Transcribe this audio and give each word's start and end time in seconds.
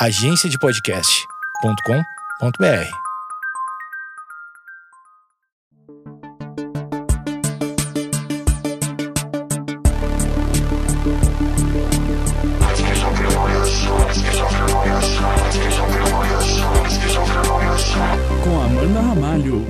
agenciadepodcast.com.br. 0.00 2.90
Com 18.44 18.60
Amanda 18.60 19.00
Ramalho. 19.00 19.66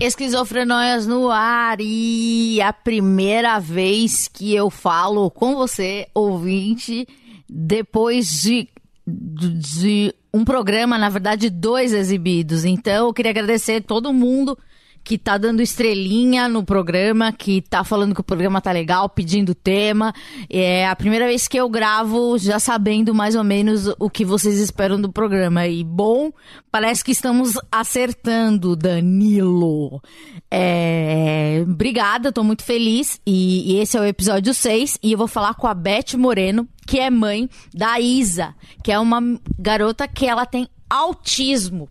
Esquizofrenóias 0.00 1.06
no 1.06 1.30
ar 1.30 1.76
e 1.80 2.62
a 2.62 2.72
primeira 2.72 3.58
vez 3.58 4.26
que 4.26 4.54
eu 4.54 4.70
falo 4.70 5.30
com 5.30 5.54
você, 5.54 6.08
ouvinte, 6.14 7.06
depois 7.46 8.40
de, 8.40 8.70
de 9.06 10.14
um 10.34 10.44
programa, 10.44 10.98
na 10.98 11.08
verdade, 11.08 11.48
dois 11.48 11.92
exibidos. 11.92 12.64
Então, 12.64 13.06
eu 13.06 13.14
queria 13.14 13.30
agradecer 13.30 13.80
todo 13.80 14.12
mundo 14.12 14.58
que 15.06 15.16
tá 15.16 15.38
dando 15.38 15.62
estrelinha 15.62 16.48
no 16.48 16.64
programa, 16.64 17.30
que 17.30 17.62
tá 17.62 17.84
falando 17.84 18.12
que 18.12 18.20
o 18.20 18.24
programa 18.24 18.60
tá 18.60 18.72
legal, 18.72 19.08
pedindo 19.08 19.54
tema. 19.54 20.12
É 20.50 20.84
a 20.84 20.96
primeira 20.96 21.28
vez 21.28 21.46
que 21.46 21.56
eu 21.56 21.68
gravo 21.68 22.36
já 22.38 22.58
sabendo 22.58 23.14
mais 23.14 23.36
ou 23.36 23.44
menos 23.44 23.86
o 24.00 24.10
que 24.10 24.24
vocês 24.24 24.58
esperam 24.58 25.00
do 25.00 25.12
programa. 25.12 25.64
E 25.64 25.84
bom, 25.84 26.32
parece 26.72 27.04
que 27.04 27.12
estamos 27.12 27.54
acertando, 27.70 28.74
Danilo. 28.74 30.02
É... 30.50 31.62
Obrigada, 31.62 32.32
tô 32.32 32.42
muito 32.42 32.64
feliz. 32.64 33.20
E, 33.24 33.74
e 33.74 33.78
esse 33.78 33.96
é 33.96 34.00
o 34.00 34.04
episódio 34.04 34.52
6. 34.52 34.98
E 35.04 35.12
eu 35.12 35.18
vou 35.18 35.28
falar 35.28 35.54
com 35.54 35.68
a 35.68 35.74
Beth 35.74 36.16
Moreno, 36.16 36.68
que 36.84 36.98
é 36.98 37.10
mãe 37.10 37.48
da 37.72 38.00
Isa, 38.00 38.56
que 38.82 38.90
é 38.90 38.98
uma 38.98 39.22
garota 39.56 40.08
que 40.08 40.26
ela 40.26 40.44
tem 40.44 40.66
autismo. 40.90 41.88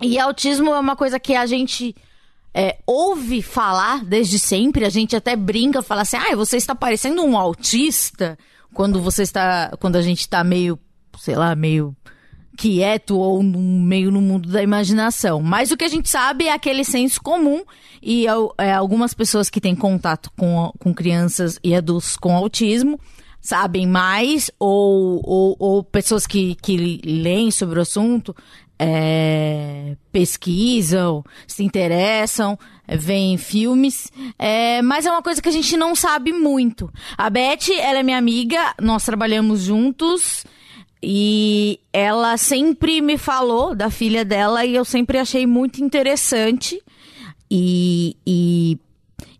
E 0.00 0.20
autismo 0.20 0.72
é 0.72 0.78
uma 0.78 0.94
coisa 0.94 1.18
que 1.18 1.34
a 1.34 1.46
gente 1.46 1.96
é, 2.54 2.78
ouve 2.86 3.42
falar 3.42 4.04
desde 4.04 4.38
sempre, 4.38 4.84
a 4.84 4.88
gente 4.88 5.16
até 5.16 5.34
brinca, 5.34 5.82
fala 5.82 6.02
assim, 6.02 6.16
ah, 6.16 6.36
você 6.36 6.56
está 6.56 6.74
parecendo 6.74 7.22
um 7.24 7.36
autista 7.36 8.38
quando 8.72 9.00
você 9.00 9.22
está. 9.22 9.72
Quando 9.80 9.96
a 9.96 10.02
gente 10.02 10.20
está 10.20 10.44
meio, 10.44 10.78
sei 11.18 11.34
lá, 11.34 11.54
meio 11.56 11.96
quieto 12.56 13.18
ou 13.18 13.42
no, 13.42 13.58
meio 13.58 14.10
no 14.10 14.20
mundo 14.20 14.48
da 14.48 14.62
imaginação. 14.62 15.42
Mas 15.42 15.70
o 15.70 15.76
que 15.76 15.84
a 15.84 15.88
gente 15.88 16.08
sabe 16.08 16.46
é 16.46 16.52
aquele 16.52 16.84
senso 16.84 17.20
comum 17.20 17.64
e 18.00 18.26
é, 18.58 18.72
algumas 18.72 19.14
pessoas 19.14 19.50
que 19.50 19.60
têm 19.60 19.74
contato 19.74 20.30
com, 20.36 20.72
com 20.78 20.94
crianças 20.94 21.58
e 21.64 21.74
adultos 21.74 22.16
com 22.16 22.36
autismo 22.36 23.00
sabem 23.40 23.86
mais 23.86 24.50
ou, 24.58 25.20
ou, 25.24 25.56
ou 25.58 25.84
pessoas 25.84 26.26
que, 26.26 26.54
que 26.54 27.00
leem 27.04 27.50
sobre 27.50 27.78
o 27.78 27.82
assunto 27.82 28.34
é, 28.78 29.96
pesquisam, 30.10 31.24
se 31.46 31.62
interessam, 31.62 32.58
veem 32.88 33.36
filmes, 33.36 34.10
é, 34.38 34.82
mas 34.82 35.06
é 35.06 35.10
uma 35.10 35.22
coisa 35.22 35.40
que 35.40 35.48
a 35.48 35.52
gente 35.52 35.76
não 35.76 35.94
sabe 35.94 36.32
muito. 36.32 36.92
A 37.16 37.30
Beth, 37.30 37.70
ela 37.78 38.00
é 38.00 38.02
minha 38.02 38.18
amiga, 38.18 38.74
nós 38.80 39.04
trabalhamos 39.04 39.62
juntos 39.62 40.44
e 41.02 41.78
ela 41.92 42.36
sempre 42.36 43.00
me 43.00 43.18
falou 43.18 43.74
da 43.74 43.90
filha 43.90 44.24
dela 44.24 44.64
e 44.64 44.74
eu 44.74 44.84
sempre 44.84 45.18
achei 45.18 45.46
muito 45.46 45.82
interessante. 45.82 46.82
E, 47.50 48.16
e, 48.26 48.78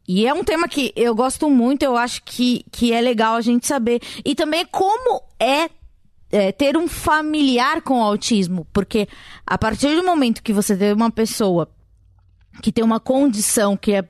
e 0.06 0.26
é 0.26 0.34
um 0.34 0.44
tema 0.44 0.68
que 0.68 0.92
eu 0.94 1.14
gosto 1.14 1.48
muito, 1.48 1.82
eu 1.82 1.96
acho 1.96 2.22
que, 2.22 2.64
que 2.70 2.92
é 2.92 3.00
legal 3.00 3.36
a 3.36 3.40
gente 3.40 3.66
saber. 3.66 4.00
E 4.24 4.34
também 4.34 4.66
como 4.66 5.22
é 5.40 5.68
é, 6.34 6.50
ter 6.50 6.76
um 6.76 6.88
familiar 6.88 7.80
com 7.80 8.02
autismo, 8.02 8.66
porque 8.72 9.08
a 9.46 9.56
partir 9.56 9.94
do 9.94 10.04
momento 10.04 10.42
que 10.42 10.52
você 10.52 10.76
tem 10.76 10.92
uma 10.92 11.10
pessoa 11.10 11.70
que 12.60 12.72
tem 12.72 12.84
uma 12.84 12.98
condição 13.00 13.76
que, 13.76 13.92
é 13.92 14.02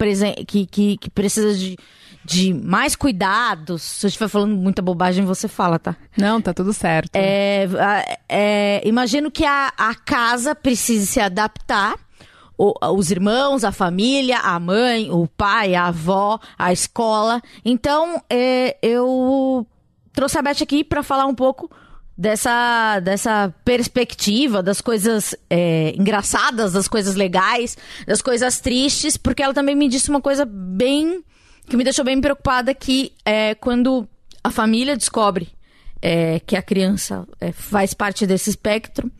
que, 0.46 0.66
que, 0.66 0.96
que 0.96 1.10
precisa 1.10 1.54
de, 1.54 1.76
de 2.24 2.54
mais 2.54 2.96
cuidados. 2.96 3.82
Se 3.82 4.06
eu 4.06 4.08
estiver 4.08 4.28
falando 4.28 4.54
muita 4.54 4.82
bobagem, 4.82 5.24
você 5.24 5.48
fala, 5.48 5.78
tá? 5.78 5.96
Não, 6.16 6.40
tá 6.40 6.52
tudo 6.52 6.72
certo. 6.72 7.14
É, 7.14 7.66
é, 8.28 8.82
imagino 8.84 9.30
que 9.30 9.44
a, 9.44 9.72
a 9.76 9.94
casa 9.94 10.54
precise 10.54 11.06
se 11.06 11.20
adaptar. 11.20 11.94
O, 12.56 12.72
os 12.94 13.10
irmãos, 13.10 13.64
a 13.64 13.72
família, 13.72 14.38
a 14.38 14.60
mãe, 14.60 15.10
o 15.10 15.26
pai, 15.26 15.74
a 15.74 15.86
avó, 15.86 16.38
a 16.56 16.72
escola. 16.72 17.42
Então, 17.64 18.22
é, 18.30 18.76
eu 18.80 19.66
trouxe 20.12 20.38
a 20.38 20.42
Beth 20.42 20.62
aqui 20.62 20.84
para 20.84 21.02
falar 21.02 21.26
um 21.26 21.34
pouco 21.34 21.70
dessa, 22.16 23.00
dessa 23.00 23.54
perspectiva 23.64 24.62
das 24.62 24.80
coisas 24.80 25.34
é, 25.50 25.94
engraçadas, 25.96 26.72
das 26.72 26.88
coisas 26.88 27.14
legais, 27.14 27.76
das 28.06 28.22
coisas 28.22 28.60
tristes, 28.60 29.16
porque 29.16 29.42
ela 29.42 29.54
também 29.54 29.74
me 29.74 29.88
disse 29.88 30.10
uma 30.10 30.20
coisa 30.20 30.44
bem. 30.44 31.22
que 31.66 31.76
me 31.76 31.84
deixou 31.84 32.04
bem 32.04 32.20
preocupada: 32.20 32.74
que 32.74 33.12
é 33.24 33.54
quando 33.54 34.08
a 34.42 34.50
família 34.50 34.96
descobre 34.96 35.48
é, 36.00 36.38
que 36.40 36.56
a 36.56 36.62
criança 36.62 37.26
é, 37.40 37.50
faz 37.50 37.94
parte 37.94 38.26
desse 38.26 38.50
espectro, 38.50 39.10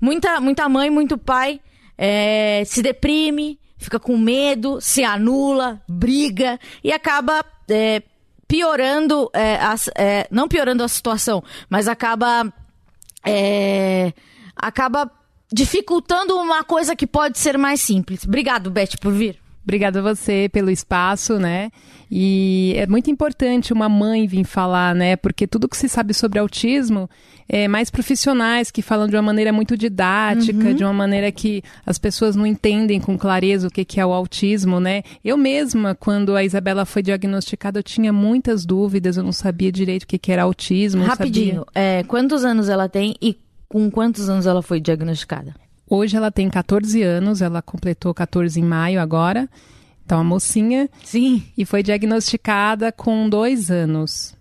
muita, 0.00 0.40
muita 0.40 0.68
mãe, 0.68 0.90
muito 0.90 1.16
pai 1.16 1.60
é, 1.96 2.62
se 2.66 2.82
deprime, 2.82 3.58
fica 3.78 3.98
com 3.98 4.16
medo, 4.16 4.80
se 4.80 5.02
anula, 5.04 5.82
briga 5.88 6.58
e 6.82 6.92
acaba 6.92 7.44
é, 7.68 8.02
piorando, 8.54 9.28
é, 9.34 9.58
é, 9.96 10.28
não 10.30 10.46
piorando 10.46 10.84
a 10.84 10.88
situação, 10.88 11.42
mas 11.68 11.88
acaba, 11.88 12.52
é, 13.26 14.12
acaba 14.54 15.10
dificultando 15.52 16.36
uma 16.36 16.62
coisa 16.62 16.94
que 16.94 17.04
pode 17.04 17.36
ser 17.36 17.58
mais 17.58 17.80
simples. 17.80 18.24
Obrigado, 18.24 18.70
Beth, 18.70 18.96
por 19.00 19.12
vir. 19.12 19.43
Obrigada 19.64 19.98
a 19.98 20.02
você 20.02 20.48
pelo 20.52 20.70
espaço, 20.70 21.38
né? 21.38 21.70
E 22.10 22.74
é 22.76 22.86
muito 22.86 23.10
importante 23.10 23.72
uma 23.72 23.88
mãe 23.88 24.26
vir 24.26 24.44
falar, 24.44 24.94
né? 24.94 25.16
Porque 25.16 25.46
tudo 25.46 25.66
que 25.66 25.76
se 25.76 25.88
sabe 25.88 26.12
sobre 26.12 26.38
autismo 26.38 27.08
é 27.48 27.66
mais 27.66 27.90
profissionais 27.90 28.70
que 28.70 28.82
falam 28.82 29.08
de 29.08 29.16
uma 29.16 29.22
maneira 29.22 29.52
muito 29.52 29.76
didática, 29.76 30.68
uhum. 30.68 30.74
de 30.74 30.84
uma 30.84 30.92
maneira 30.92 31.32
que 31.32 31.62
as 31.84 31.98
pessoas 31.98 32.36
não 32.36 32.46
entendem 32.46 33.00
com 33.00 33.16
clareza 33.16 33.68
o 33.68 33.70
que, 33.70 33.86
que 33.86 33.98
é 33.98 34.04
o 34.04 34.12
autismo, 34.12 34.78
né? 34.78 35.02
Eu 35.24 35.36
mesma, 35.36 35.94
quando 35.94 36.36
a 36.36 36.44
Isabela 36.44 36.84
foi 36.84 37.02
diagnosticada, 37.02 37.78
eu 37.78 37.82
tinha 37.82 38.12
muitas 38.12 38.66
dúvidas, 38.66 39.16
eu 39.16 39.24
não 39.24 39.32
sabia 39.32 39.72
direito 39.72 40.02
o 40.02 40.06
que, 40.06 40.18
que 40.18 40.30
era 40.30 40.42
autismo. 40.42 41.04
Rapidinho, 41.04 41.64
é, 41.74 42.02
quantos 42.04 42.44
anos 42.44 42.68
ela 42.68 42.88
tem 42.88 43.14
e 43.20 43.38
com 43.66 43.90
quantos 43.90 44.28
anos 44.28 44.46
ela 44.46 44.62
foi 44.62 44.78
diagnosticada? 44.78 45.54
Hoje 45.94 46.16
ela 46.16 46.32
tem 46.32 46.50
14 46.50 47.00
anos, 47.02 47.40
ela 47.40 47.62
completou 47.62 48.12
14 48.12 48.58
em 48.58 48.64
maio 48.64 49.00
agora. 49.00 49.48
Então, 50.04 50.18
a 50.18 50.24
mocinha. 50.24 50.90
Sim. 51.04 51.44
E 51.56 51.64
foi 51.64 51.84
diagnosticada 51.84 52.90
com 52.90 53.28
dois 53.28 53.70
anos. 53.70 54.34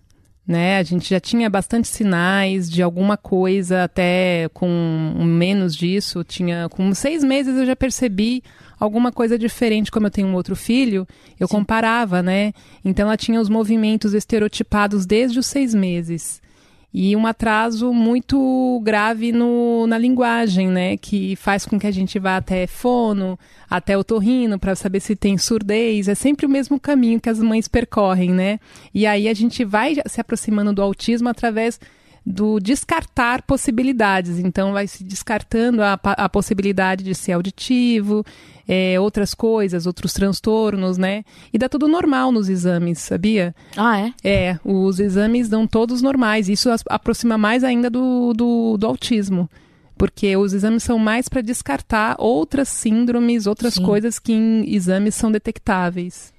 Né? 0.47 0.79
A 0.79 0.83
gente 0.83 1.07
já 1.07 1.19
tinha 1.19 1.47
bastante 1.51 1.87
sinais 1.87 2.67
de 2.67 2.81
alguma 2.81 3.17
coisa, 3.17 3.83
até 3.83 4.49
com 4.51 4.67
menos 5.23 5.75
disso. 5.75 6.23
Tinha 6.23 6.67
com 6.69 6.91
seis 6.95 7.23
meses 7.23 7.55
eu 7.55 7.67
já 7.67 7.75
percebi 7.75 8.41
alguma 8.79 9.11
coisa 9.11 9.37
diferente. 9.37 9.91
Como 9.91 10.07
eu 10.07 10.11
tenho 10.11 10.27
um 10.27 10.33
outro 10.33 10.55
filho, 10.55 11.07
eu 11.39 11.47
Sim. 11.47 11.53
comparava, 11.53 12.23
né? 12.23 12.51
Então 12.83 13.05
ela 13.05 13.15
tinha 13.15 13.39
os 13.39 13.47
movimentos 13.47 14.15
estereotipados 14.15 15.05
desde 15.05 15.37
os 15.37 15.45
seis 15.45 15.75
meses 15.75 16.41
e 16.93 17.15
um 17.15 17.25
atraso 17.25 17.91
muito 17.91 18.79
grave 18.83 19.31
no, 19.31 19.87
na 19.87 19.97
linguagem, 19.97 20.67
né? 20.67 20.95
Que 20.95 21.35
faz 21.35 21.65
com 21.65 21.79
que 21.79 21.87
a 21.87 21.91
gente 21.91 22.19
vá 22.19 22.37
até 22.37 22.67
fono, 22.67 23.37
até 23.67 23.97
o 23.97 24.03
torrino, 24.03 24.59
para 24.59 24.75
saber 24.75 24.99
se 24.99 25.15
tem 25.15 25.35
surdez. 25.37 26.07
É 26.07 26.13
sempre 26.13 26.45
o 26.45 26.49
mesmo 26.49 26.79
caminho 26.79 27.19
que 27.19 27.29
as 27.29 27.39
mães 27.39 27.67
percorrem, 27.67 28.31
né? 28.31 28.59
E 28.93 29.07
aí 29.07 29.27
a 29.27 29.33
gente 29.33 29.65
vai 29.65 29.95
se 30.05 30.21
aproximando 30.21 30.71
do 30.71 30.83
autismo 30.83 31.29
através 31.29 31.79
do 32.25 32.59
descartar 32.59 33.41
possibilidades. 33.41 34.39
Então, 34.39 34.71
vai 34.71 34.87
se 34.87 35.03
descartando 35.03 35.81
a, 35.81 35.99
a 36.03 36.29
possibilidade 36.29 37.03
de 37.03 37.13
ser 37.13 37.33
auditivo, 37.33 38.25
é, 38.67 38.99
outras 38.99 39.33
coisas, 39.33 39.85
outros 39.85 40.13
transtornos, 40.13 40.97
né? 40.97 41.23
E 41.51 41.57
dá 41.57 41.67
tudo 41.67 41.87
normal 41.87 42.31
nos 42.31 42.49
exames, 42.49 42.99
sabia? 42.99 43.53
Ah, 43.75 43.99
é? 43.99 44.13
É, 44.23 44.59
os 44.63 44.99
exames 44.99 45.49
dão 45.49 45.67
todos 45.67 46.01
normais. 46.01 46.47
Isso 46.47 46.69
aproxima 46.89 47.37
mais 47.37 47.63
ainda 47.63 47.89
do, 47.89 48.33
do, 48.33 48.77
do 48.77 48.87
autismo 48.87 49.49
porque 49.95 50.35
os 50.35 50.53
exames 50.53 50.83
são 50.83 50.99
mais 50.99 51.29
para 51.29 51.39
descartar 51.39 52.15
outras 52.19 52.67
síndromes, 52.67 53.47
outras 53.47 53.75
Sim. 53.75 53.83
coisas 53.83 54.19
que 54.19 54.33
em 54.33 54.75
exames 54.75 55.15
são 55.15 55.31
detectáveis. 55.31 56.32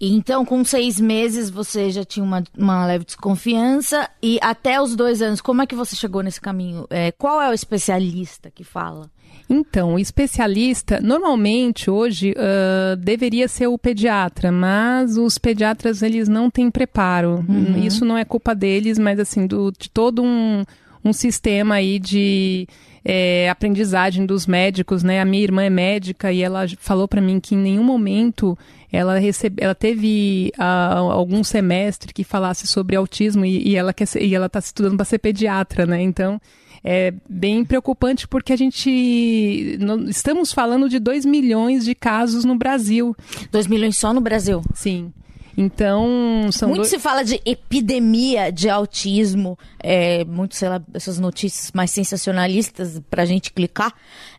Então, 0.00 0.44
com 0.44 0.64
seis 0.64 1.00
meses, 1.00 1.50
você 1.50 1.90
já 1.90 2.04
tinha 2.04 2.24
uma, 2.24 2.42
uma 2.56 2.86
leve 2.86 3.04
desconfiança. 3.04 4.08
E 4.22 4.38
até 4.40 4.80
os 4.80 4.94
dois 4.94 5.20
anos, 5.20 5.40
como 5.40 5.62
é 5.62 5.66
que 5.66 5.74
você 5.74 5.96
chegou 5.96 6.22
nesse 6.22 6.40
caminho? 6.40 6.86
É, 6.90 7.10
qual 7.12 7.40
é 7.42 7.50
o 7.50 7.54
especialista 7.54 8.50
que 8.50 8.62
fala? 8.62 9.10
Então, 9.50 9.94
o 9.94 9.98
especialista, 9.98 11.00
normalmente 11.00 11.90
hoje 11.90 12.32
uh, 12.32 12.96
deveria 12.96 13.48
ser 13.48 13.66
o 13.66 13.78
pediatra, 13.78 14.52
mas 14.52 15.16
os 15.16 15.38
pediatras 15.38 16.02
eles 16.02 16.28
não 16.28 16.50
têm 16.50 16.70
preparo. 16.70 17.44
Uhum. 17.48 17.82
Isso 17.82 18.04
não 18.04 18.16
é 18.16 18.24
culpa 18.24 18.54
deles, 18.54 18.98
mas 18.98 19.18
assim, 19.18 19.46
do, 19.46 19.72
de 19.72 19.88
todo 19.88 20.22
um, 20.22 20.64
um 21.02 21.12
sistema 21.14 21.76
aí 21.76 21.98
de 21.98 22.68
é, 23.02 23.48
aprendizagem 23.48 24.26
dos 24.26 24.46
médicos, 24.46 25.02
né? 25.02 25.18
A 25.18 25.24
minha 25.24 25.42
irmã 25.42 25.62
é 25.62 25.70
médica 25.70 26.30
e 26.30 26.42
ela 26.42 26.66
falou 26.78 27.08
para 27.08 27.22
mim 27.22 27.40
que 27.40 27.54
em 27.54 27.58
nenhum 27.58 27.82
momento 27.84 28.56
ela 28.90 29.18
recebe, 29.18 29.62
ela 29.62 29.74
teve 29.74 30.52
uh, 30.58 31.10
algum 31.10 31.44
semestre 31.44 32.12
que 32.12 32.24
falasse 32.24 32.66
sobre 32.66 32.96
autismo 32.96 33.44
e, 33.44 33.68
e 33.68 33.76
ela 33.76 33.92
quer 33.92 34.06
ser, 34.06 34.22
e 34.22 34.34
ela 34.34 34.46
está 34.46 34.58
estudando 34.58 34.96
para 34.96 35.04
ser 35.04 35.18
pediatra, 35.18 35.86
né? 35.86 36.00
Então 36.02 36.40
é 36.82 37.12
bem 37.28 37.64
preocupante 37.64 38.26
porque 38.26 38.52
a 38.52 38.56
gente 38.56 39.76
no, 39.80 40.08
estamos 40.08 40.52
falando 40.52 40.88
de 40.88 40.98
2 40.98 41.26
milhões 41.26 41.84
de 41.84 41.94
casos 41.94 42.44
no 42.44 42.56
Brasil. 42.56 43.14
2 43.50 43.66
milhões 43.66 43.98
só 43.98 44.12
no 44.12 44.20
Brasil? 44.20 44.62
Sim. 44.74 45.12
Então, 45.60 46.48
são 46.52 46.68
Muito 46.68 46.82
dois... 46.82 46.88
se 46.88 47.00
fala 47.00 47.24
de 47.24 47.42
epidemia 47.44 48.52
de 48.52 48.70
autismo, 48.70 49.58
é, 49.82 50.24
muito, 50.24 50.54
sei 50.54 50.68
lá, 50.68 50.80
essas 50.94 51.18
notícias 51.18 51.72
mais 51.72 51.90
sensacionalistas 51.90 53.02
pra 53.10 53.24
gente 53.24 53.52
clicar. 53.52 53.92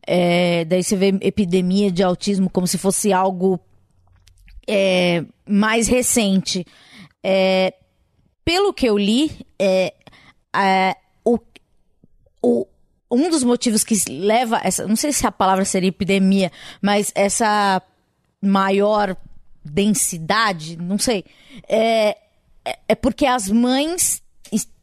É, 0.07 0.63
daí 0.63 0.81
você 0.81 0.95
vê 0.95 1.07
epidemia 1.19 1.91
de 1.91 2.01
autismo 2.03 2.49
como 2.49 2.65
se 2.65 2.77
fosse 2.77 3.11
algo 3.11 3.59
é, 4.69 5.25
mais 5.47 5.87
recente. 5.87 6.63
É, 7.23 7.73
pelo 8.45 8.71
que 8.71 8.85
eu 8.85 8.97
li, 8.97 9.45
é, 9.57 9.93
é, 10.55 10.95
o, 11.25 11.39
o, 12.41 12.67
um 13.09 13.29
dos 13.29 13.43
motivos 13.43 13.83
que 13.83 13.95
leva 14.07 14.61
essa, 14.63 14.87
não 14.87 14.95
sei 14.95 15.11
se 15.11 15.25
a 15.25 15.31
palavra 15.31 15.65
seria 15.65 15.89
epidemia, 15.89 16.51
mas 16.81 17.11
essa 17.15 17.81
maior 18.41 19.17
densidade, 19.65 20.77
não 20.77 20.97
sei, 20.97 21.25
é, 21.67 22.15
é, 22.63 22.79
é 22.89 22.95
porque 22.95 23.25
as 23.25 23.49
mães 23.49 24.21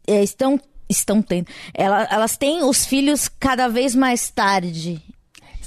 é, 0.07 0.23
estão 0.23 0.61
estão 0.89 1.21
tendo, 1.21 1.49
elas, 1.75 2.09
elas 2.13 2.37
têm 2.37 2.63
os 2.63 2.87
filhos 2.87 3.29
cada 3.29 3.67
vez 3.67 3.95
mais 3.95 4.31
tarde. 4.31 5.03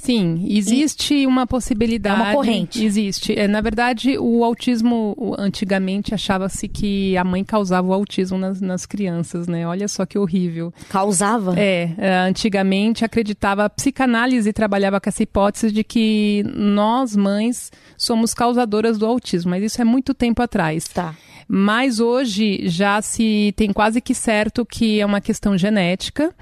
Sim, 0.02 0.46
existe 0.48 1.14
e 1.14 1.28
uma 1.28 1.46
possibilidade. 1.46 2.22
É 2.22 2.24
uma 2.24 2.34
corrente. 2.34 2.84
Existe. 2.84 3.38
É, 3.38 3.48
na 3.48 3.60
verdade, 3.60 4.18
o 4.18 4.44
autismo, 4.46 5.36
antigamente, 5.38 6.14
achava-se 6.14 6.68
que 6.68 7.18
a 7.18 7.24
mãe 7.24 7.44
causava 7.44 7.88
o 7.88 7.94
autismo 7.94 8.38
nas, 8.38 8.62
nas, 8.62 8.86
crianças, 8.86 9.48
né? 9.48 9.68
Olha 9.68 9.88
só 9.88 10.06
que 10.06 10.18
horrível. 10.18 10.74
Causava? 10.90 11.54
É, 11.58 11.92
é, 11.98 12.18
antigamente 12.20 13.04
acreditava, 13.04 13.66
a 13.66 13.70
psicanálise 13.70 14.54
trabalhava 14.54 15.02
com 15.02 15.10
essa 15.10 15.22
hipótese 15.22 15.72
de 15.72 15.84
que 15.84 16.44
nós, 16.56 17.16
mães, 17.16 17.70
somos 17.98 18.34
causadoras 18.34 18.98
do 18.98 19.06
autismo, 19.06 19.52
mas 19.52 19.64
isso 19.64 19.82
é 19.82 19.86
muito 19.86 20.14
tempo 20.14 20.42
atrás. 20.42 20.86
Tá. 20.86 21.14
Mas 21.48 22.00
hoje 22.00 22.62
já 22.70 23.02
se 23.02 23.54
tem 23.58 23.74
quase 23.74 24.00
que 24.00 24.14
certo 24.14 24.66
que 24.66 25.02
é 25.02 25.06
uma 25.06 25.20
questão 25.20 25.58
genética 25.58 26.34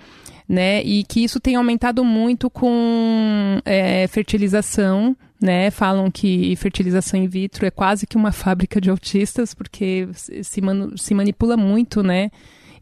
né? 0.47 0.81
E 0.83 1.03
que 1.03 1.23
isso 1.23 1.39
tem 1.39 1.55
aumentado 1.55 2.03
muito 2.03 2.49
com 2.49 3.59
é, 3.65 4.07
fertilização, 4.07 5.15
né? 5.41 5.69
Falam 5.71 6.09
que 6.09 6.55
fertilização 6.55 7.19
in 7.19 7.27
vitro 7.27 7.65
é 7.65 7.71
quase 7.71 8.07
que 8.07 8.15
uma 8.15 8.31
fábrica 8.31 8.79
de 8.79 8.89
autistas, 8.89 9.53
porque 9.53 10.07
se, 10.13 10.61
manu 10.61 10.97
se 10.97 11.13
manipula 11.13 11.57
muito, 11.57 12.01
né? 12.01 12.31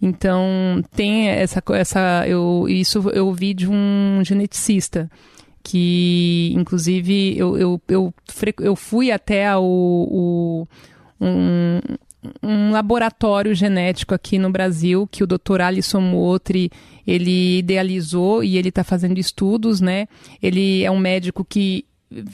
Então 0.02 0.84
tem 0.96 1.30
essa, 1.30 1.64
essa 1.74 2.28
eu, 2.28 2.66
isso 2.70 3.10
eu 3.10 3.28
ouvi 3.28 3.54
de 3.54 3.68
um 3.68 4.22
geneticista 4.24 5.10
que 5.64 6.54
inclusive 6.56 7.36
eu, 7.38 7.58
eu, 7.58 7.82
eu, 7.88 8.14
eu 8.60 8.76
fui 8.76 9.12
até 9.12 9.56
o, 9.58 9.62
o 9.62 10.68
um, 11.20 11.80
um 12.42 12.72
laboratório 12.72 13.54
genético 13.54 14.14
aqui 14.14 14.38
no 14.38 14.50
Brasil 14.50 15.08
que 15.08 15.24
o 15.24 15.28
Dr. 15.28 15.62
Alisson 15.62 16.02
Motri 16.02 16.72
ele 17.06 17.60
idealizou 17.60 18.44
e 18.44 18.58
ele 18.58 18.70
está 18.70 18.84
fazendo 18.84 19.18
estudos, 19.18 19.82
né? 19.82 20.08
Ele 20.42 20.84
é 20.84 20.92
um 20.92 20.98
médico 20.98 21.44
que 21.44 21.86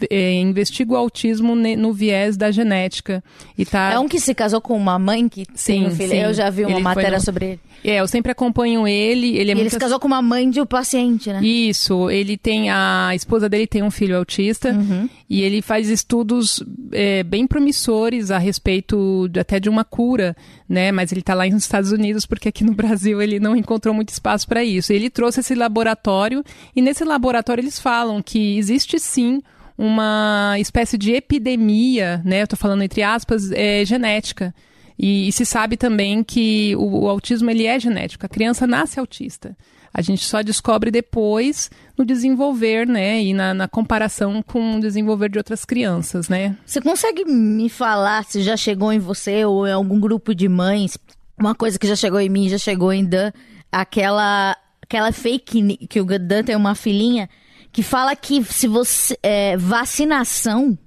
é, 0.09 0.33
investiga 0.33 0.93
o 0.93 0.95
autismo 0.95 1.55
no 1.55 1.93
viés 1.93 2.37
da 2.37 2.51
genética. 2.51 3.23
E 3.57 3.65
tá... 3.65 3.91
É 3.93 3.99
um 3.99 4.07
que 4.07 4.19
se 4.19 4.33
casou 4.35 4.61
com 4.61 4.75
uma 4.75 4.99
mãe 4.99 5.27
que 5.27 5.45
sim, 5.55 5.73
tem 5.73 5.87
um 5.87 5.91
filho. 5.91 6.09
Sim. 6.09 6.17
Eu 6.17 6.33
já 6.33 6.49
vi 6.49 6.63
uma 6.63 6.71
ele 6.71 6.81
matéria 6.81 7.17
no... 7.17 7.23
sobre 7.23 7.45
ele. 7.45 7.59
É, 7.83 7.99
eu 7.99 8.07
sempre 8.07 8.31
acompanho 8.31 8.87
ele. 8.87 9.37
Ele, 9.37 9.51
é 9.51 9.55
muito... 9.55 9.63
ele 9.63 9.69
se 9.69 9.79
casou 9.79 9.99
com 9.99 10.07
uma 10.07 10.21
mãe 10.21 10.49
de 10.49 10.61
um 10.61 10.65
paciente, 10.65 11.31
né? 11.31 11.41
Isso. 11.43 12.09
Ele 12.09 12.37
tem. 12.37 12.69
A 12.69 13.11
esposa 13.15 13.49
dele 13.49 13.65
tem 13.65 13.81
um 13.81 13.89
filho 13.89 14.17
autista. 14.17 14.71
Uhum. 14.71 15.09
E 15.27 15.41
ele 15.41 15.61
faz 15.61 15.89
estudos 15.89 16.63
é, 16.91 17.23
bem 17.23 17.47
promissores 17.47 18.29
a 18.29 18.37
respeito 18.37 19.27
de, 19.29 19.39
até 19.39 19.59
de 19.59 19.69
uma 19.69 19.83
cura, 19.83 20.35
né? 20.69 20.91
Mas 20.91 21.11
ele 21.11 21.21
está 21.21 21.33
lá 21.33 21.47
nos 21.47 21.63
Estados 21.63 21.91
Unidos 21.91 22.25
porque 22.25 22.49
aqui 22.49 22.63
no 22.63 22.73
Brasil 22.73 23.21
ele 23.21 23.39
não 23.39 23.55
encontrou 23.55 23.95
muito 23.95 24.09
espaço 24.09 24.47
para 24.47 24.63
isso. 24.63 24.93
Ele 24.93 25.09
trouxe 25.09 25.39
esse 25.39 25.55
laboratório. 25.55 26.43
E 26.75 26.81
nesse 26.81 27.03
laboratório 27.03 27.61
eles 27.61 27.79
falam 27.79 28.21
que 28.21 28.57
existe 28.57 28.99
sim 28.99 29.41
uma 29.81 30.57
espécie 30.59 30.95
de 30.95 31.11
epidemia, 31.11 32.21
né? 32.23 32.43
Eu 32.43 32.47
tô 32.47 32.55
falando 32.55 32.83
entre 32.83 33.01
aspas, 33.01 33.51
é, 33.51 33.83
genética. 33.83 34.53
E, 34.97 35.27
e, 35.27 35.31
se 35.31 35.43
sabe 35.43 35.75
também 35.75 36.23
que 36.23 36.75
o, 36.75 37.05
o, 37.05 37.09
autismo 37.09 37.49
ele 37.49 37.65
é 37.65 37.79
genético. 37.79 38.23
A 38.23 38.29
criança 38.29 38.67
nasce 38.67 38.99
autista. 38.99 39.57
A 39.91 39.99
gente 40.03 40.23
só 40.23 40.43
descobre 40.43 40.91
depois 40.91 41.71
no 41.97 42.05
desenvolver, 42.05 42.85
né? 42.85 43.23
E 43.23 43.33
na, 43.33 43.55
na 43.55 43.67
comparação 43.67 44.43
com 44.43 44.75
o 44.75 44.79
desenvolver 44.79 45.29
de 45.29 45.39
outras 45.39 45.65
crianças, 45.65 46.29
né? 46.29 46.55
Você 46.63 46.79
consegue 46.79 47.25
me 47.25 47.67
falar 47.67 48.23
se 48.25 48.43
já 48.43 48.55
chegou 48.55 48.93
em 48.93 48.99
você 48.99 49.43
ou 49.43 49.67
em 49.67 49.71
algum 49.71 49.99
grupo 49.99 50.35
de 50.35 50.47
mães 50.47 50.95
uma 51.39 51.55
coisa 51.55 51.79
que 51.79 51.87
já 51.87 51.95
chegou 51.95 52.19
em 52.19 52.29
mim, 52.29 52.47
já 52.47 52.59
chegou 52.59 52.93
em 52.93 53.03
Dan, 53.03 53.31
aquela 53.71 54.55
aquela 54.79 55.11
fake 55.11 55.87
que 55.87 55.99
o 55.99 56.05
Dan 56.05 56.43
tem 56.43 56.55
uma 56.55 56.75
filhinha 56.75 57.27
que 57.71 57.81
fala 57.83 58.15
que 58.15 58.43
se 58.43 58.67
você 58.67 59.17
é, 59.23 59.55
vacinação 59.57 60.77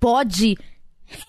pode 0.00 0.56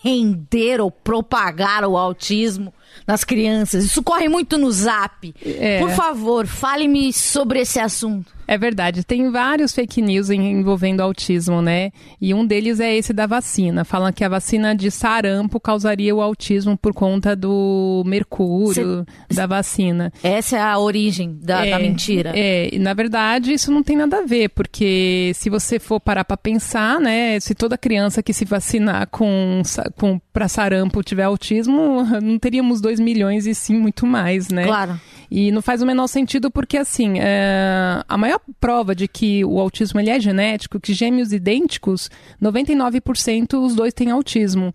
render 0.01 0.81
ou 0.81 0.91
propagar 0.91 1.83
o 1.85 1.97
autismo 1.97 2.73
nas 3.05 3.23
crianças. 3.23 3.85
Isso 3.85 4.03
corre 4.03 4.27
muito 4.27 4.57
no 4.57 4.71
Zap. 4.71 5.33
É. 5.43 5.79
Por 5.79 5.91
favor, 5.91 6.45
fale-me 6.45 7.11
sobre 7.13 7.59
esse 7.61 7.79
assunto. 7.79 8.39
É 8.49 8.57
verdade, 8.57 9.03
tem 9.03 9.29
vários 9.29 9.71
fake 9.73 10.01
news 10.01 10.31
envolvendo 10.31 11.01
autismo, 11.01 11.61
né? 11.61 11.91
E 12.19 12.33
um 12.33 12.43
deles 12.43 12.79
é 12.79 12.97
esse 12.97 13.13
da 13.13 13.27
vacina. 13.27 13.85
Falam 13.85 14.11
que 14.11 14.23
a 14.23 14.27
vacina 14.27 14.75
de 14.75 14.89
sarampo 14.89 15.59
causaria 15.59 16.15
o 16.15 16.19
autismo 16.19 16.75
por 16.75 16.91
conta 16.91 17.35
do 17.35 18.01
mercúrio 18.07 19.05
Cê... 19.29 19.35
da 19.35 19.45
vacina. 19.45 20.11
Essa 20.23 20.57
é 20.57 20.61
a 20.61 20.79
origem 20.79 21.37
da, 21.39 21.63
é, 21.63 21.69
da 21.69 21.77
mentira. 21.77 22.31
É, 22.35 22.73
e 22.73 22.79
na 22.79 22.95
verdade 22.95 23.53
isso 23.53 23.71
não 23.71 23.83
tem 23.83 23.95
nada 23.95 24.17
a 24.17 24.25
ver, 24.25 24.49
porque 24.49 25.31
se 25.35 25.47
você 25.47 25.77
for 25.77 25.99
parar 25.99 26.25
para 26.25 26.35
pensar, 26.35 26.99
né? 26.99 27.39
Se 27.39 27.53
toda 27.53 27.77
criança 27.77 28.23
que 28.23 28.33
se 28.33 28.45
vacinar 28.45 29.09
com, 29.11 29.61
com 29.95 30.19
para 30.33 30.47
sarampo 30.47 31.03
tiver 31.03 31.25
autismo, 31.25 32.03
não 32.19 32.39
teríamos 32.39 32.78
2 32.81 32.99
milhões 32.99 33.45
e 33.45 33.53
sim 33.53 33.77
muito 33.77 34.05
mais, 34.05 34.49
né? 34.49 34.65
Claro. 34.65 34.99
E 35.31 35.51
não 35.51 35.61
faz 35.61 35.81
o 35.81 35.85
menor 35.85 36.07
sentido 36.07 36.49
porque, 36.49 36.77
assim, 36.77 37.19
é, 37.19 38.03
a 38.07 38.17
maior 38.17 38.39
prova 38.59 38.95
de 38.95 39.07
que 39.07 39.45
o 39.45 39.59
autismo 39.59 39.99
ele 39.99 40.09
é 40.09 40.19
genético, 40.19 40.79
que 40.79 40.93
gêmeos 40.93 41.31
idênticos, 41.31 42.09
99% 42.41 43.53
os 43.63 43.75
dois 43.75 43.93
têm 43.93 44.09
autismo. 44.09 44.73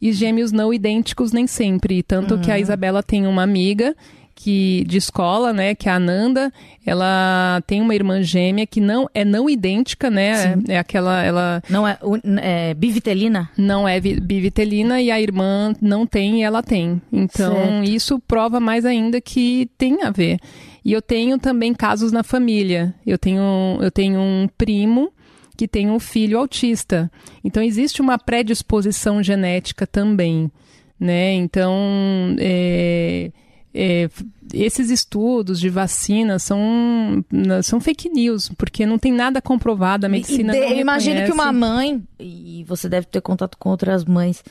E 0.00 0.12
gêmeos 0.12 0.52
não 0.52 0.72
idênticos 0.72 1.32
nem 1.32 1.46
sempre. 1.46 2.02
Tanto 2.02 2.34
uhum. 2.34 2.40
que 2.42 2.50
a 2.50 2.54
uhum. 2.54 2.60
Isabela 2.60 3.02
tem 3.02 3.26
uma 3.26 3.42
amiga 3.42 3.96
que 4.36 4.84
de 4.86 4.98
escola, 4.98 5.50
né, 5.50 5.74
que 5.74 5.88
é 5.88 5.92
a 5.92 5.96
Ananda, 5.96 6.52
ela 6.84 7.60
tem 7.66 7.80
uma 7.80 7.94
irmã 7.94 8.22
gêmea 8.22 8.66
que 8.66 8.80
não 8.80 9.08
é 9.14 9.24
não 9.24 9.48
idêntica, 9.48 10.10
né? 10.10 10.54
É, 10.68 10.74
é, 10.74 10.78
aquela 10.78 11.24
ela 11.24 11.62
não 11.70 11.88
é, 11.88 11.98
é, 12.42 12.74
bivitelina? 12.74 13.50
Não 13.56 13.88
é 13.88 13.98
bivitelina 13.98 15.00
e 15.00 15.10
a 15.10 15.18
irmã 15.18 15.72
não 15.80 16.06
tem 16.06 16.40
e 16.40 16.42
ela 16.42 16.62
tem. 16.62 17.00
Então, 17.10 17.54
certo. 17.54 17.84
isso 17.84 18.20
prova 18.20 18.60
mais 18.60 18.84
ainda 18.84 19.20
que 19.22 19.70
tem 19.78 20.02
a 20.02 20.10
ver. 20.10 20.38
E 20.84 20.92
eu 20.92 21.00
tenho 21.00 21.38
também 21.38 21.72
casos 21.72 22.12
na 22.12 22.22
família. 22.22 22.94
Eu 23.06 23.16
tenho 23.16 23.78
eu 23.80 23.90
tenho 23.90 24.20
um 24.20 24.48
primo 24.56 25.10
que 25.56 25.66
tem 25.66 25.90
um 25.90 25.98
filho 25.98 26.38
autista. 26.38 27.10
Então 27.42 27.62
existe 27.62 28.02
uma 28.02 28.18
predisposição 28.18 29.22
genética 29.22 29.86
também, 29.86 30.52
né? 31.00 31.32
Então, 31.32 32.36
é 32.38 33.32
é, 33.76 34.08
esses 34.54 34.90
estudos 34.90 35.60
de 35.60 35.68
vacina 35.68 36.38
são, 36.38 37.22
são 37.62 37.78
fake 37.78 38.08
news, 38.08 38.50
porque 38.56 38.86
não 38.86 38.98
tem 38.98 39.12
nada 39.12 39.42
comprovado, 39.42 40.06
a 40.06 40.08
medicina 40.08 40.52
de, 40.52 40.60
não 40.60 40.68
Eu 40.68 40.78
imagino 40.78 41.26
que 41.26 41.32
uma 41.32 41.52
mãe, 41.52 42.02
e 42.18 42.64
você 42.66 42.88
deve 42.88 43.06
ter 43.06 43.20
contato 43.20 43.58
com 43.58 43.68
outras 43.68 44.04
mães 44.04 44.42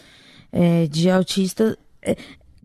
é, 0.51 0.85
de 0.85 1.09
autista, 1.09 1.75
é, 2.03 2.15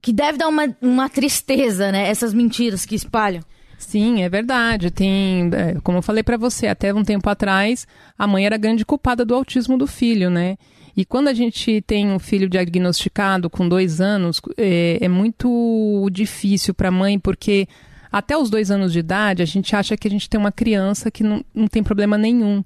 que 0.03 0.13
deve 0.13 0.37
dar 0.37 0.49
uma, 0.49 0.77
uma 0.83 1.09
tristeza, 1.09 1.91
né? 1.91 2.09
Essas 2.09 2.35
mentiras 2.35 2.85
que 2.85 2.95
espalham. 2.95 3.43
Sim, 3.79 4.23
é 4.23 4.29
verdade. 4.29 4.91
Tem, 4.91 5.51
é, 5.55 5.81
como 5.83 5.99
eu 5.99 6.03
falei 6.03 6.23
para 6.23 6.37
você, 6.37 6.67
até 6.67 6.93
um 6.93 7.03
tempo 7.03 7.29
atrás, 7.31 7.87
a 8.19 8.27
mãe 8.27 8.45
era 8.45 8.59
grande 8.59 8.85
culpada 8.85 9.25
do 9.25 9.35
autismo 9.35 9.79
do 9.79 9.87
filho, 9.87 10.29
né? 10.29 10.59
E 10.97 11.05
quando 11.05 11.29
a 11.29 11.35
gente 11.35 11.81
tem 11.83 12.11
um 12.11 12.19
filho 12.19 12.49
diagnosticado 12.49 13.49
com 13.49 13.69
dois 13.69 14.01
anos, 14.01 14.41
é, 14.57 14.99
é 15.01 15.09
muito 15.09 16.09
difícil 16.13 16.75
para 16.75 16.89
a 16.89 16.93
mãe, 16.93 17.19
porque 17.19 17.69
Até 18.13 18.37
os 18.37 18.51
dois 18.51 18.71
anos 18.71 18.93
de 18.93 18.99
idade, 18.99 19.43
a 19.43 19.47
gente 19.47 19.75
acha 19.77 19.97
que 19.97 20.09
a 20.09 20.11
gente 20.11 20.29
tem 20.29 20.39
uma 20.39 20.51
criança 20.51 21.11
que 21.11 21.23
não, 21.23 21.45
não 21.55 21.69
tem 21.69 21.83
problema 21.83 22.19
nenhum. 22.19 22.65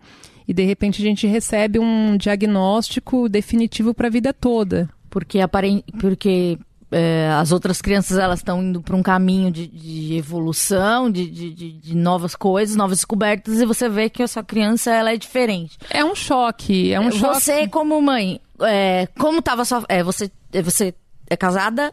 E 0.49 0.55
de 0.55 0.65
repente 0.65 1.03
a 1.03 1.05
gente 1.05 1.27
recebe 1.27 1.79
um 1.79 2.17
diagnóstico 2.17 3.29
definitivo 3.29 3.93
para 3.93 4.09
a 4.09 4.11
vida 4.11 4.33
toda. 4.33 4.89
Porque, 5.11 5.41
aparen... 5.41 5.83
Porque 6.01 6.59
é, 6.97 7.29
as 7.33 7.51
outras 7.51 7.83
crianças 7.83 8.19
elas 8.19 8.39
estão 8.39 8.63
indo 8.63 8.81
para 8.81 8.95
um 8.95 9.03
caminho 9.03 9.51
de, 9.51 9.67
de 9.67 10.15
evolução, 10.15 11.11
de, 11.11 11.29
de, 11.29 11.73
de, 11.73 11.97
novas 11.97 12.37
coisas, 12.37 12.77
novas 12.77 12.99
descobertas, 12.99 13.61
e 13.61 13.67
você 13.67 13.89
vê 13.89 14.09
que 14.09 14.23
a 14.23 14.29
sua 14.29 14.45
criança 14.45 14.93
ela 14.93 15.13
é 15.13 15.17
diferente. 15.17 15.77
É 15.91 16.05
um 16.05 16.15
choque, 16.15 16.93
é 16.93 17.01
um 17.01 17.11
você, 17.11 17.19
choque. 17.19 17.41
Você, 17.41 17.67
como 17.69 18.01
mãe, 18.01 18.41
é, 18.61 19.09
como 19.19 19.41
estava 19.41 19.65
sua. 19.65 19.85
É, 19.89 20.05
você, 20.05 20.31
você 20.63 20.95
é 21.29 21.37
casada 21.37 21.93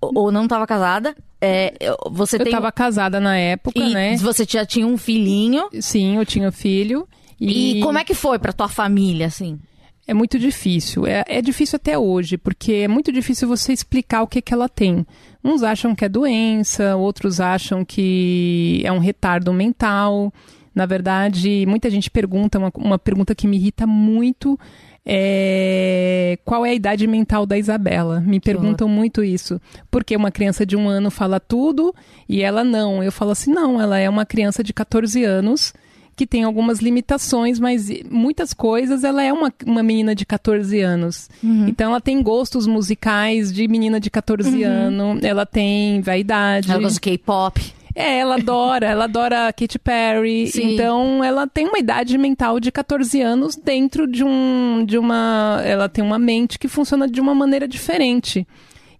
ou 0.00 0.32
não 0.32 0.42
estava 0.42 0.66
casada? 0.66 1.14
É, 1.40 1.74
você 2.10 2.34
eu 2.34 2.40
tem... 2.40 2.48
estava 2.48 2.72
casada 2.72 3.20
na 3.20 3.36
época, 3.36 3.78
e 3.78 3.94
né? 3.94 4.16
Você 4.16 4.44
já 4.48 4.66
tinha 4.66 4.88
um 4.88 4.98
filhinho? 4.98 5.68
Sim, 5.80 6.16
eu 6.16 6.26
tinha 6.26 6.48
um 6.48 6.52
filho. 6.52 7.06
E... 7.40 7.78
e 7.78 7.80
como 7.80 7.96
é 7.96 8.02
que 8.02 8.14
foi 8.14 8.40
para 8.40 8.52
tua 8.52 8.68
família, 8.68 9.28
assim? 9.28 9.60
É 10.12 10.14
muito 10.14 10.38
difícil. 10.38 11.06
É, 11.06 11.24
é, 11.26 11.40
difícil 11.40 11.76
até 11.76 11.98
hoje, 11.98 12.36
porque 12.36 12.72
é 12.72 12.88
muito 12.88 13.10
difícil 13.10 13.48
você 13.48 13.72
explicar 13.72 14.22
o 14.22 14.26
que, 14.26 14.42
que 14.42 14.52
ela 14.52 14.68
tem. 14.68 15.06
Uns 15.42 15.62
acham 15.62 15.94
que 15.94 16.04
é 16.04 16.08
doença, 16.08 16.96
outros 16.96 17.40
acham 17.40 17.82
que 17.82 18.82
é 18.84 18.92
um 18.92 18.98
retardo 18.98 19.54
mental. 19.54 20.30
Na 20.74 20.84
verdade, 20.84 21.64
muita 21.66 21.88
gente 21.88 22.10
pergunta, 22.10 22.58
uma, 22.58 22.70
uma 22.76 22.98
pergunta 22.98 23.34
que 23.34 23.48
me 23.48 23.56
irrita 23.56 23.86
muito 23.86 24.60
é 25.04 26.38
qual 26.44 26.66
é 26.66 26.70
a 26.70 26.74
idade 26.74 27.06
mental 27.06 27.46
da 27.46 27.56
Isabela? 27.56 28.20
Me 28.20 28.38
perguntam 28.38 28.86
muito 28.86 29.24
isso. 29.24 29.58
Porque 29.90 30.14
uma 30.14 30.30
criança 30.30 30.66
de 30.66 30.76
um 30.76 30.90
ano 30.90 31.10
fala 31.10 31.40
tudo 31.40 31.94
e 32.28 32.42
ela 32.42 32.62
não. 32.62 33.02
Eu 33.02 33.10
falo 33.10 33.30
assim: 33.30 33.50
não, 33.50 33.80
ela 33.80 33.98
é 33.98 34.10
uma 34.10 34.26
criança 34.26 34.62
de 34.62 34.74
14 34.74 35.24
anos 35.24 35.72
que 36.14 36.26
tem 36.26 36.44
algumas 36.44 36.80
limitações, 36.80 37.58
mas 37.58 37.88
muitas 38.10 38.52
coisas 38.52 39.04
ela 39.04 39.22
é 39.22 39.32
uma, 39.32 39.52
uma 39.64 39.82
menina 39.82 40.14
de 40.14 40.26
14 40.26 40.80
anos. 40.80 41.28
Uhum. 41.42 41.68
Então 41.68 41.90
ela 41.90 42.00
tem 42.00 42.22
gostos 42.22 42.66
musicais 42.66 43.52
de 43.52 43.66
menina 43.66 43.98
de 43.98 44.10
14 44.10 44.48
uhum. 44.48 44.70
anos, 44.70 45.24
ela 45.24 45.46
tem 45.46 46.00
vaidade. 46.00 46.70
Ela 46.70 46.80
gosta 46.80 46.94
de 46.94 47.00
K-pop. 47.00 47.82
É, 47.94 48.18
ela 48.18 48.36
adora, 48.36 48.86
ela 48.86 49.04
adora 49.04 49.52
Katy 49.52 49.78
Perry. 49.78 50.46
Sim. 50.46 50.74
Então, 50.74 51.22
ela 51.22 51.46
tem 51.46 51.66
uma 51.66 51.78
idade 51.78 52.16
mental 52.16 52.58
de 52.58 52.72
14 52.72 53.20
anos 53.20 53.54
dentro 53.54 54.06
de 54.06 54.24
um 54.24 54.84
de 54.86 54.96
uma, 54.96 55.60
ela 55.64 55.88
tem 55.88 56.02
uma 56.02 56.18
mente 56.18 56.58
que 56.58 56.68
funciona 56.68 57.06
de 57.06 57.20
uma 57.20 57.34
maneira 57.34 57.68
diferente. 57.68 58.46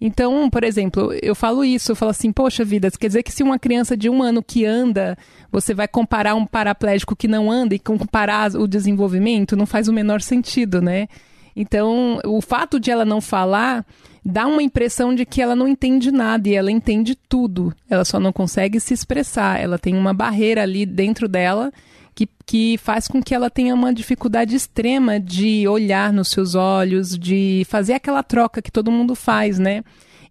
Então, 0.05 0.51
por 0.51 0.65
exemplo, 0.65 1.17
eu 1.23 1.33
falo 1.33 1.65
isso, 1.65 1.93
eu 1.93 1.97
falo 1.97 2.11
assim, 2.11 2.33
poxa 2.33 2.65
vida, 2.65 2.91
quer 2.91 3.07
dizer 3.07 3.23
que 3.23 3.31
se 3.31 3.41
uma 3.41 3.57
criança 3.57 3.97
de 3.97 4.11
um 4.11 4.21
ano 4.21 4.43
que 4.43 4.67
anda, 4.67 5.17
você 5.49 5.73
vai 5.73 5.87
comparar 5.87 6.35
um 6.35 6.45
paraplégico 6.45 7.15
que 7.15 7.29
não 7.29 7.49
anda 7.49 7.77
e 7.77 7.79
comparar 7.79 8.51
o 8.57 8.67
desenvolvimento, 8.67 9.55
não 9.55 9.65
faz 9.65 9.87
o 9.87 9.93
menor 9.93 10.21
sentido, 10.21 10.83
né? 10.83 11.07
Então, 11.55 12.19
o 12.25 12.41
fato 12.41 12.81
de 12.81 12.91
ela 12.91 13.05
não 13.05 13.21
falar 13.21 13.87
dá 14.25 14.45
uma 14.45 14.61
impressão 14.61 15.15
de 15.15 15.25
que 15.25 15.41
ela 15.41 15.55
não 15.55 15.69
entende 15.69 16.11
nada 16.11 16.49
e 16.49 16.55
ela 16.55 16.73
entende 16.73 17.15
tudo. 17.29 17.73
Ela 17.89 18.05
só 18.05 18.19
não 18.19 18.33
consegue 18.33 18.81
se 18.81 18.93
expressar. 18.93 19.61
Ela 19.61 19.79
tem 19.79 19.95
uma 19.95 20.13
barreira 20.13 20.65
ali 20.65 20.85
dentro 20.85 21.29
dela 21.29 21.73
que, 22.15 22.29
que 22.47 22.79
faz 22.79 23.09
com 23.09 23.23
que 23.23 23.35
ela 23.35 23.51
tenha 23.51 23.75
uma 23.75 23.93
dificuldade 23.93 24.55
extrema 24.55 25.19
de 25.19 25.67
olhar 25.67 26.13
nos 26.13 26.29
seus 26.29 26.55
olhos, 26.55 27.17
de 27.19 27.65
fazer 27.69 27.95
aquela 27.95 28.23
troca 28.23 28.63
que 28.63 28.71
todo 28.71 28.91
mundo 28.91 29.15
faz, 29.15 29.59
né? 29.59 29.83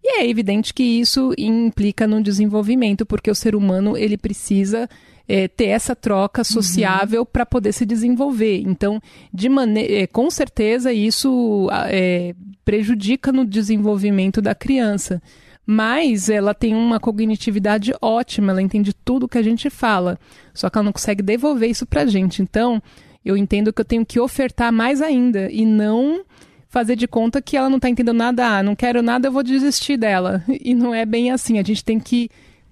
E 0.04 0.20
é 0.20 0.30
evidente 0.30 0.74
que 0.74 0.84
isso 0.84 1.34
implica 1.38 2.08
no 2.08 2.22
desenvolvimento, 2.22 3.06
porque 3.06 3.30
o 3.30 3.36
ser 3.36 3.56
humano 3.56 3.96
ele 3.96 4.18
precisa 4.18 4.90
é, 5.28 5.48
ter 5.48 5.68
essa 5.68 5.96
troca 5.96 6.44
sociável 6.44 7.22
uhum. 7.22 7.28
para 7.32 7.46
poder 7.46 7.72
se 7.72 7.86
desenvolver. 7.86 8.62
Então, 8.66 9.00
de 9.32 9.48
maneira, 9.48 10.04
é, 10.04 10.08
com 10.08 10.30
certeza 10.30 10.92
isso 10.92 11.70
é, 11.88 12.34
prejudica 12.66 13.32
no 13.32 13.46
desenvolvimento 13.46 14.42
da 14.42 14.56
criança 14.56 15.22
mas 15.66 16.30
ela 16.30 16.54
tem 16.54 16.76
uma 16.76 17.00
cognitividade 17.00 17.94
ótima, 18.02 18.52
ela 18.52 18.62
entende 18.62 18.94
tudo 18.94 19.28
que 19.28 19.38
a 19.38 19.44
gente 19.44 19.70
fala, 19.70 20.20
só 20.54 20.70
que 20.70 20.78
ela 20.78 20.86
não 20.86 20.92
consegue 20.92 21.22
devolver 21.22 21.70
isso 21.70 21.86
para 21.86 22.02
a 22.02 22.06
gente. 22.06 22.42
Então, 22.42 22.82
eu 23.24 23.38
entendo 23.38 23.72
que 23.72 23.82
eu 23.82 23.86
tenho 23.86 24.06
que 24.06 24.20
ofertar 24.20 24.72
mais 24.72 25.02
ainda 25.02 25.50
e 25.52 25.66
não 25.66 26.26
fazer 26.68 26.96
de 26.96 27.08
conta 27.08 27.42
que 27.42 27.58
ela 27.58 27.70
não 27.70 27.76
está 27.76 27.90
entendendo 27.90 28.18
nada, 28.18 28.58
ah, 28.58 28.64
não 28.64 28.76
quero 28.76 29.02
nada, 29.02 29.28
eu 29.28 29.32
vou 29.32 29.44
desistir 29.44 29.98
dela. 29.98 30.44
E 30.64 30.74
não 30.74 30.94
é 30.94 31.06
bem 31.06 31.32
assim, 31.32 31.60
a 31.60 31.64
gente 31.64 31.84
tem 31.84 32.00
que 32.00 32.30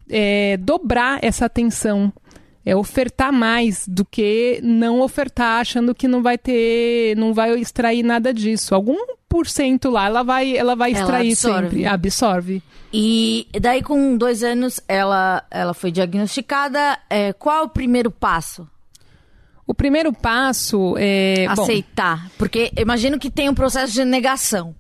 é, 0.09 0.57
dobrar 0.57 1.19
essa 1.21 1.45
atenção 1.45 2.11
é 2.65 2.75
ofertar 2.75 3.31
mais 3.31 3.87
do 3.87 4.05
que 4.05 4.59
não 4.63 5.01
ofertar 5.01 5.61
achando 5.61 5.95
que 5.95 6.07
não 6.07 6.21
vai 6.21 6.37
ter, 6.37 7.15
não 7.17 7.33
vai 7.33 7.59
extrair 7.59 8.03
nada 8.03 8.33
disso. 8.33 8.75
Algum 8.75 8.97
por 9.27 9.47
cento 9.47 9.89
lá, 9.89 10.07
ela 10.07 10.23
vai, 10.23 10.57
ela 10.57 10.75
vai 10.75 10.91
extrair 10.91 11.27
ela 11.27 11.31
absorve. 11.31 11.69
sempre, 11.69 11.85
absorve. 11.85 12.63
E 12.91 13.47
daí 13.61 13.83
com 13.83 14.17
dois 14.17 14.43
anos 14.43 14.79
ela, 14.87 15.43
ela 15.51 15.73
foi 15.73 15.91
diagnosticada. 15.91 16.97
É, 17.09 17.33
qual 17.33 17.57
é 17.57 17.61
o 17.61 17.69
primeiro 17.69 18.09
passo? 18.09 18.67
O 19.65 19.73
primeiro 19.73 20.11
passo 20.11 20.95
é 20.97 21.45
aceitar, 21.47 22.23
bom, 22.23 22.31
porque 22.39 22.71
imagino 22.75 23.19
que 23.19 23.29
tem 23.29 23.47
um 23.47 23.53
processo 23.53 23.93
de 23.93 24.03
negação. 24.03 24.73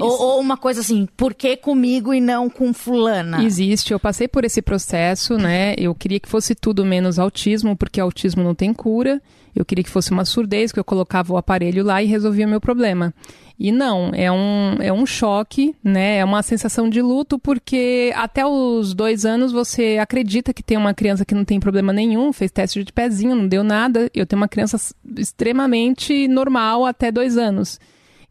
Ou, 0.00 0.20
ou, 0.20 0.40
uma 0.40 0.56
coisa 0.56 0.80
assim, 0.80 1.08
por 1.16 1.34
que 1.34 1.56
comigo 1.56 2.14
e 2.14 2.20
não 2.20 2.48
com 2.48 2.72
fulana? 2.72 3.42
Existe, 3.42 3.92
eu 3.92 3.98
passei 3.98 4.28
por 4.28 4.44
esse 4.44 4.62
processo, 4.62 5.36
né? 5.36 5.74
Eu 5.76 5.94
queria 5.94 6.20
que 6.20 6.28
fosse 6.28 6.54
tudo 6.54 6.84
menos 6.84 7.18
autismo, 7.18 7.76
porque 7.76 8.00
autismo 8.00 8.42
não 8.42 8.54
tem 8.54 8.72
cura. 8.72 9.20
Eu 9.54 9.64
queria 9.64 9.84
que 9.84 9.90
fosse 9.90 10.10
uma 10.10 10.24
surdez, 10.24 10.72
que 10.72 10.80
eu 10.80 10.84
colocava 10.84 11.32
o 11.32 11.36
aparelho 11.36 11.84
lá 11.84 12.02
e 12.02 12.06
resolvia 12.06 12.46
o 12.46 12.50
meu 12.50 12.60
problema. 12.60 13.14
E 13.58 13.70
não, 13.70 14.10
é 14.12 14.30
um, 14.32 14.76
é 14.80 14.92
um 14.92 15.06
choque, 15.06 15.76
né? 15.82 16.18
É 16.18 16.24
uma 16.24 16.42
sensação 16.42 16.88
de 16.90 17.00
luto, 17.00 17.38
porque 17.38 18.12
até 18.16 18.44
os 18.44 18.94
dois 18.94 19.24
anos 19.24 19.52
você 19.52 19.96
acredita 20.00 20.52
que 20.52 20.62
tem 20.62 20.76
uma 20.76 20.92
criança 20.92 21.24
que 21.24 21.34
não 21.34 21.44
tem 21.44 21.60
problema 21.60 21.92
nenhum, 21.92 22.32
fez 22.32 22.50
teste 22.50 22.82
de 22.82 22.92
pezinho, 22.92 23.36
não 23.36 23.46
deu 23.46 23.62
nada. 23.62 24.10
Eu 24.12 24.26
tenho 24.26 24.40
uma 24.40 24.48
criança 24.48 24.76
extremamente 25.16 26.26
normal 26.26 26.84
até 26.84 27.12
dois 27.12 27.38
anos. 27.38 27.78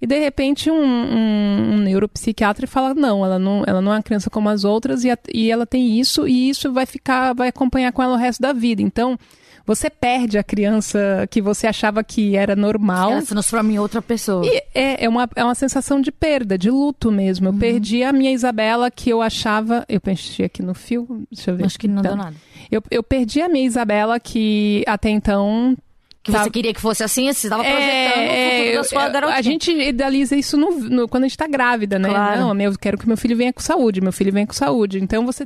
E 0.04 0.06
de 0.06 0.20
repente 0.20 0.70
um, 0.70 0.84
um, 0.84 1.76
um 1.76 1.78
neuropsiquiatra 1.78 2.68
fala 2.68 2.94
não, 2.94 3.26
ela 3.26 3.40
não, 3.40 3.64
ela 3.66 3.82
não 3.82 3.94
é 3.94 3.96
uma 3.96 4.04
criança 4.04 4.30
como 4.30 4.50
as 4.50 4.66
outras 4.66 5.06
e, 5.06 5.10
a, 5.10 5.18
e 5.34 5.50
ela 5.50 5.66
tem 5.66 5.98
isso 5.98 6.28
e 6.28 6.50
isso 6.50 6.74
vai 6.74 6.86
ficar, 6.86 7.34
vai 7.34 7.48
acompanhar 7.48 7.94
com 7.94 8.04
ela 8.04 8.16
o 8.16 8.18
resto 8.18 8.42
da 8.42 8.52
vida. 8.52 8.82
Então 8.82 9.18
você 9.66 9.90
perde 9.90 10.38
a 10.38 10.44
criança 10.44 11.26
que 11.32 11.42
você 11.42 11.68
achava 11.68 12.04
que 12.04 12.36
era 12.36 12.54
normal. 12.54 13.14
Ela 13.14 13.22
se 13.22 13.28
transforma 13.28 13.72
em 13.72 13.80
outra 13.80 14.02
pessoa. 14.02 14.46
E 14.46 14.62
é, 14.76 15.06
é, 15.06 15.08
uma, 15.08 15.30
é 15.38 15.42
uma 15.42 15.56
sensação 15.56 16.02
de 16.02 16.12
perda, 16.12 16.58
de 16.58 16.70
luto 16.70 17.10
mesmo. 17.10 17.48
Eu 17.48 17.54
uhum. 17.54 17.60
perdi 17.60 18.04
a 18.04 18.12
minha 18.12 18.34
Isabela 18.34 18.92
que 18.92 19.10
eu 19.10 19.22
achava. 19.22 19.86
Eu 19.88 20.02
pensei 20.02 20.46
aqui 20.46 20.62
no 20.62 20.74
fio. 20.74 21.26
Deixa 21.32 21.52
eu 21.52 21.56
ver. 21.56 21.66
Acho 21.66 21.80
que 21.80 21.88
não 21.88 22.02
então, 22.02 22.18
deu 22.18 22.26
nada. 22.26 22.36
Eu, 22.70 22.84
eu 22.92 23.02
perdi 23.02 23.42
a 23.42 23.48
minha 23.48 23.66
Isabela 23.66 24.20
que 24.20 24.84
até 24.86 25.10
então 25.10 25.78
que 26.24 26.32
você 26.32 26.50
queria 26.50 26.74
que 26.74 26.80
fosse 26.80 27.04
assim, 27.04 27.32
você 27.32 27.48
estava 27.48 27.64
projetando 27.64 27.92
é, 27.92 28.48
o 28.48 28.58
futuro 28.58 28.76
da 28.76 28.84
sua 28.86 29.10
garotinha. 29.10 29.38
A 29.38 29.42
gente 29.42 29.72
idealiza 29.72 30.36
isso 30.38 30.56
no, 30.56 30.72
no, 30.72 31.08
quando 31.08 31.26
a 31.26 31.28
gente 31.28 31.36
está 31.36 31.48
grávida, 31.48 32.00
né? 32.00 32.08
Claro. 32.08 32.40
Não, 32.40 32.62
eu 32.62 32.74
quero 32.80 32.98
que 32.98 33.06
meu 33.06 33.18
filho 33.18 33.36
venha 33.36 33.52
com 33.52 33.62
saúde, 33.62 34.00
meu 34.00 34.14
filho 34.14 34.32
venha 34.32 34.48
com 34.48 34.54
saúde. 34.54 35.00
Então 35.00 35.26
você, 35.26 35.46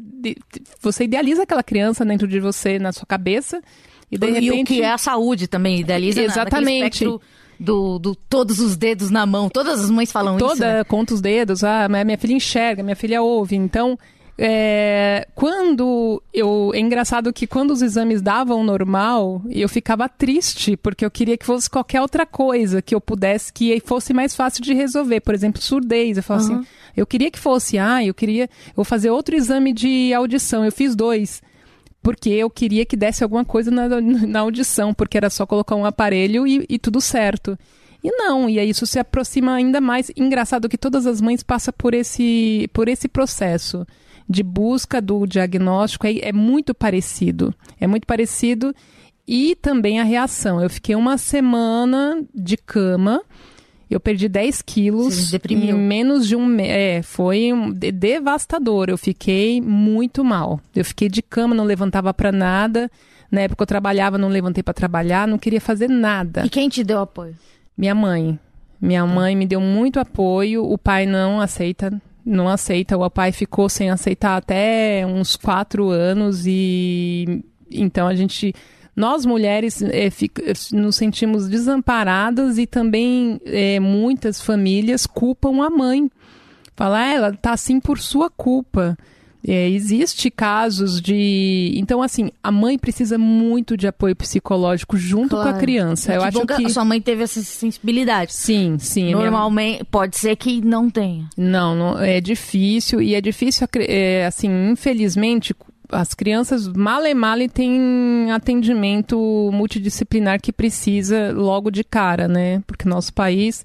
você 0.79 1.05
idealiza 1.05 1.43
aquela 1.43 1.63
criança 1.63 2.05
dentro 2.05 2.27
de 2.27 2.39
você, 2.39 2.77
na 2.77 2.91
sua 2.91 3.07
cabeça. 3.07 3.60
E, 4.12 4.17
de 4.17 4.27
repente... 4.27 4.46
e 4.46 4.62
o 4.62 4.65
que 4.65 4.81
é 4.84 4.91
a 4.91 4.98
saúde 5.00 5.48
também, 5.48 5.79
idealiza 5.79 6.22
Exatamente. 6.22 7.05
do, 7.60 7.98
do 7.98 8.13
todos 8.13 8.60
os 8.60 8.77
dedos 8.77 9.10
na 9.10 9.25
mão. 9.25 9.50
Todas 9.50 9.84
as 9.84 9.89
mães 9.89 10.12
falam 10.12 10.38
Toda, 10.38 10.53
isso. 10.53 10.62
Toda, 10.62 10.77
né? 10.77 10.84
conta 10.84 11.13
os 11.15 11.22
dedos. 11.22 11.63
Ah, 11.63 11.88
minha 11.89 12.17
filha 12.19 12.34
enxerga, 12.34 12.84
minha 12.84 12.96
filha 12.96 13.22
ouve. 13.22 13.55
Então, 13.55 13.98
é, 14.39 15.27
quando 15.34 16.22
eu. 16.32 16.72
É 16.75 16.79
engraçado 16.79 17.34
que 17.34 17.48
quando 17.48 17.72
os 17.72 17.82
exames 17.82 18.22
davam 18.22 18.63
normal, 18.63 19.41
eu 19.50 19.67
ficava 19.67 20.08
triste, 20.08 20.77
porque 20.77 21.03
eu 21.03 21.10
queria 21.10 21.36
que 21.36 21.46
fosse 21.46 21.67
qualquer 21.67 22.01
outra 22.01 22.24
coisa 22.24 22.79
que 22.79 22.94
eu 22.94 23.01
pudesse, 23.01 23.51
que 23.51 23.82
fosse 23.84 24.13
mais 24.13 24.36
fácil 24.36 24.63
de 24.63 24.75
resolver. 24.75 25.22
Por 25.22 25.34
exemplo, 25.34 25.60
surdez. 25.60 26.17
Eu 26.17 26.24
falo 26.24 26.41
uhum. 26.41 26.60
assim, 26.60 26.67
eu 26.96 27.08
queria 27.08 27.32
que 27.32 27.39
fosse, 27.39 27.79
ah, 27.79 28.06
eu 28.06 28.13
queria. 28.13 28.44
Eu 28.44 28.75
vou 28.75 28.86
fazer 28.86 29.10
outro 29.10 29.36
exame 29.36 29.74
de 29.74 30.13
audição. 30.13 30.63
Eu 30.63 30.72
fiz 30.72 30.96
dois. 30.96 31.41
Porque 32.03 32.29
eu 32.29 32.48
queria 32.48 32.86
que 32.86 32.96
desse 32.96 33.24
alguma 33.24 33.44
coisa 33.44 33.72
na, 33.72 33.89
na 34.00 34.39
audição, 34.41 34.94
porque 34.94 35.17
era 35.17 35.32
só 35.32 35.48
colocar 35.48 35.75
um 35.75 35.84
aparelho 35.84 36.46
e, 36.46 36.63
e 36.70 36.77
tudo 36.77 37.01
certo. 37.01 37.58
E 38.03 38.12
não, 38.12 38.48
e 38.48 38.60
aí 38.60 38.70
isso 38.70 38.86
se 38.86 39.00
aproxima 39.00 39.56
ainda 39.56 39.82
mais. 39.82 40.12
Engraçado 40.15 40.70
que 40.70 40.77
todas 40.77 41.08
as 41.08 41.20
mães 41.20 41.41
passam 41.41 41.74
por 41.75 41.96
esse, 41.96 42.70
por 42.72 42.88
esse 42.88 43.08
processo 43.08 43.86
de 44.29 44.43
busca 44.43 45.01
do 45.01 45.25
diagnóstico 45.25 46.05
é, 46.07 46.19
é 46.19 46.34
muito 46.34 46.74
parecido. 46.74 47.53
É 47.79 47.88
muito 47.88 48.05
parecido 48.05 48.74
e 49.27 49.55
também 49.55 50.00
a 50.00 50.03
reação. 50.03 50.62
Eu 50.62 50.69
fiquei 50.69 50.96
uma 50.96 51.17
semana 51.17 52.24
de 52.34 52.57
cama 52.57 53.22
Eu 53.89 54.00
perdi 54.01 54.27
10 54.27 54.62
quilos 54.63 55.13
Você 55.15 55.31
deprimiu. 55.31 55.77
em 55.77 55.79
menos 55.79 56.27
de 56.27 56.36
um 56.36 56.46
mês. 56.46 56.69
É, 56.69 57.01
foi 57.01 57.53
um 57.53 57.72
de- 57.72 57.89
devastador. 57.91 58.89
Eu 58.89 58.98
fiquei 58.98 59.62
muito 59.62 60.25
mal. 60.25 60.60
Eu 60.75 60.84
fiquei 60.84 61.07
de 61.07 61.22
cama, 61.22 61.55
não 61.55 61.63
levantava 61.63 62.13
pra 62.13 62.29
nada. 62.31 62.91
Na 63.31 63.41
época 63.41 63.63
eu 63.63 63.67
trabalhava, 63.67 64.17
não 64.17 64.27
levantei 64.27 64.62
pra 64.62 64.74
trabalhar, 64.74 65.25
não 65.27 65.38
queria 65.38 65.62
fazer 65.62 65.88
nada. 65.89 66.46
E 66.46 66.50
quem 66.50 66.67
te 66.67 66.84
deu 66.84 67.00
apoio? 67.00 67.34
Minha 67.77 67.96
mãe. 67.96 68.38
Minha 68.81 69.05
mãe 69.05 69.36
me 69.38 69.46
deu 69.46 69.62
muito 69.62 70.00
apoio. 70.01 70.63
O 70.69 70.77
pai 70.77 71.05
não 71.05 71.39
aceita, 71.39 71.91
não 72.27 72.50
aceita. 72.50 72.98
O 72.98 73.10
pai 73.10 73.31
ficou 73.31 73.69
sem 73.69 73.89
aceitar 73.89 74.38
até 74.38 75.05
uns 75.05 75.36
quatro 75.36 75.89
anos 75.89 76.46
e 76.46 77.43
então 77.72 78.07
a 78.07 78.13
gente, 78.15 78.53
nós 78.96 79.25
mulheres, 79.25 79.81
fica- 80.12 80.43
nos 80.74 80.96
sentimos 80.96 81.48
desamparadas 81.48 82.57
e 82.57 82.65
também 82.67 83.39
eh, 83.46 83.79
muitas 83.79 84.41
famílias 84.41 85.05
culpam 85.05 85.62
a 85.65 85.69
mãe. 85.69 86.10
Falar, 86.75 87.00
ah, 87.05 87.13
ela 87.13 87.34
tá 87.34 87.53
assim 87.53 87.79
por 87.79 87.98
sua 88.00 88.29
culpa. 88.29 88.96
É, 89.46 89.70
existe 89.70 90.29
casos 90.32 91.00
de. 91.01 91.72
Então, 91.75 92.01
assim, 92.01 92.29
a 92.44 92.51
mãe 92.51 92.77
precisa 92.77 93.17
muito 93.17 93.77
de 93.77 93.88
apoio 93.88 94.15
psicológico 94.15 94.98
junto 94.98 95.36
com 95.36 95.41
a 95.41 95.44
Claro. 95.44 95.58
criança. 95.60 96.13
Eu 96.13 96.22
que 96.22 96.27
acho 96.27 96.46
que. 96.63 96.70
sua 96.70 96.84
mãe 96.86 97.00
teve 97.01 97.24
essa 97.24 97.41
sensibilidade. 97.41 98.34
Sim, 98.34 98.77
sim. 98.79 99.06
minha- 99.06 99.17
Normalmente, 99.17 99.84
pode 99.86 100.17
ser 100.17 100.36
que 100.36 100.60
não 100.65 100.89
tenha. 100.89 101.29
Não, 101.38 101.75
não, 101.75 102.00
é 102.00 102.20
difícil 102.20 103.01
e 103.01 103.13
é 103.15 103.22
difícil, 103.22 103.67
é, 103.75 104.25
assim, 104.25 104.50
infelizmente, 104.72 105.56
as 105.89 106.13
crianças 106.13 106.67
male 106.67 107.13
male 107.13 107.48
têm 107.48 108.29
atendimento 108.32 109.17
multidisciplinar 109.53 110.41
que 110.41 110.51
precisa 110.51 111.32
logo 111.32 111.70
de 111.72 111.84
cara, 111.84 112.27
né? 112.27 112.62
Porque 112.67 112.89
nosso 112.89 113.13
país 113.13 113.63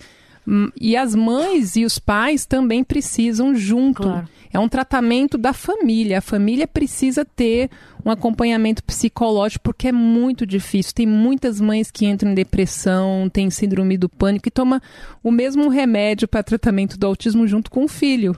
e 0.80 0.96
as 0.96 1.14
mães 1.14 1.76
e 1.76 1.84
os 1.84 1.98
pais 1.98 2.44
também 2.44 2.82
precisam 2.82 3.54
junto. 3.54 4.02
Claro. 4.02 4.28
É 4.52 4.58
um 4.58 4.68
tratamento 4.68 5.38
da 5.38 5.52
família. 5.52 6.18
A 6.18 6.20
família 6.20 6.66
precisa 6.66 7.24
ter 7.24 7.70
um 8.04 8.10
acompanhamento 8.10 8.84
psicológico 8.84 9.64
porque 9.64 9.88
é 9.88 9.92
muito 9.92 10.44
difícil. 10.44 10.92
Tem 10.94 11.06
muitas 11.06 11.58
mães 11.60 11.90
que 11.90 12.04
entram 12.04 12.32
em 12.32 12.34
depressão, 12.34 13.30
tem 13.30 13.48
síndrome 13.48 13.96
do 13.96 14.10
pânico 14.10 14.48
e 14.48 14.50
toma 14.50 14.82
o 15.22 15.30
mesmo 15.30 15.68
remédio 15.70 16.28
para 16.28 16.42
tratamento 16.42 16.98
do 16.98 17.06
autismo 17.06 17.46
junto 17.46 17.70
com 17.70 17.84
o 17.84 17.88
filho. 17.88 18.36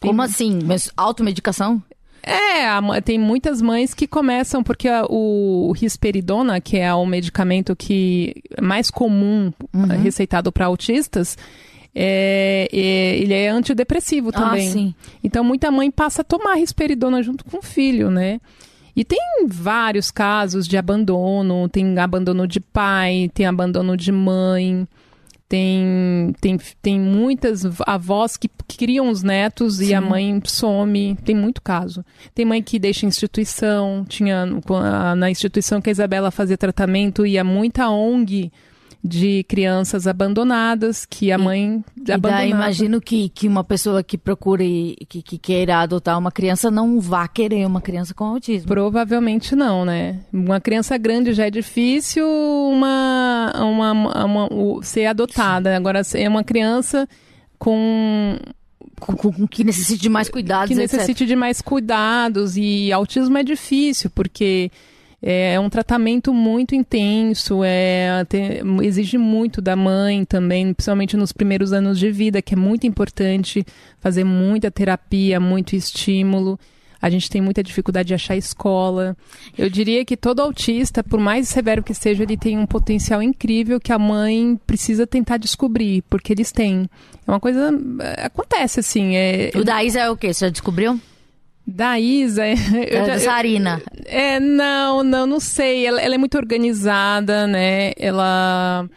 Como 0.00 0.22
assim? 0.22 0.60
Mas 0.64 0.92
automedicação? 0.96 1.82
É, 2.30 2.66
a 2.68 2.82
tem 3.02 3.18
muitas 3.18 3.62
mães 3.62 3.94
que 3.94 4.06
começam, 4.06 4.62
porque 4.62 4.88
a- 4.88 5.04
o, 5.08 5.68
o 5.68 5.72
risperidona, 5.72 6.60
que 6.60 6.76
é 6.76 6.92
o 6.92 7.06
medicamento 7.06 7.74
que 7.76 8.34
é 8.56 8.60
mais 8.60 8.90
comum 8.90 9.52
eh, 9.74 9.96
receitado 9.96 10.52
para 10.52 10.66
autistas, 10.66 11.36
é, 11.94 12.68
é- 12.72 13.18
ele 13.18 13.34
é 13.34 13.48
antidepressivo 13.48 14.30
também. 14.32 14.68
Ah, 14.68 14.72
sim. 14.72 14.94
Então 15.24 15.42
muita 15.42 15.70
mãe 15.70 15.90
passa 15.90 16.20
a 16.22 16.24
tomar 16.24 16.54
risperidona 16.54 17.22
junto 17.22 17.44
com 17.44 17.58
o 17.58 17.62
filho, 17.62 18.10
né? 18.10 18.40
E 18.94 19.04
tem 19.04 19.20
vários 19.46 20.10
casos 20.10 20.66
de 20.66 20.76
abandono, 20.76 21.68
tem 21.68 21.98
abandono 21.98 22.46
de 22.48 22.58
pai, 22.60 23.30
tem 23.32 23.46
abandono 23.46 23.96
de 23.96 24.10
mãe, 24.10 24.86
tem, 25.48 26.34
tem, 26.40 26.58
tem 26.82 27.00
muitas 27.00 27.64
avós 27.86 28.36
que, 28.36 28.50
criam 28.76 29.08
os 29.08 29.22
netos 29.22 29.80
e 29.80 29.94
a 29.94 30.00
mãe 30.00 30.40
some, 30.44 31.16
tem 31.24 31.34
muito 31.34 31.62
caso. 31.62 32.04
Tem 32.34 32.44
mãe 32.44 32.62
que 32.62 32.78
deixa 32.78 33.06
instituição, 33.06 34.04
tinha 34.06 34.46
na 35.16 35.30
instituição 35.30 35.80
que 35.80 35.88
a 35.88 35.92
Isabela 35.92 36.30
fazia 36.30 36.58
tratamento, 36.58 37.26
ia 37.26 37.42
muita 37.42 37.88
ONG 37.88 38.52
de 39.02 39.44
crianças 39.44 40.06
abandonadas, 40.06 41.06
que 41.06 41.30
a 41.30 41.38
mãe 41.38 41.84
E 42.06 42.12
abandonava. 42.12 42.46
imagino 42.46 43.00
que, 43.00 43.28
que 43.28 43.46
uma 43.46 43.62
pessoa 43.62 44.02
que 44.02 44.18
procure, 44.18 44.96
que, 45.08 45.22
que 45.22 45.38
queira 45.38 45.78
adotar 45.78 46.18
uma 46.18 46.32
criança 46.32 46.70
não 46.70 47.00
vá 47.00 47.26
querer 47.28 47.64
uma 47.64 47.80
criança 47.80 48.12
com 48.12 48.24
autismo. 48.24 48.66
Provavelmente 48.68 49.54
não, 49.54 49.84
né? 49.84 50.18
Uma 50.32 50.60
criança 50.60 50.96
grande 50.98 51.32
já 51.32 51.46
é 51.46 51.50
difícil 51.50 52.26
uma, 52.26 53.52
uma, 53.56 53.92
uma- 54.24 54.52
o- 54.52 54.82
ser 54.82 55.06
adotada. 55.06 55.76
Agora, 55.76 56.02
é 56.14 56.28
uma 56.28 56.42
criança 56.42 57.08
com 57.58 58.36
Com, 59.00 59.14
com- 59.14 59.46
que 59.46 59.62
necessite 59.62 60.02
de 60.02 60.08
mais 60.08 60.28
cuidados, 60.28 60.68
que 60.68 60.74
etc. 60.74 60.92
necessite 60.92 61.24
de 61.24 61.36
mais 61.36 61.60
cuidados 61.62 62.56
e 62.56 62.90
autismo 62.92 63.38
é 63.38 63.44
difícil 63.44 64.10
porque 64.10 64.70
é 65.22 65.58
um 65.58 65.68
tratamento 65.68 66.32
muito 66.32 66.74
intenso, 66.74 67.62
é, 67.64 68.24
tem- 68.28 68.60
exige 68.82 69.18
muito 69.18 69.60
da 69.60 69.74
mãe 69.74 70.24
também, 70.24 70.72
principalmente 70.72 71.16
nos 71.16 71.32
primeiros 71.32 71.72
anos 71.72 71.98
de 71.98 72.10
vida, 72.10 72.40
que 72.40 72.54
é 72.54 72.56
muito 72.56 72.86
importante 72.86 73.64
fazer 74.00 74.22
muita 74.24 74.70
terapia, 74.70 75.40
muito 75.40 75.74
estímulo. 75.74 76.58
A 77.00 77.08
gente 77.08 77.30
tem 77.30 77.40
muita 77.40 77.62
dificuldade 77.62 78.08
de 78.08 78.14
achar 78.14 78.36
escola. 78.36 79.16
Eu 79.56 79.70
diria 79.70 80.04
que 80.04 80.16
todo 80.16 80.40
autista, 80.40 81.02
por 81.04 81.20
mais 81.20 81.48
severo 81.48 81.80
que 81.80 81.94
seja, 81.94 82.24
ele 82.24 82.36
tem 82.36 82.58
um 82.58 82.66
potencial 82.66 83.22
incrível 83.22 83.78
que 83.78 83.92
a 83.92 83.98
mãe 84.00 84.58
precisa 84.66 85.06
tentar 85.06 85.36
descobrir, 85.36 86.02
porque 86.10 86.32
eles 86.32 86.50
têm. 86.50 86.90
É 87.24 87.30
uma 87.30 87.38
coisa. 87.38 87.70
é, 88.00 88.26
Acontece 88.26 88.80
assim. 88.80 89.14
É, 89.14 89.52
O 89.54 89.62
da 89.62 89.82
Isa 89.84 90.00
é 90.00 90.10
o 90.10 90.16
quê? 90.16 90.34
Você 90.34 90.46
já 90.46 90.50
descobriu? 90.50 91.00
Da 91.68 92.00
Isa. 92.00 92.46
eu 92.90 93.04
É 93.04 93.06
da 93.06 93.18
Sarina. 93.18 93.82
é, 94.06 94.40
não, 94.40 95.04
não, 95.04 95.26
não 95.26 95.38
sei. 95.38 95.86
Ela, 95.86 96.00
ela 96.00 96.14
é 96.14 96.18
muito 96.18 96.38
organizada, 96.38 97.46
né? 97.46 97.92
Ela. 97.98 98.88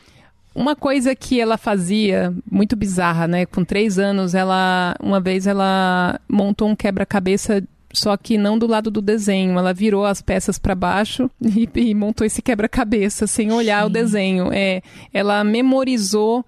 Uma 0.54 0.76
coisa 0.76 1.16
que 1.16 1.40
ela 1.40 1.58
fazia, 1.58 2.34
muito 2.50 2.76
bizarra, 2.76 3.28
né? 3.28 3.46
Com 3.46 3.66
três 3.66 4.00
anos, 4.00 4.34
ela. 4.34 4.96
Uma 5.02 5.20
vez 5.20 5.48
ela 5.48 6.20
montou 6.30 6.70
um 6.70 6.76
quebra-cabeça, 6.76 7.62
só 7.94 8.16
que 8.16 8.38
não 8.38 8.58
do 8.58 8.68
lado 8.68 8.90
do 8.90 9.02
desenho. 9.02 9.60
Ela 9.60 9.74
virou 9.74 10.06
as 10.06 10.22
peças 10.22 10.58
para 10.58 10.74
baixo 10.74 11.30
e, 11.44 11.70
e 11.76 11.94
montou 11.94 12.26
esse 12.26 12.42
quebra-cabeça 12.42 13.28
sem 13.28 13.52
olhar 13.52 13.86
o 13.86 13.90
desenho. 13.90 14.50
É, 14.54 14.82
ela 15.14 15.44
memorizou. 15.44 16.46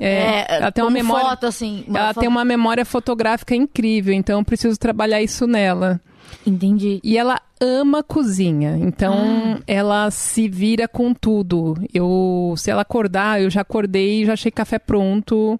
É, 0.00 0.56
ela 0.56 0.72
tem 0.72 0.82
uma 0.84 0.90
memória. 0.90 1.28
foto, 1.30 1.46
assim. 1.46 1.84
uma 1.86 1.98
Ela 1.98 2.08
foto- 2.08 2.20
tem 2.20 2.28
uma 2.28 2.44
memória 2.44 2.84
fotográfica 2.84 3.54
incrível, 3.54 4.12
então 4.14 4.38
eu 4.38 4.44
preciso 4.44 4.78
trabalhar 4.78 5.22
isso 5.22 5.46
nela. 5.46 6.00
Entendi. 6.46 7.00
E 7.02 7.16
ela 7.18 7.40
ama 7.60 8.02
cozinha, 8.02 8.76
então 8.80 9.56
Ah. 9.58 9.62
ela 9.66 10.10
se 10.10 10.48
vira 10.48 10.86
com 10.86 11.12
tudo. 11.14 11.74
Eu, 11.92 12.54
se 12.56 12.70
ela 12.70 12.82
acordar, 12.82 13.40
eu 13.42 13.50
já 13.50 13.62
acordei, 13.62 14.24
já 14.24 14.34
achei 14.34 14.50
café 14.50 14.78
pronto, 14.78 15.58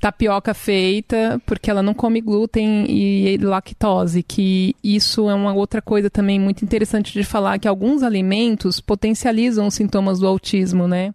tapioca 0.00 0.52
feita, 0.52 1.40
porque 1.46 1.70
ela 1.70 1.82
não 1.82 1.94
come 1.94 2.20
glúten 2.20 2.84
e 2.88 3.38
lactose, 3.38 4.22
que 4.22 4.76
isso 4.84 5.30
é 5.30 5.34
uma 5.34 5.54
outra 5.54 5.80
coisa 5.80 6.10
também 6.10 6.38
muito 6.38 6.62
interessante 6.64 7.12
de 7.12 7.24
falar, 7.24 7.58
que 7.58 7.66
alguns 7.68 8.02
alimentos 8.02 8.80
potencializam 8.80 9.66
os 9.66 9.74
sintomas 9.74 10.18
do 10.18 10.26
autismo, 10.26 10.86
né? 10.86 11.14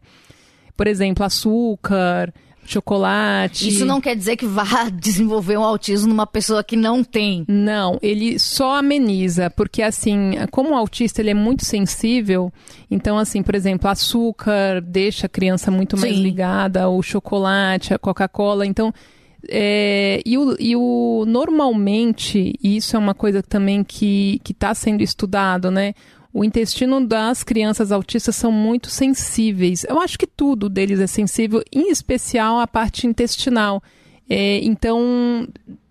Por 0.75 0.87
exemplo, 0.87 1.23
açúcar, 1.23 2.33
chocolate. 2.65 3.67
Isso 3.67 3.85
não 3.85 4.01
quer 4.01 4.15
dizer 4.15 4.35
que 4.35 4.45
vá 4.45 4.89
desenvolver 4.93 5.57
um 5.57 5.63
autismo 5.63 6.07
numa 6.07 6.27
pessoa 6.27 6.63
que 6.63 6.75
não 6.75 7.03
tem. 7.03 7.45
Não, 7.47 7.97
ele 8.01 8.39
só 8.39 8.77
ameniza, 8.77 9.49
porque 9.49 9.81
assim, 9.81 10.33
como 10.51 10.71
o 10.71 10.75
autista 10.75 11.21
ele 11.21 11.31
é 11.31 11.33
muito 11.33 11.65
sensível, 11.65 12.51
então 12.89 13.17
assim, 13.17 13.41
por 13.43 13.55
exemplo, 13.55 13.89
açúcar 13.89 14.81
deixa 14.81 15.25
a 15.25 15.29
criança 15.29 15.69
muito 15.69 15.97
mais 15.97 16.15
Sim. 16.15 16.23
ligada, 16.23 16.89
o 16.89 17.01
chocolate, 17.01 17.93
a 17.93 17.99
Coca-Cola, 17.99 18.65
então 18.65 18.93
é, 19.49 20.21
e, 20.25 20.37
o, 20.37 20.55
e 20.59 20.75
o 20.75 21.25
normalmente, 21.27 22.53
e 22.61 22.77
isso 22.77 22.95
é 22.95 22.99
uma 22.99 23.13
coisa 23.13 23.43
também 23.43 23.83
que 23.83 24.39
está 24.49 24.73
sendo 24.73 25.03
estudado, 25.03 25.69
né? 25.69 25.93
O 26.33 26.43
intestino 26.43 27.05
das 27.05 27.43
crianças 27.43 27.91
autistas 27.91 28.35
são 28.35 28.51
muito 28.51 28.89
sensíveis. 28.89 29.83
Eu 29.87 29.99
acho 29.99 30.17
que 30.17 30.25
tudo 30.25 30.67
deles 30.67 30.99
é 30.99 31.05
sensível, 31.05 31.63
em 31.71 31.91
especial 31.91 32.59
a 32.59 32.65
parte 32.65 33.05
intestinal. 33.05 33.83
É, 34.27 34.59
então, 34.63 35.47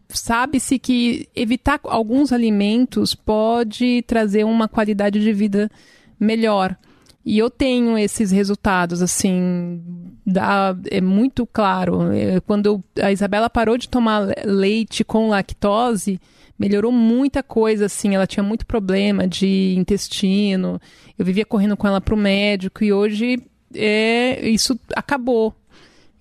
sabe-se 0.09 0.81
que 0.81 1.28
evitar 1.37 1.78
alguns 1.85 2.33
alimentos 2.33 3.14
pode 3.14 4.02
trazer 4.02 4.42
uma 4.42 4.66
qualidade 4.66 5.20
de 5.20 5.33
vida 5.33 5.70
melhor. 6.18 6.76
E 7.25 7.39
eu 7.39 7.49
tenho 7.49 7.97
esses 7.97 8.31
resultados, 8.33 9.01
assim, 9.01 9.81
dá, 10.27 10.77
é 10.91 11.01
muito 11.01 11.47
claro. 11.47 12.11
É, 12.13 12.41
quando 12.41 12.83
a 13.01 13.13
Isabela 13.13 13.49
parou 13.49 13.79
de 13.79 13.89
tomar 13.89 14.21
le- 14.21 14.35
leite 14.45 15.05
com 15.05 15.29
lactose, 15.29 16.21
melhorou 16.59 16.91
muita 16.91 17.43
coisa, 17.43 17.87
assim. 17.87 18.15
Ela 18.15 18.27
tinha 18.27 18.43
muito 18.43 18.67
problema 18.67 19.27
de 19.27 19.75
intestino. 19.79 20.81
Eu 21.17 21.25
vivia 21.25 21.45
correndo 21.47 21.77
com 21.77 21.87
ela 21.87 22.01
para 22.01 22.15
o 22.15 22.19
médico 22.19 22.83
e 22.83 22.93
hoje 22.93 23.41
é, 23.75 24.49
isso 24.49 24.79
acabou. 24.97 25.55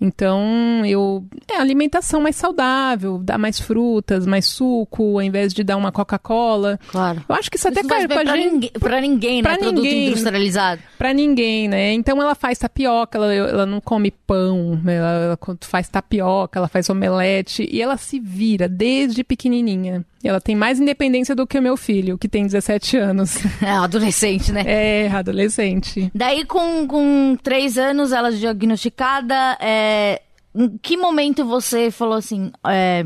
Então, 0.03 0.83
eu. 0.83 1.23
É 1.47 1.57
alimentação 1.57 2.19
mais 2.21 2.35
saudável, 2.35 3.19
dar 3.19 3.37
mais 3.37 3.59
frutas, 3.59 4.25
mais 4.25 4.47
suco, 4.47 5.19
ao 5.19 5.21
invés 5.21 5.53
de 5.53 5.63
dar 5.63 5.77
uma 5.77 5.91
Coca-Cola. 5.91 6.79
Claro. 6.87 7.23
Eu 7.29 7.35
acho 7.35 7.51
que 7.51 7.57
isso, 7.57 7.67
até 7.67 7.81
Isso 7.81 7.89
faz 7.89 8.07
cai 8.07 8.07
bem 8.07 8.17
pra 8.17 8.25
pra, 8.33 8.41
gente. 8.41 8.51
ninguém, 8.51 8.71
pra 8.71 9.01
ninguém, 9.01 9.35
né? 9.37 9.43
pra 9.43 9.57
Produto 9.59 9.75
ninguém. 9.83 10.07
industrializado. 10.07 10.81
Pra 10.97 11.13
ninguém, 11.13 11.67
né? 11.67 11.93
Então 11.93 12.19
ela 12.19 12.33
faz 12.33 12.57
tapioca, 12.57 13.15
ela, 13.19 13.31
ela 13.31 13.65
não 13.67 13.79
come 13.79 14.09
pão, 14.09 14.81
ela, 14.87 15.11
ela 15.11 15.39
faz 15.61 15.87
tapioca, 15.87 16.57
ela 16.57 16.67
faz 16.67 16.89
omelete 16.89 17.67
e 17.71 17.79
ela 17.79 17.95
se 17.95 18.19
vira 18.19 18.67
desde 18.67 19.23
pequenininha. 19.23 20.03
Ela 20.23 20.39
tem 20.41 20.55
mais 20.55 20.79
independência 20.79 21.35
do 21.35 21.47
que 21.47 21.57
o 21.57 21.61
meu 21.61 21.75
filho, 21.75 22.17
que 22.17 22.27
tem 22.29 22.45
17 22.45 22.97
anos. 22.97 23.37
É, 23.61 23.69
adolescente, 23.71 24.51
né? 24.51 24.63
É, 24.65 25.07
adolescente. 25.11 26.11
Daí, 26.13 26.45
com, 26.45 26.87
com 26.87 27.37
três 27.41 27.77
anos, 27.77 28.11
ela 28.11 28.31
diagnosticada, 28.31 29.57
é, 29.59 30.21
em 30.55 30.77
que 30.77 30.95
momento 30.97 31.45
você 31.45 31.89
falou 31.91 32.15
assim, 32.15 32.51
é, 32.67 33.05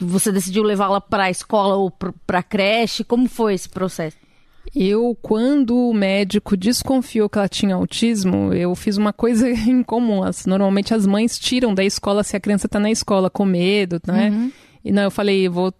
você 0.00 0.32
decidiu 0.32 0.62
levá-la 0.62 1.00
pra 1.00 1.30
escola 1.30 1.76
ou 1.76 1.90
pr- 1.90 2.10
pra 2.26 2.42
creche? 2.42 3.04
Como 3.04 3.28
foi 3.28 3.54
esse 3.54 3.68
processo? 3.68 4.16
Eu, 4.74 5.16
quando 5.22 5.76
o 5.76 5.94
médico 5.94 6.56
desconfiou 6.56 7.28
que 7.28 7.38
ela 7.38 7.48
tinha 7.48 7.74
autismo, 7.76 8.52
eu 8.52 8.74
fiz 8.74 8.96
uma 8.96 9.12
coisa 9.12 9.48
incomum. 9.70 10.22
Normalmente 10.46 10.92
as 10.94 11.06
mães 11.06 11.38
tiram 11.38 11.72
da 11.74 11.84
escola 11.84 12.24
se 12.24 12.36
a 12.36 12.40
criança 12.40 12.68
tá 12.68 12.80
na 12.80 12.90
escola 12.90 13.30
com 13.30 13.44
medo, 13.44 14.00
né? 14.06 14.50
E 14.84 14.90
não, 14.90 15.02
eu 15.04 15.10
falei, 15.10 15.48
vou 15.48 15.72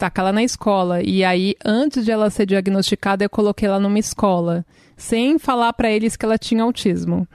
tacar 0.00 0.24
ela 0.24 0.32
na 0.32 0.42
escola. 0.42 1.02
E 1.02 1.22
aí, 1.22 1.54
antes 1.62 2.04
de 2.04 2.10
ela 2.10 2.30
ser 2.30 2.46
diagnosticada, 2.46 3.22
eu 3.22 3.28
coloquei 3.28 3.68
ela 3.68 3.78
numa 3.78 3.98
escola, 3.98 4.64
sem 4.96 5.38
falar 5.38 5.74
pra 5.74 5.90
eles 5.90 6.16
que 6.16 6.24
ela 6.24 6.38
tinha 6.38 6.62
autismo. 6.62 7.28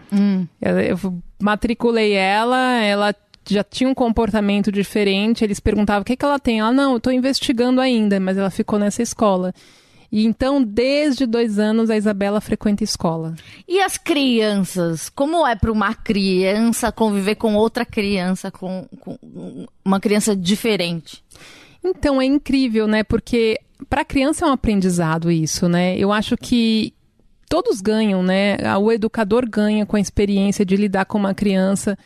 Eu, 0.60 0.80
eu 0.80 1.24
matriculei 1.40 2.14
ela, 2.14 2.82
ela 2.82 3.16
já 3.48 3.64
tinha 3.64 3.88
um 3.88 3.94
comportamento 3.94 4.72
diferente. 4.72 5.44
Eles 5.44 5.60
perguntavam 5.60 6.02
o 6.02 6.06
que, 6.06 6.18
que 6.18 6.26
ela 6.26 6.40
tem. 6.40 6.60
Ela, 6.60 6.72
não, 6.72 6.94
eu 6.94 7.00
tô 7.00 7.12
investigando 7.12 7.80
ainda, 7.80 8.20
mas 8.20 8.36
ela 8.36 8.50
ficou 8.50 8.80
nessa 8.80 9.04
escola. 9.04 9.54
E 10.12 10.26
então, 10.26 10.64
desde 10.64 11.26
dois 11.26 11.60
anos, 11.60 11.90
a 11.90 11.98
Isabela 11.98 12.42
frequenta 12.42 12.84
escola. 12.84 13.36
E 13.68 13.80
as 13.80 13.98
crianças? 13.98 15.10
Como 15.10 15.46
é 15.46 15.56
para 15.56 15.72
uma 15.72 15.94
criança 15.94 16.92
conviver 16.92 17.36
com 17.36 17.56
outra 17.56 17.86
criança, 17.86 18.50
com, 18.50 18.88
com 19.00 19.68
uma 19.84 20.00
criança 20.00 20.36
diferente? 20.36 21.24
Então, 21.86 22.22
é 22.22 22.26
incrível, 22.26 22.88
né? 22.88 23.04
Porque 23.04 23.60
para 23.90 24.02
a 24.02 24.06
criança 24.06 24.46
é 24.46 24.50
um 24.50 24.54
aprendizado 24.54 25.32
isso, 25.32 25.70
né? 25.70 25.98
Eu 25.98 26.12
acho 26.12 26.36
que 26.36 26.94
todos 27.50 27.82
ganham, 27.82 28.24
né? 28.24 28.58
O 28.80 28.92
educador 28.92 29.48
ganha 29.48 29.86
com 29.86 29.96
a 29.96 30.00
experiência 30.00 30.66
de 30.66 30.76
lidar 30.76 31.06
com 31.06 31.18
uma 31.18 31.34
criança, 31.34 31.98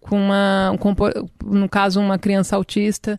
com 0.00 0.16
uma, 0.16 0.70
um 0.72 0.76
compor- 0.76 1.28
no 1.44 1.68
caso, 1.68 2.00
uma 2.00 2.18
criança 2.18 2.56
autista. 2.56 3.18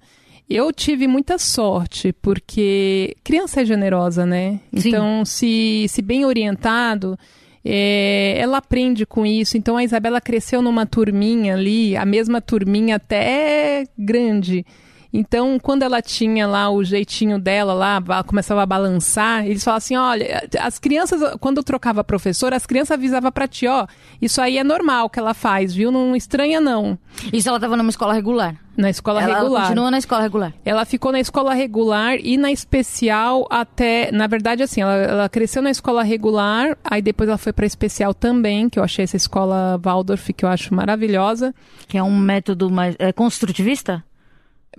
Eu 0.50 0.74
tive 0.74 1.08
muita 1.08 1.38
sorte, 1.38 2.12
porque 2.22 3.16
criança 3.24 3.62
é 3.62 3.66
generosa, 3.66 4.26
né? 4.26 4.60
Sim. 4.76 4.90
Então, 4.90 5.24
se, 5.24 5.86
se 5.88 6.02
bem 6.02 6.26
orientado, 6.26 7.18
é, 7.64 8.36
ela 8.38 8.58
aprende 8.58 9.06
com 9.06 9.26
isso. 9.26 9.56
Então, 9.58 9.78
a 9.78 9.84
Isabela 9.84 10.20
cresceu 10.20 10.62
numa 10.62 10.86
turminha 10.86 11.54
ali, 11.54 11.96
a 11.96 12.06
mesma 12.06 12.42
turminha 12.42 12.98
até 12.98 13.86
grande. 13.98 14.66
Então, 15.14 15.60
quando 15.60 15.84
ela 15.84 16.02
tinha 16.02 16.48
lá 16.48 16.70
o 16.70 16.84
jeitinho 16.84 17.38
dela 17.38 17.74
lá, 17.74 18.24
começava 18.24 18.64
a 18.64 18.66
balançar, 18.66 19.46
eles 19.46 19.64
falavam 19.64 19.78
assim, 19.78 19.96
olha, 19.98 20.48
as 20.60 20.80
crianças, 20.80 21.20
quando 21.40 21.58
eu 21.58 21.64
trocava 21.64 22.04
professor, 22.04 22.54
as 22.54 22.66
crianças 22.66 22.92
avisavam 22.92 23.32
pra 23.32 23.48
ti, 23.48 23.68
ó, 23.68 23.86
isso 24.22 24.42
aí 24.42 24.58
é 24.58 24.64
normal 24.64 25.10
que 25.10 25.20
ela 25.20 25.34
faz, 25.34 25.74
viu? 25.74 25.92
Não 25.92 26.16
estranha 26.16 26.62
não. 26.62 26.98
Isso 27.34 27.50
ela 27.50 27.58
estava 27.58 27.76
numa 27.76 27.90
escola 27.90 28.14
regular. 28.14 28.56
Na 28.78 28.90
escola 28.90 29.22
ela 29.22 29.40
regular. 29.40 29.64
continua 29.64 29.92
na 29.92 29.98
escola 29.98 30.22
regular. 30.22 30.54
Ela 30.64 30.86
ficou 30.86 31.12
na 31.12 31.20
escola 31.20 31.54
regular 31.54 32.16
e 32.16 32.38
na 32.38 32.52
especial 32.52 33.46
até, 33.50 34.10
na 34.14 34.28
verdade 34.28 34.64
assim, 34.64 34.82
ela, 34.82 34.96
ela 34.96 35.30
cresceu 35.30 35.62
na 35.62 35.70
escola 35.70 36.04
regular, 36.04 36.78
aí 36.84 37.02
depois 37.02 37.28
ela 37.28 37.38
foi 37.38 37.52
pra 37.52 37.66
especial 37.66 38.14
também, 38.14 38.70
que 38.70 38.80
eu 38.80 38.84
achei 38.84 39.04
essa 39.04 39.18
escola 39.18 39.78
Waldorf 39.78 40.32
que 40.32 40.46
eu 40.46 40.50
acho 40.50 40.74
maravilhosa. 40.74 41.54
Que 41.88 41.98
é 41.98 42.04
um 42.04 42.18
método 42.18 42.72
mais 42.72 42.96
é, 42.98 43.12
construtivista? 43.12 44.04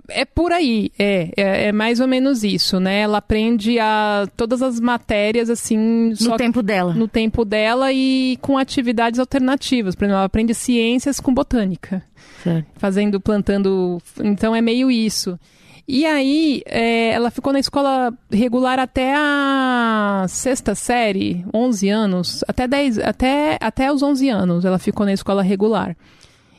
É 0.09 0.25
por 0.25 0.51
aí, 0.51 0.91
é, 0.99 1.29
é, 1.37 1.65
é 1.67 1.71
mais 1.71 1.99
ou 1.99 2.07
menos 2.07 2.43
isso, 2.43 2.79
né? 2.79 3.01
Ela 3.01 3.19
aprende 3.19 3.79
a 3.79 4.27
todas 4.35 4.61
as 4.61 4.79
matérias 4.79 5.49
assim, 5.49 6.13
No 6.19 6.35
tempo 6.35 6.61
dela. 6.63 6.93
no 6.93 7.07
tempo 7.07 7.45
dela 7.45 7.93
e 7.93 8.37
com 8.41 8.57
atividades 8.57 9.19
alternativas. 9.19 9.95
Por 9.95 10.03
exemplo, 10.03 10.17
ela 10.17 10.25
aprende 10.25 10.53
ciências 10.53 11.19
com 11.19 11.33
botânica, 11.33 12.03
Certo. 12.43 12.65
fazendo, 12.75 13.19
plantando. 13.21 14.01
Então 14.21 14.55
é 14.55 14.61
meio 14.61 14.89
isso. 14.91 15.39
E 15.87 16.05
aí, 16.05 16.63
é, 16.65 17.09
ela 17.11 17.29
ficou 17.29 17.51
na 17.53 17.59
escola 17.59 18.13
regular 18.31 18.79
até 18.79 19.13
a 19.15 20.25
sexta 20.29 20.73
série, 20.75 21.45
11 21.53 21.89
anos, 21.89 22.43
até 22.47 22.67
10, 22.67 22.99
até, 22.99 23.57
até 23.61 23.91
os 23.91 24.01
11 24.01 24.29
anos 24.29 24.65
ela 24.65 24.79
ficou 24.79 25.05
na 25.05 25.13
escola 25.13 25.43
regular. 25.43 25.95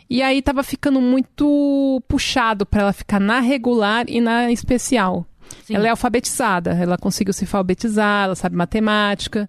E 0.09 0.23
aí 0.23 0.43
tava 0.43 0.63
ficando 0.63 1.01
muito 1.01 2.03
puxado 2.07 2.67
para 2.67 2.83
ela 2.83 2.93
ficar 2.93 3.21
na 3.21 3.41
regular 3.41 4.05
e 4.09 4.21
na 4.21 4.51
especial. 4.51 5.27
Sim. 5.65 5.77
Ela 5.77 5.87
é 5.87 5.91
alfabetizada, 5.91 6.73
ela 6.73 6.99
conseguiu 6.99 7.33
se 7.33 7.45
alfabetizar, 7.45 8.25
ela 8.25 8.35
sabe 8.35 8.57
matemática. 8.57 9.49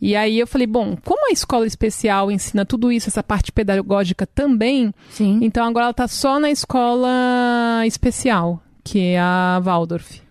E 0.00 0.14
aí 0.14 0.38
eu 0.38 0.46
falei, 0.46 0.66
bom, 0.66 0.96
como 1.02 1.28
a 1.28 1.32
escola 1.32 1.66
especial 1.66 2.30
ensina 2.30 2.64
tudo 2.66 2.92
isso, 2.92 3.08
essa 3.08 3.22
parte 3.22 3.50
pedagógica 3.50 4.26
também, 4.26 4.92
Sim. 5.10 5.38
então 5.42 5.66
agora 5.66 5.86
ela 5.86 5.94
tá 5.94 6.06
só 6.06 6.38
na 6.38 6.50
escola 6.50 7.82
especial, 7.86 8.62
que 8.84 9.00
é 9.00 9.18
a 9.18 9.58
Waldorf. 9.62 10.25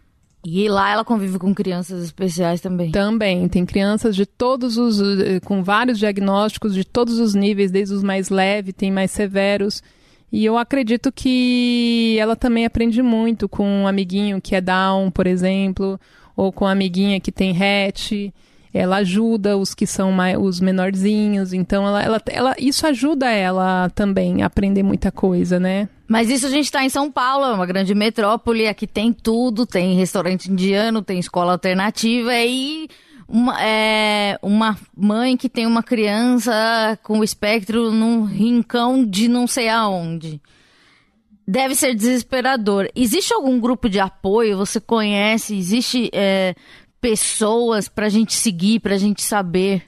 E 0.47 0.69
lá 0.69 0.91
ela 0.91 1.03
convive 1.03 1.39
com 1.39 1.55
crianças 1.55 2.03
especiais 2.03 2.62
também. 2.62 2.91
Também 2.91 3.47
tem 3.47 3.65
crianças 3.65 4.15
de 4.15 4.27
todos 4.27 4.77
os 4.77 5.01
eh, 5.01 5.39
com 5.39 5.63
vários 5.63 5.97
diagnósticos 5.97 6.75
de 6.75 6.86
todos 6.86 7.17
os 7.17 7.34
níveis, 7.34 7.71
desde 7.71 7.95
os 7.95 8.03
mais 8.03 8.29
leves, 8.29 8.75
tem 8.75 8.91
mais 8.91 9.10
severos. 9.10 9.81
E 10.31 10.45
eu 10.45 10.55
acredito 10.55 11.12
que 11.12 12.15
ela 12.19 12.36
também 12.36 12.63
aprende 12.63 13.01
muito 13.01 13.49
com 13.49 13.67
um 13.67 13.88
amiguinho 13.88 14.39
que 14.39 14.55
é 14.55 14.62
Down, 14.62 15.10
por 15.10 15.25
exemplo, 15.25 15.99
ou 16.36 16.51
com 16.51 16.65
a 16.67 16.73
amiguinha 16.73 17.19
que 17.19 17.31
tem 17.31 17.51
hatch. 17.51 18.12
Ela 18.71 18.97
ajuda 18.97 19.58
os 19.58 19.73
que 19.73 19.88
são 19.88 20.12
mais, 20.12 20.38
os 20.38 20.60
menorzinhos, 20.60 21.53
então 21.53 21.88
ela, 21.88 22.03
ela, 22.03 22.21
ela, 22.27 22.55
isso 22.60 22.86
ajuda 22.86 23.31
ela 23.31 23.89
também 23.95 24.43
a 24.43 24.47
aprender 24.47 24.84
muita 24.84 25.12
coisa, 25.12 25.60
né? 25.60 25.88
Mas 26.08 26.30
isso 26.30 26.46
a 26.46 26.50
gente 26.50 26.72
tá 26.72 26.84
em 26.84 26.89
São 26.89 27.12
Paulo, 27.12 27.46
é 27.46 27.54
uma 27.54 27.65
grande 27.65 27.96
metrópole, 27.96 28.68
aqui 28.68 28.86
tem 28.86 29.12
tudo, 29.12 29.65
tem 29.65 29.96
restaurante 29.96 30.52
indiano, 30.52 31.02
tem 31.02 31.18
escola 31.20 31.54
alternativa 31.54 32.32
e 32.36 32.88
uma, 33.28 33.60
é, 33.62 34.38
uma 34.41 34.78
mãe 34.96 35.36
que 35.36 35.50
tem 35.50 35.65
uma 35.65 35.82
criança 35.82 36.98
com 37.02 37.24
espectro 37.24 37.91
num 37.91 38.24
rincão 38.24 39.04
de 39.04 39.28
não 39.28 39.48
sei 39.48 39.68
aonde. 39.68 40.39
Deve 41.48 41.76
ser 41.76 41.96
desesperador. 41.96 42.88
Existe 42.96 43.34
algum 43.34 43.60
grupo 43.60 43.89
de 43.89 44.00
apoio? 44.00 44.58
Você 44.58 44.80
conhece? 44.80 45.56
Existe 45.56 46.10
é, 46.13 46.56
pessoas 47.00 47.88
pra 47.88 48.10
gente 48.10 48.34
seguir, 48.34 48.80
pra 48.80 48.98
gente 48.98 49.22
saber? 49.22 49.84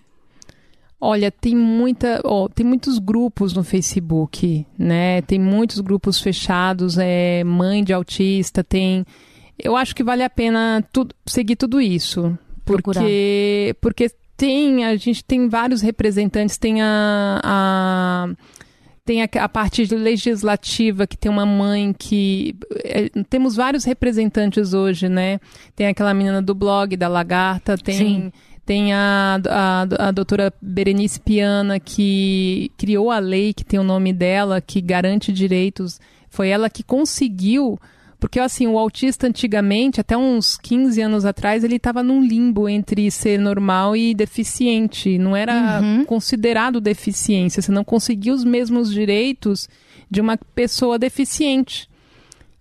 Olha, 0.99 1.31
tem 1.31 1.55
muita, 1.55 2.21
ó, 2.23 2.47
tem 2.47 2.65
muitos 2.65 2.97
grupos 2.97 3.53
no 3.53 3.63
Facebook, 3.63 4.65
né? 4.77 5.21
Tem 5.21 5.39
muitos 5.39 5.79
grupos 5.79 6.19
fechados, 6.19 6.97
é 6.97 7.43
mãe 7.43 7.83
de 7.83 7.93
autista, 7.93 8.63
tem. 8.63 9.05
Eu 9.59 9.75
acho 9.75 9.95
que 9.95 10.03
vale 10.03 10.23
a 10.23 10.29
pena 10.29 10.83
tudo, 10.91 11.13
seguir 11.25 11.55
tudo 11.55 11.79
isso, 11.79 12.37
Procurar. 12.65 13.01
porque 13.01 13.75
porque 13.79 14.11
tem 14.35 14.85
a 14.85 14.95
gente 14.95 15.23
tem 15.23 15.47
vários 15.47 15.81
representantes, 15.81 16.57
tem 16.57 16.81
a, 16.81 17.41
a 17.43 18.29
tem 19.05 19.21
a, 19.21 19.29
a 19.39 19.49
parte 19.49 19.85
legislativa 19.93 21.07
que 21.07 21.17
tem 21.17 21.31
uma 21.31 21.45
mãe 21.45 21.93
que 21.97 22.55
é, 22.83 23.09
temos 23.29 23.55
vários 23.55 23.83
representantes 23.85 24.73
hoje, 24.73 25.07
né? 25.07 25.39
Tem 25.75 25.87
aquela 25.87 26.13
menina 26.13 26.41
do 26.41 26.55
blog 26.55 26.97
da 26.97 27.07
Lagarta, 27.07 27.77
tem 27.77 27.97
Sim. 27.97 28.31
Tem 28.67 28.91
a, 28.91 29.39
a, 29.49 30.07
a 30.09 30.11
doutora 30.11 30.53
Berenice 30.61 31.21
Piana, 31.21 31.79
que 31.79 32.69
criou 32.77 33.09
a 33.09 33.17
lei 33.17 33.53
que 33.53 33.63
tem 33.63 33.79
o 33.79 33.83
nome 33.83 34.11
dela, 34.11 34.59
que 34.59 34.81
garante 34.81 35.31
direitos. 35.31 36.01
Foi 36.29 36.49
ela 36.49 36.69
que 36.69 36.83
conseguiu. 36.83 37.79
Porque, 38.19 38.41
assim, 38.41 38.67
o 38.67 38.77
autista 38.77 39.25
antigamente, 39.25 40.01
até 40.01 40.17
uns 40.17 40.57
15 40.57 41.01
anos 41.01 41.23
atrás, 41.23 41.63
ele 41.63 41.77
estava 41.77 42.03
num 42.03 42.21
limbo 42.21 42.67
entre 42.67 43.09
ser 43.09 43.39
normal 43.39 43.95
e 43.95 44.13
deficiente. 44.13 45.17
Não 45.17 45.33
era 45.33 45.81
considerado 46.05 46.81
deficiência. 46.81 47.61
Você 47.61 47.71
não 47.71 47.85
conseguia 47.85 48.33
os 48.33 48.43
mesmos 48.43 48.91
direitos 48.91 49.69
de 50.11 50.19
uma 50.19 50.37
pessoa 50.53 50.99
deficiente. 50.99 51.87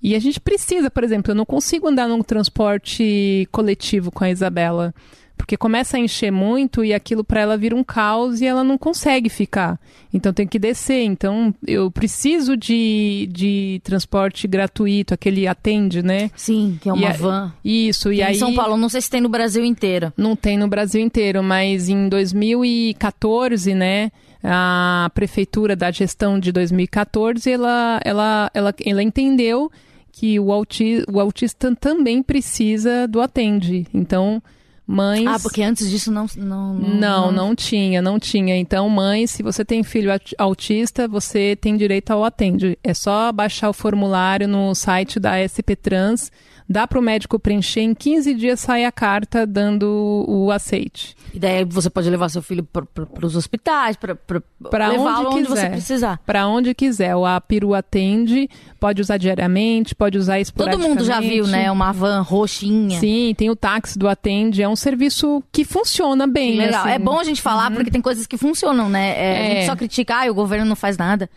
E 0.01 0.14
a 0.14 0.21
gente 0.21 0.38
precisa, 0.38 0.88
por 0.88 1.03
exemplo, 1.03 1.33
eu 1.33 1.35
não 1.35 1.45
consigo 1.45 1.88
andar 1.88 2.07
num 2.07 2.23
transporte 2.23 3.49
coletivo 3.51 4.12
com 4.12 4.23
a 4.23 4.31
Isabela. 4.31 4.95
Porque 5.37 5.57
começa 5.57 5.96
a 5.96 6.01
encher 6.01 6.31
muito 6.33 6.85
e 6.85 6.94
aquilo 6.94 7.22
para 7.22 7.40
ela 7.40 7.57
vira 7.57 7.77
um 7.77 7.85
caos 7.85 8.40
e 8.40 8.46
ela 8.46 8.64
não 8.64 8.79
consegue 8.79 9.29
ficar. 9.29 9.79
Então 10.12 10.33
tem 10.33 10.46
que 10.46 10.59
descer. 10.59 11.03
Então 11.05 11.55
eu 11.66 11.90
preciso 11.90 12.57
de, 12.57 13.29
de 13.31 13.81
transporte 13.85 14.49
gratuito, 14.49 15.12
aquele 15.14 15.46
atende, 15.46 16.03
né? 16.03 16.31
Sim, 16.35 16.79
que 16.81 16.88
é 16.88 16.92
uma 16.92 17.03
E 17.03 17.07
a- 17.07 17.12
van. 17.12 17.53
Isso, 17.64 18.12
e 18.12 18.16
Tem 18.16 18.25
aí 18.25 18.37
Em 18.37 18.38
São 18.38 18.55
Paulo, 18.55 18.77
não 18.77 18.88
sei 18.88 19.01
se 19.01 19.11
tem 19.11 19.20
no 19.20 19.29
Brasil 19.29 19.64
inteiro. 19.64 20.12
não 20.16 20.35
tem 20.35 20.57
no 20.57 20.68
Brasil 20.68 21.01
inteiro, 21.03 21.42
mas 21.42 21.88
em 21.88 22.09
2014, 22.09 23.75
né, 23.75 24.11
a 24.42 25.11
prefeitura 25.14 25.75
da 25.77 25.90
gestão 25.90 26.38
de 26.38 26.53
2014, 26.53 27.51
ela, 27.51 28.01
ela, 28.05 28.51
ela, 28.55 28.75
ela 28.85 29.03
entendeu 29.03 29.70
que 30.12 30.40
o, 30.40 30.51
auti 30.53 31.05
o 31.12 31.20
autista 31.20 31.75
também 31.77 32.22
precisa 32.22 33.07
do 33.07 33.20
atende. 33.20 33.87
Então, 33.92 34.42
mães... 34.87 35.27
Ah, 35.27 35.38
porque 35.40 35.62
antes 35.62 35.90
disso 35.90 36.12
não... 36.12 36.27
Não, 36.37 36.75
Não, 36.75 37.33
não 37.33 37.55
tinha, 37.55 38.01
não 38.01 38.18
tinha. 38.18 38.57
Então, 38.57 38.88
mãe, 38.88 39.27
se 39.27 39.42
você 39.42 39.64
tem 39.64 39.83
filho 39.83 40.12
aut- 40.12 40.35
autista, 40.38 41.09
você 41.09 41.57
tem 41.61 41.77
direito 41.77 42.11
ao 42.12 42.25
atende. 42.25 42.79
É 42.85 42.94
só 42.94 43.33
baixar 43.33 43.68
o 43.68 43.72
formulário 43.72 44.46
no 44.46 44.75
site 44.75 45.18
da 45.18 45.37
SP 45.42 45.75
Trans, 45.75 46.31
dá 46.68 46.87
para 46.87 46.98
o 46.98 47.02
médico 47.02 47.38
preencher, 47.38 47.81
em 47.81 47.94
15 47.94 48.35
dias 48.35 48.61
sai 48.61 48.85
a 48.85 48.92
carta 48.92 49.46
dando 49.46 50.24
o 50.29 50.50
aceite. 50.50 51.14
E 51.33 51.38
daí 51.38 51.64
você 51.64 51.88
pode 51.90 52.09
levar 52.11 52.29
seu 52.29 52.42
filho 52.42 52.64
para 52.64 52.87
os 53.26 53.37
hospitais, 53.37 53.96
para 53.96 54.88
levá-lo 54.88 55.29
onde 55.29 55.38
onde, 55.38 55.48
você 55.48 55.55
quiser. 55.55 55.70
precisar. 55.70 56.20
Para 56.24 56.46
onde 56.46 56.74
quiser. 56.74 57.14
O 57.14 57.24
Apiru 57.26 57.74
atende, 57.74 58.48
pode 58.81 59.00
usar 59.00 59.16
diariamente, 59.18 59.94
pode 59.94 60.16
usar 60.18 60.35
Todo 60.35 60.42
esporadicamente. 60.42 60.88
mundo 60.90 61.05
já 61.05 61.20
viu, 61.20 61.46
né? 61.46 61.70
Uma 61.70 61.92
van 61.92 62.20
roxinha. 62.22 62.98
Sim, 62.98 63.35
tem 63.37 63.50
o 63.50 63.57
táxi 63.57 63.98
do 63.98 64.09
atende, 64.09 64.62
é 64.62 64.68
um 64.68 64.76
serviço 64.76 65.42
que 65.52 65.64
funciona 65.64 66.26
bem. 66.26 66.52
Que 66.52 66.59
legal. 66.59 66.85
assim. 66.85 66.90
É 66.94 66.98
bom 66.98 67.18
a 67.20 67.24
gente 67.24 67.42
falar 67.42 67.70
porque 67.70 67.90
tem 67.90 68.00
coisas 68.00 68.26
que 68.26 68.37
funcionam, 68.37 68.88
né? 68.88 69.11
É, 69.16 69.37
A 69.37 69.38
É. 69.38 69.55
gente 69.57 69.66
só 69.66 69.76
critica, 69.76 70.22
ah, 70.24 70.31
o 70.31 70.35
governo 70.35 70.64
não 70.64 70.76
faz 70.76 70.96
nada. 70.96 71.29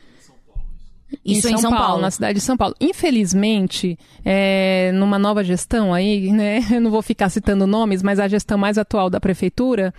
Isso 1.25 1.47
em 1.49 1.57
São, 1.57 1.71
Paulo, 1.71 2.01
na 2.01 2.11
cidade 2.11 2.35
de 2.35 2.41
São 2.41 2.55
Paulo. 2.55 2.75
Infelizmente, 2.79 3.97
é, 4.23 4.91
numa 4.93 5.17
nova 5.17 5.43
gestão 5.43 5.93
aí, 5.93 6.29
né, 6.33 6.59
eu 6.71 6.81
não 6.81 6.91
vou 6.91 7.01
ficar 7.01 7.29
citando 7.29 7.65
nomes, 7.65 8.03
mas 8.03 8.19
a 8.19 8.27
gestão 8.27 8.57
mais 8.57 8.77
atual 8.77 9.09
da 9.09 9.19
prefeitura, 9.19 9.93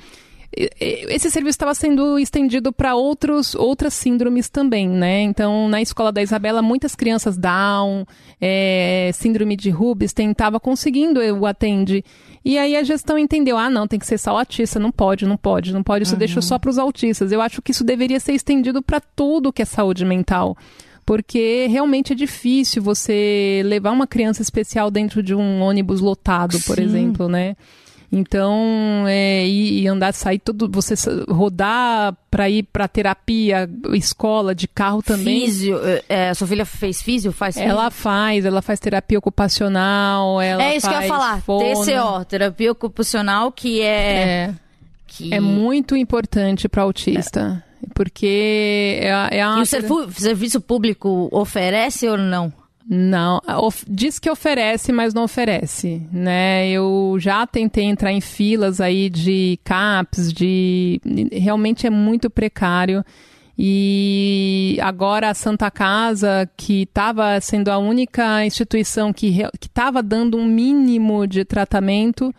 esse 0.52 1.30
serviço 1.30 1.54
estava 1.54 1.74
sendo 1.74 2.18
estendido 2.18 2.72
para 2.72 2.96
outros 2.96 3.54
outras 3.54 3.94
síndromes 3.94 4.48
também, 4.48 4.88
né? 4.88 5.22
Então, 5.22 5.68
na 5.68 5.80
escola 5.80 6.10
da 6.10 6.20
Isabela, 6.20 6.60
muitas 6.60 6.96
crianças 6.96 7.38
Down, 7.38 8.04
é, 8.40 9.12
síndrome 9.14 9.54
de 9.54 9.70
Rubinstein, 9.70 10.32
estava 10.32 10.58
conseguindo 10.58 11.20
o 11.20 11.46
atende. 11.46 12.04
E 12.44 12.58
aí 12.58 12.74
a 12.74 12.82
gestão 12.82 13.16
entendeu, 13.16 13.56
ah, 13.56 13.70
não, 13.70 13.86
tem 13.86 13.98
que 13.98 14.06
ser 14.06 14.18
só 14.18 14.36
autista, 14.36 14.80
não 14.80 14.90
pode, 14.90 15.24
não 15.24 15.36
pode, 15.36 15.72
não 15.72 15.84
pode, 15.84 16.04
isso 16.04 16.16
deixa 16.16 16.40
só 16.40 16.58
para 16.58 16.70
os 16.70 16.78
autistas. 16.78 17.30
Eu 17.30 17.40
acho 17.40 17.62
que 17.62 17.70
isso 17.70 17.84
deveria 17.84 18.18
ser 18.18 18.32
estendido 18.32 18.82
para 18.82 18.98
tudo 19.00 19.52
que 19.52 19.62
é 19.62 19.64
saúde 19.64 20.04
mental 20.04 20.56
porque 21.04 21.66
realmente 21.68 22.12
é 22.12 22.16
difícil 22.16 22.82
você 22.82 23.62
levar 23.64 23.90
uma 23.90 24.06
criança 24.06 24.42
especial 24.42 24.90
dentro 24.90 25.22
de 25.22 25.34
um 25.34 25.60
ônibus 25.60 26.00
lotado, 26.00 26.58
por 26.66 26.76
Sim. 26.76 26.82
exemplo, 26.82 27.28
né? 27.28 27.56
Então, 28.12 29.04
é, 29.06 29.46
e, 29.46 29.82
e 29.82 29.88
andar, 29.88 30.12
sair 30.12 30.40
tudo, 30.40 30.68
você 30.68 30.94
rodar 31.28 32.16
para 32.28 32.50
ir 32.50 32.64
para 32.64 32.88
terapia, 32.88 33.70
escola, 33.92 34.52
de 34.52 34.66
carro 34.66 35.00
também. 35.00 35.46
Físio. 35.46 35.78
é, 35.86 36.02
é, 36.08 36.34
sua 36.34 36.48
filha 36.48 36.66
fez 36.66 37.00
físio? 37.00 37.30
Faz 37.30 37.54
físio? 37.54 37.70
Ela 37.70 37.88
faz, 37.88 38.44
ela 38.44 38.60
faz 38.60 38.80
terapia 38.80 39.16
ocupacional, 39.16 40.40
ela 40.40 40.60
É 40.60 40.76
isso 40.76 40.88
que 40.88 40.94
eu 40.94 41.02
ia 41.02 41.06
falar. 41.06 41.40
fono. 41.42 41.84
TCO, 41.84 42.24
terapia 42.24 42.72
ocupacional, 42.72 43.52
que 43.52 43.80
é... 43.80 43.86
É, 43.86 44.54
que... 45.06 45.32
é 45.32 45.38
muito 45.38 45.94
importante 45.94 46.68
para 46.68 46.82
autista, 46.82 47.62
porque 47.94 48.98
é, 49.00 49.38
é 49.38 49.42
E 49.42 49.62
o 49.62 50.10
serviço 50.12 50.60
público 50.60 51.28
oferece 51.32 52.08
ou 52.08 52.16
não? 52.16 52.52
Não, 52.92 53.40
diz 53.86 54.18
que 54.18 54.28
oferece, 54.28 54.90
mas 54.90 55.14
não 55.14 55.22
oferece, 55.22 56.02
né? 56.10 56.68
Eu 56.68 57.16
já 57.20 57.46
tentei 57.46 57.84
entrar 57.84 58.10
em 58.10 58.20
filas 58.20 58.80
aí 58.80 59.08
de 59.08 59.60
CAPS, 59.62 60.32
de 60.32 61.00
realmente 61.30 61.86
é 61.86 61.90
muito 61.90 62.28
precário. 62.28 63.04
E 63.56 64.76
agora 64.80 65.28
a 65.30 65.34
Santa 65.34 65.70
Casa, 65.70 66.50
que 66.56 66.82
estava 66.82 67.40
sendo 67.40 67.68
a 67.68 67.78
única 67.78 68.44
instituição 68.44 69.12
que 69.12 69.40
estava 69.60 70.02
dando 70.02 70.36
um 70.36 70.46
mínimo 70.46 71.26
de 71.28 71.44
tratamento, 71.44 72.34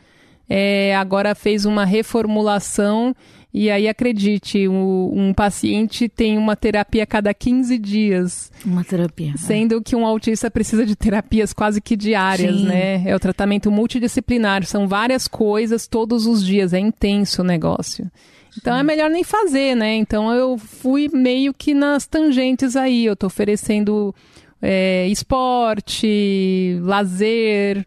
é, 0.50 0.94
agora 0.98 1.34
fez 1.34 1.64
uma 1.64 1.86
reformulação. 1.86 3.16
E 3.54 3.70
aí, 3.70 3.88
acredite, 3.88 4.68
o- 4.68 5.12
um 5.14 5.34
paciente 5.34 6.08
tem 6.08 6.38
uma 6.38 6.56
terapia 6.56 7.04
a 7.04 7.06
cada 7.06 7.34
15 7.34 7.78
dias. 7.78 8.50
Uma 8.66 8.84
terapia. 8.84 9.34
Sendo 9.38 9.82
que 9.82 9.96
um 9.96 10.06
autista 10.06 10.50
precisa 10.50 10.86
de 10.86 10.96
terapias 10.96 11.52
quase 11.52 11.82
que 11.82 11.98
diárias, 11.98 12.56
Sim. 12.56 12.66
né? 12.68 13.04
É 13.06 13.14
o 13.16 13.20
tratamento 13.20 13.70
multidisciplinar, 13.70 14.64
são 14.66 14.88
várias 14.88 15.28
coisas 15.28 15.86
todos 15.88 16.26
os 16.26 16.46
dias, 16.46 16.72
é 16.74 16.80
intenso 16.80 17.42
o 17.42 17.46
negócio. 17.46 18.10
Então 18.58 18.76
é 18.78 18.84
melhor 18.84 19.10
nem 19.10 19.24
fazer, 19.24 19.76
né? 19.76 19.96
Então 19.96 20.32
eu 20.34 20.58
fui 20.58 21.10
meio 21.14 21.54
que 21.54 21.74
nas 21.74 22.06
tangentes 22.06 22.76
aí. 22.76 23.06
Eu 23.06 23.16
tô 23.16 23.28
oferecendo 23.28 24.14
é, 24.62 25.08
esporte, 25.08 26.78
lazer, 26.82 27.86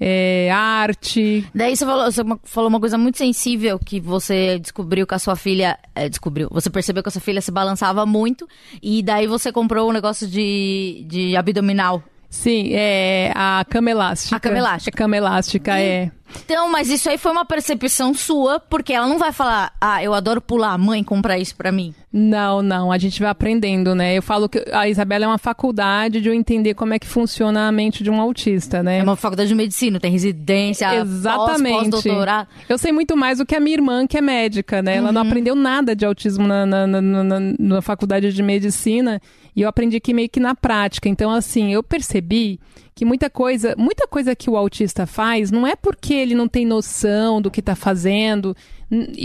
é, 0.00 0.50
arte. 0.50 1.46
Daí 1.54 1.76
você 1.76 1.84
falou, 1.84 2.10
você 2.10 2.22
falou 2.44 2.70
uma 2.70 2.80
coisa 2.80 2.96
muito 2.96 3.18
sensível 3.18 3.78
que 3.78 4.00
você 4.00 4.58
descobriu 4.58 5.06
que 5.06 5.14
a 5.14 5.18
sua 5.18 5.36
filha. 5.36 5.78
é, 5.94 6.08
descobriu. 6.08 6.48
Você 6.50 6.70
percebeu 6.70 7.02
que 7.02 7.10
a 7.10 7.12
sua 7.12 7.20
filha 7.20 7.42
se 7.42 7.50
balançava 7.50 8.06
muito. 8.06 8.48
E 8.82 9.02
daí 9.02 9.26
você 9.26 9.52
comprou 9.52 9.90
um 9.90 9.92
negócio 9.92 10.26
de, 10.26 11.04
de 11.06 11.36
abdominal. 11.36 12.02
Sim, 12.30 12.70
é 12.72 13.32
a 13.34 13.64
cama 13.68 13.90
elástica. 13.90 14.36
A 14.36 14.40
cama 14.40 14.58
elástica. 14.58 14.96
É 14.96 14.96
cama 14.96 15.16
elástica, 15.16 15.78
é. 15.80 16.10
Então, 16.44 16.70
mas 16.70 16.88
isso 16.88 17.10
aí 17.10 17.18
foi 17.18 17.32
uma 17.32 17.44
percepção 17.44 18.14
sua, 18.14 18.60
porque 18.60 18.92
ela 18.92 19.08
não 19.08 19.18
vai 19.18 19.32
falar, 19.32 19.72
ah, 19.80 20.00
eu 20.00 20.14
adoro 20.14 20.40
pular, 20.40 20.78
mãe, 20.78 21.02
compra 21.02 21.36
isso 21.36 21.56
pra 21.56 21.72
mim. 21.72 21.92
Não, 22.12 22.62
não, 22.62 22.92
a 22.92 22.98
gente 22.98 23.20
vai 23.20 23.28
aprendendo, 23.30 23.96
né? 23.96 24.16
Eu 24.16 24.22
falo 24.22 24.48
que 24.48 24.64
a 24.72 24.88
Isabela 24.88 25.24
é 25.24 25.28
uma 25.28 25.38
faculdade 25.38 26.20
de 26.20 26.28
eu 26.28 26.32
entender 26.34 26.74
como 26.74 26.94
é 26.94 27.00
que 27.00 27.06
funciona 27.06 27.66
a 27.66 27.72
mente 27.72 28.04
de 28.04 28.10
um 28.12 28.20
autista, 28.20 28.80
né? 28.80 28.98
É 28.98 29.02
uma 29.02 29.16
faculdade 29.16 29.48
de 29.48 29.56
medicina, 29.56 29.98
tem 29.98 30.12
residência, 30.12 30.94
Exatamente. 30.94 31.90
pós- 31.90 31.90
pós-doutorado. 31.90 32.48
eu 32.68 32.78
sei 32.78 32.92
muito 32.92 33.16
mais 33.16 33.38
do 33.38 33.44
que 33.46 33.56
a 33.56 33.60
minha 33.60 33.74
irmã, 33.76 34.06
que 34.06 34.16
é 34.16 34.20
médica, 34.20 34.80
né? 34.80 34.98
Ela 34.98 35.10
não 35.10 35.22
aprendeu 35.22 35.56
nada 35.56 35.96
de 35.96 36.04
autismo 36.06 36.46
na, 36.46 36.64
na, 36.64 36.86
na, 36.86 37.00
na- 37.02 37.40
na 37.58 37.82
faculdade 37.82 38.32
de 38.32 38.42
medicina 38.42 39.20
e 39.54 39.62
eu 39.62 39.68
aprendi 39.68 39.96
aqui 39.96 40.12
meio 40.14 40.28
que 40.28 40.40
na 40.40 40.54
prática. 40.54 41.08
Então, 41.08 41.30
assim, 41.30 41.72
eu 41.72 41.82
percebi 41.82 42.58
que 42.94 43.04
muita 43.04 43.28
coisa, 43.30 43.74
muita 43.78 44.06
coisa 44.06 44.34
que 44.36 44.48
o 44.50 44.56
autista 44.56 45.06
faz 45.06 45.50
não 45.50 45.66
é 45.66 45.74
porque 45.74 46.14
ele 46.14 46.34
não 46.34 46.46
tem 46.48 46.64
noção 46.66 47.40
do 47.40 47.50
que 47.50 47.60
está 47.60 47.74
fazendo 47.74 48.54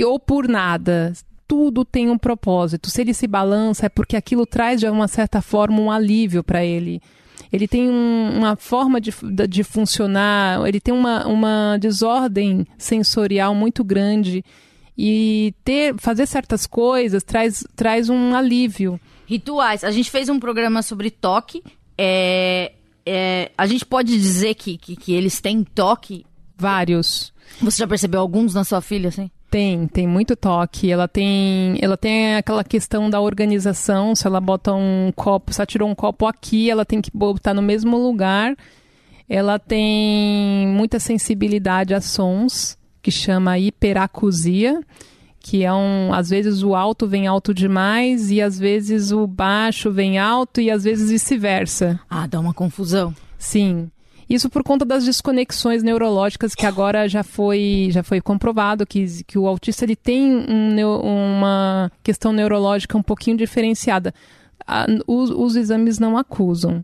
ou 0.05 0.19
por 0.19 0.47
nada. 0.47 1.11
Tudo 1.47 1.85
tem 1.85 2.09
um 2.09 2.17
propósito. 2.17 2.89
Se 2.89 3.01
ele 3.01 3.13
se 3.13 3.27
balança, 3.27 3.85
é 3.85 3.89
porque 3.89 4.15
aquilo 4.15 4.45
traz, 4.45 4.79
de 4.79 4.87
uma 4.89 5.07
certa 5.07 5.41
forma, 5.41 5.79
um 5.79 5.91
alívio 5.91 6.43
para 6.43 6.65
ele. 6.65 6.99
Ele 7.53 7.67
tem 7.67 7.87
um- 7.89 8.37
uma 8.37 8.55
forma 8.55 8.99
de, 8.99 9.13
de 9.47 9.63
funcionar, 9.63 10.67
ele 10.67 10.79
tem 10.79 10.93
uma, 10.93 11.27
uma 11.27 11.77
desordem 11.79 12.65
sensorial 12.77 13.53
muito 13.53 13.83
grande. 13.83 14.43
E 14.97 15.53
ter, 15.63 15.93
fazer 15.97 16.25
certas 16.25 16.65
coisas 16.65 17.21
traz, 17.23 17.63
traz 17.75 18.09
um 18.09 18.33
alívio. 18.33 18.99
Rituais. 19.25 19.83
A 19.83 19.91
gente 19.91 20.09
fez 20.11 20.29
um 20.29 20.39
programa 20.39 20.81
sobre 20.81 21.09
toque. 21.09 21.63
É, 21.97 22.73
é, 23.05 23.51
a 23.57 23.65
gente 23.65 23.85
pode 23.85 24.17
dizer 24.17 24.55
que, 24.55 24.77
que, 24.77 24.95
que 24.95 25.13
eles 25.13 25.39
têm 25.39 25.63
toque. 25.63 26.25
Vários. 26.57 27.33
Você 27.61 27.79
já 27.79 27.87
percebeu 27.87 28.19
alguns 28.19 28.53
na 28.53 28.63
sua 28.63 28.81
filha, 28.81 29.09
assim? 29.09 29.29
Tem, 29.49 29.87
tem 29.87 30.07
muito 30.07 30.35
toque. 30.35 30.91
Ela 30.91 31.07
tem, 31.07 31.77
ela 31.81 31.95
tem 31.95 32.35
aquela 32.35 32.63
questão 32.63 33.09
da 33.09 33.21
organização. 33.21 34.15
Se 34.15 34.27
ela 34.27 34.41
bota 34.41 34.73
um 34.73 35.11
copo, 35.15 35.53
se 35.53 35.61
ela 35.61 35.65
tirou 35.65 35.89
um 35.89 35.95
copo 35.95 36.25
aqui, 36.27 36.69
ela 36.69 36.85
tem 36.85 37.01
que 37.01 37.11
botar 37.13 37.53
no 37.53 37.61
mesmo 37.61 37.97
lugar. 37.97 38.55
Ela 39.29 39.57
tem 39.57 40.67
muita 40.67 40.99
sensibilidade 40.99 41.93
a 41.93 42.01
sons, 42.01 42.77
que 43.01 43.11
chama 43.11 43.57
hiperacusia, 43.57 44.81
que 45.47 45.63
é 45.63 45.71
um, 45.71 46.11
às 46.11 46.29
vezes 46.31 46.63
o 46.63 46.73
alto 46.73 47.07
vem 47.07 47.27
alto 47.27 47.53
demais 47.53 48.31
e 48.31 48.41
às 48.41 48.57
vezes 48.57 49.11
o 49.11 49.27
baixo 49.27 49.91
vem 49.91 50.17
alto 50.17 50.59
e 50.59 50.71
às 50.71 50.83
vezes 50.83 51.11
vice-versa. 51.11 51.99
Ah, 52.09 52.25
dá 52.25 52.39
uma 52.39 52.51
confusão. 52.51 53.13
Sim. 53.37 53.91
Isso 54.27 54.49
por 54.49 54.63
conta 54.63 54.83
das 54.83 55.05
desconexões 55.05 55.83
neurológicas 55.83 56.55
que 56.55 56.65
agora 56.65 57.07
já 57.07 57.23
foi, 57.23 57.89
já 57.91 58.01
foi 58.01 58.19
comprovado 58.19 58.87
que, 58.87 59.23
que 59.23 59.37
o 59.37 59.45
autista 59.47 59.85
ele 59.85 59.95
tem 59.95 60.35
um 60.35 60.75
uma 61.05 61.91
questão 62.01 62.33
neurológica 62.33 62.97
um 62.97 63.03
pouquinho 63.03 63.37
diferenciada. 63.37 64.11
A- 64.65 64.87
os, 65.05 65.29
os 65.29 65.55
exames 65.55 65.99
não 65.99 66.17
acusam. 66.17 66.83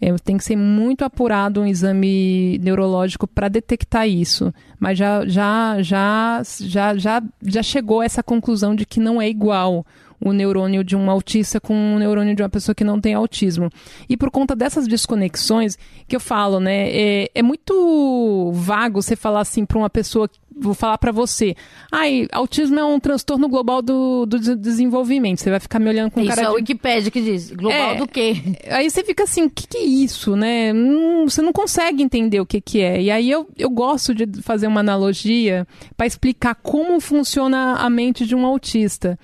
É, 0.00 0.14
tem 0.24 0.36
que 0.36 0.44
ser 0.44 0.56
muito 0.56 1.04
apurado 1.04 1.60
um 1.60 1.66
exame 1.66 2.58
neurológico 2.62 3.26
para 3.26 3.48
detectar 3.48 4.08
isso. 4.08 4.52
Mas 4.78 4.96
já, 4.96 5.26
já, 5.26 5.82
já, 5.82 6.42
já, 6.60 6.96
já, 6.96 7.22
já 7.42 7.62
chegou 7.62 8.00
a 8.00 8.04
essa 8.04 8.22
conclusão 8.22 8.74
de 8.74 8.86
que 8.86 8.98
não 8.98 9.20
é 9.20 9.28
igual 9.28 9.84
o 10.20 10.32
neurônio 10.32 10.84
de 10.84 10.94
um 10.94 11.10
autista 11.10 11.58
com 11.58 11.96
o 11.96 11.98
neurônio 11.98 12.34
de 12.36 12.42
uma 12.42 12.48
pessoa 12.48 12.74
que 12.74 12.84
não 12.84 13.00
tem 13.00 13.14
autismo. 13.14 13.70
E 14.08 14.16
por 14.16 14.30
conta 14.30 14.54
dessas 14.54 14.86
desconexões 14.86 15.78
que 16.06 16.14
eu 16.14 16.20
falo, 16.20 16.60
né, 16.60 16.90
é, 16.90 17.30
é 17.34 17.42
muito 17.42 18.50
vago 18.52 19.00
você 19.00 19.16
falar 19.16 19.40
assim 19.40 19.64
para 19.64 19.78
uma 19.78 19.88
pessoa 19.88 20.28
vou 20.60 20.74
falar 20.74 20.98
para 20.98 21.10
você. 21.10 21.54
Ai, 21.90 22.28
autismo 22.32 22.78
é 22.78 22.84
um 22.84 23.00
transtorno 23.00 23.48
global 23.48 23.82
do, 23.82 24.26
do 24.26 24.38
desenvolvimento. 24.56 25.40
Você 25.40 25.50
vai 25.50 25.60
ficar 25.60 25.78
me 25.78 25.88
olhando 25.88 26.10
com 26.10 26.20
isso 26.20 26.28
cara 26.28 26.42
é 26.42 26.44
de... 26.44 26.50
a 26.50 26.52
Wikipédia 26.54 27.10
que 27.10 27.20
diz. 27.20 27.50
Global 27.50 27.92
É. 27.92 27.96
do 27.96 28.06
quê? 28.06 28.36
Aí 28.68 28.90
você 28.90 29.02
fica 29.02 29.24
assim, 29.24 29.44
o 29.44 29.50
que, 29.50 29.66
que 29.66 29.78
é 29.78 29.82
isso, 29.82 30.36
né? 30.36 30.72
Hum, 30.72 31.24
você 31.28 31.42
não 31.42 31.52
consegue 31.52 32.02
entender 32.02 32.40
o 32.40 32.46
que, 32.46 32.60
que 32.60 32.80
é. 32.80 33.00
E 33.00 33.10
aí 33.10 33.30
eu, 33.30 33.48
eu 33.56 33.70
gosto 33.70 34.14
de 34.14 34.42
fazer 34.42 34.66
uma 34.66 34.80
analogia 34.80 35.66
para 35.96 36.06
explicar 36.06 36.54
como 36.54 37.00
funciona 37.00 37.76
a 37.76 37.88
mente 37.90 38.26
de 38.26 38.34
um 38.34 38.44
autista, 38.44 39.18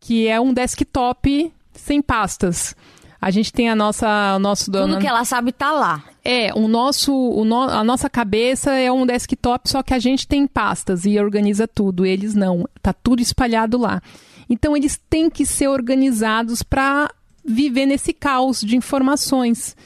que 0.00 0.28
é 0.28 0.40
um 0.40 0.52
desktop 0.52 1.52
sem 1.72 2.02
pastas. 2.02 2.76
A 3.20 3.30
gente 3.30 3.52
tem 3.52 3.70
a 3.70 3.76
nossa, 3.76 4.34
o 4.36 4.38
nosso 4.38 4.70
Tudo 4.70 4.98
que 4.98 5.06
ela 5.06 5.24
sabe 5.24 5.52
tá 5.52 5.70
lá. 5.72 6.04
É, 6.24 6.52
o 6.54 6.68
nosso, 6.68 7.12
o 7.12 7.44
no- 7.44 7.68
a 7.68 7.82
nossa 7.82 8.08
cabeça 8.08 8.72
é 8.72 8.90
um 8.92 9.04
desktop, 9.04 9.68
só 9.68 9.82
que 9.82 9.92
a 9.92 9.98
gente 9.98 10.26
tem 10.26 10.46
pastas 10.46 11.04
e 11.04 11.18
organiza 11.18 11.66
tudo. 11.66 12.06
Eles 12.06 12.34
não, 12.34 12.68
tá 12.80 12.92
tudo 12.92 13.20
espalhado 13.20 13.78
lá. 13.78 14.00
Então 14.48 14.76
eles 14.76 15.00
têm 15.10 15.28
que 15.28 15.44
ser 15.46 15.68
organizados 15.68 16.62
para 16.62 17.10
viver 17.44 17.86
nesse 17.86 18.12
caos 18.12 18.60
de 18.60 18.76
informações, 18.76 19.76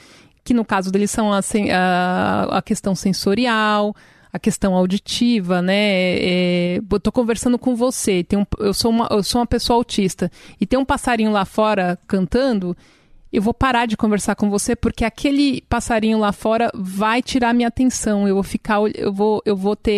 que 0.43 0.53
no 0.53 0.63
caso 0.63 0.91
deles 0.91 1.09
são 1.09 1.33
a, 1.33 1.39
a, 1.73 2.57
a 2.57 2.61
questão 2.61 2.93
sensorial, 2.93 3.95
a 4.31 4.37
questão 4.37 4.75
auditiva, 4.75 5.61
né? 5.61 5.73
É, 6.19 6.81
eu 6.91 6.99
tô 6.99 7.11
conversando 7.11 7.57
com 7.57 7.75
você, 7.75 8.23
tem 8.23 8.37
um, 8.37 8.45
eu, 8.59 8.73
sou 8.73 8.91
uma, 8.91 9.07
eu 9.09 9.23
sou 9.23 9.41
uma 9.41 9.47
pessoa 9.47 9.77
autista 9.77 10.31
e 10.61 10.65
tem 10.65 10.77
um 10.77 10.85
passarinho 10.85 11.31
lá 11.31 11.45
fora 11.45 11.97
cantando 12.07 12.77
eu 13.31 13.41
vou 13.41 13.53
parar 13.53 13.85
de 13.85 13.97
conversar 13.97 14.35
com 14.35 14.49
você 14.49 14.75
porque 14.75 15.03
aquele 15.03 15.61
passarinho 15.69 16.17
lá 16.17 16.31
fora 16.31 16.71
vai 16.73 17.21
tirar 17.21 17.53
minha 17.53 17.67
atenção. 17.67 18.27
Eu 18.27 18.35
vou 18.35 18.43
ficar, 18.43 18.79
eu 18.95 19.11
vou, 19.11 19.41
eu 19.45 19.55
vou 19.55 19.75
ter, 19.75 19.91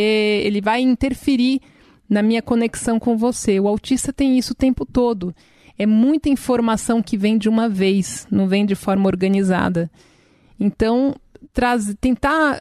ele 0.46 0.62
vai 0.62 0.82
interferir 0.82 1.62
na 2.10 2.24
minha 2.24 2.42
conexão 2.42 3.00
com 3.00 3.16
você. 3.16 3.60
O 3.60 3.68
autista 3.68 4.12
tem 4.12 4.38
isso 4.38 4.54
o 4.54 4.56
tempo 4.56 4.86
todo. 4.86 5.34
É 5.78 5.86
muita 5.86 6.28
informação 6.28 7.02
que 7.02 7.16
vem 7.16 7.38
de 7.38 7.48
uma 7.48 7.70
vez, 7.70 8.28
não 8.32 8.48
vem 8.48 8.66
de 8.66 8.76
forma 8.76 9.08
organizada. 9.08 9.90
Então, 10.60 11.16
traz, 11.54 11.96
tentar 12.02 12.60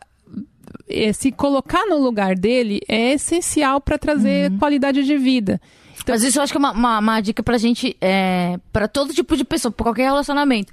eh, 0.89 1.13
se 1.13 1.33
colocar 1.33 1.85
no 1.87 1.99
lugar 1.99 2.37
dele 2.37 2.81
é 2.87 3.15
essencial 3.15 3.81
para 3.81 3.99
trazer 3.99 4.53
qualidade 4.59 5.03
de 5.03 5.17
vida. 5.17 5.61
Então- 6.09 6.15
Mas 6.15 6.25
isso 6.25 6.39
eu 6.39 6.43
acho 6.43 6.53
que 6.53 6.57
é 6.57 6.61
uma, 6.61 6.73
uma, 6.73 6.99
uma 6.99 7.21
dica 7.21 7.43
pra 7.43 7.59
gente, 7.59 7.97
é, 8.01 8.59
pra 8.73 8.89
todo 8.89 9.13
tipo 9.13 9.37
de 9.37 9.45
pessoa, 9.45 9.71
pra 9.71 9.85
qualquer 9.85 10.05
relacionamento. 10.05 10.73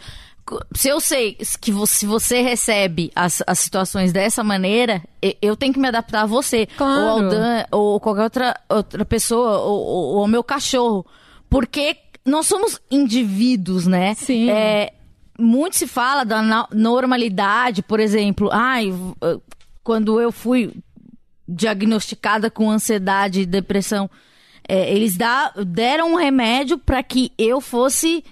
Se 0.75 0.87
eu 0.89 0.99
sei 1.01 1.37
que 1.59 1.71
você, 1.71 1.97
se 1.97 2.05
você 2.05 2.41
recebe 2.41 3.11
as, 3.15 3.41
as 3.47 3.57
situações 3.59 4.13
dessa 4.13 4.43
maneira, 4.43 5.01
eu 5.41 5.55
tenho 5.57 5.73
que 5.73 5.79
me 5.79 5.87
adaptar 5.87 6.21
a 6.21 6.25
você. 6.27 6.67
Claro. 6.77 7.01
Ou 7.01 7.09
ao 7.09 7.21
Dan, 7.29 7.65
ou 7.71 7.99
qualquer 7.99 8.21
outra, 8.23 8.59
outra 8.69 9.03
pessoa, 9.05 9.57
ou, 9.59 9.79
ou, 9.81 10.19
ao 10.19 10.27
meu 10.27 10.43
cachorro. 10.43 11.03
Porque 11.49 11.97
nós 12.23 12.45
somos 12.45 12.79
indivíduos, 12.91 13.87
né? 13.87 14.13
Sim. 14.13 14.49
É, 14.51 14.93
muito 15.37 15.75
se 15.77 15.87
fala 15.87 16.23
da 16.23 16.67
normalidade, 16.71 17.81
por 17.81 17.99
exemplo. 17.99 18.49
Ai, 18.53 18.93
quando 19.83 20.21
eu 20.21 20.31
fui 20.31 20.71
diagnosticada 21.47 22.49
com 22.51 22.69
ansiedade 22.69 23.41
e 23.41 23.45
depressão, 23.47 24.09
é, 24.67 24.91
eles 24.93 25.15
dá- 25.17 25.53
deram 25.65 26.13
um 26.13 26.15
remédio 26.15 26.77
para 26.77 27.01
que 27.03 27.31
eu 27.37 27.59
fosse 27.61 28.23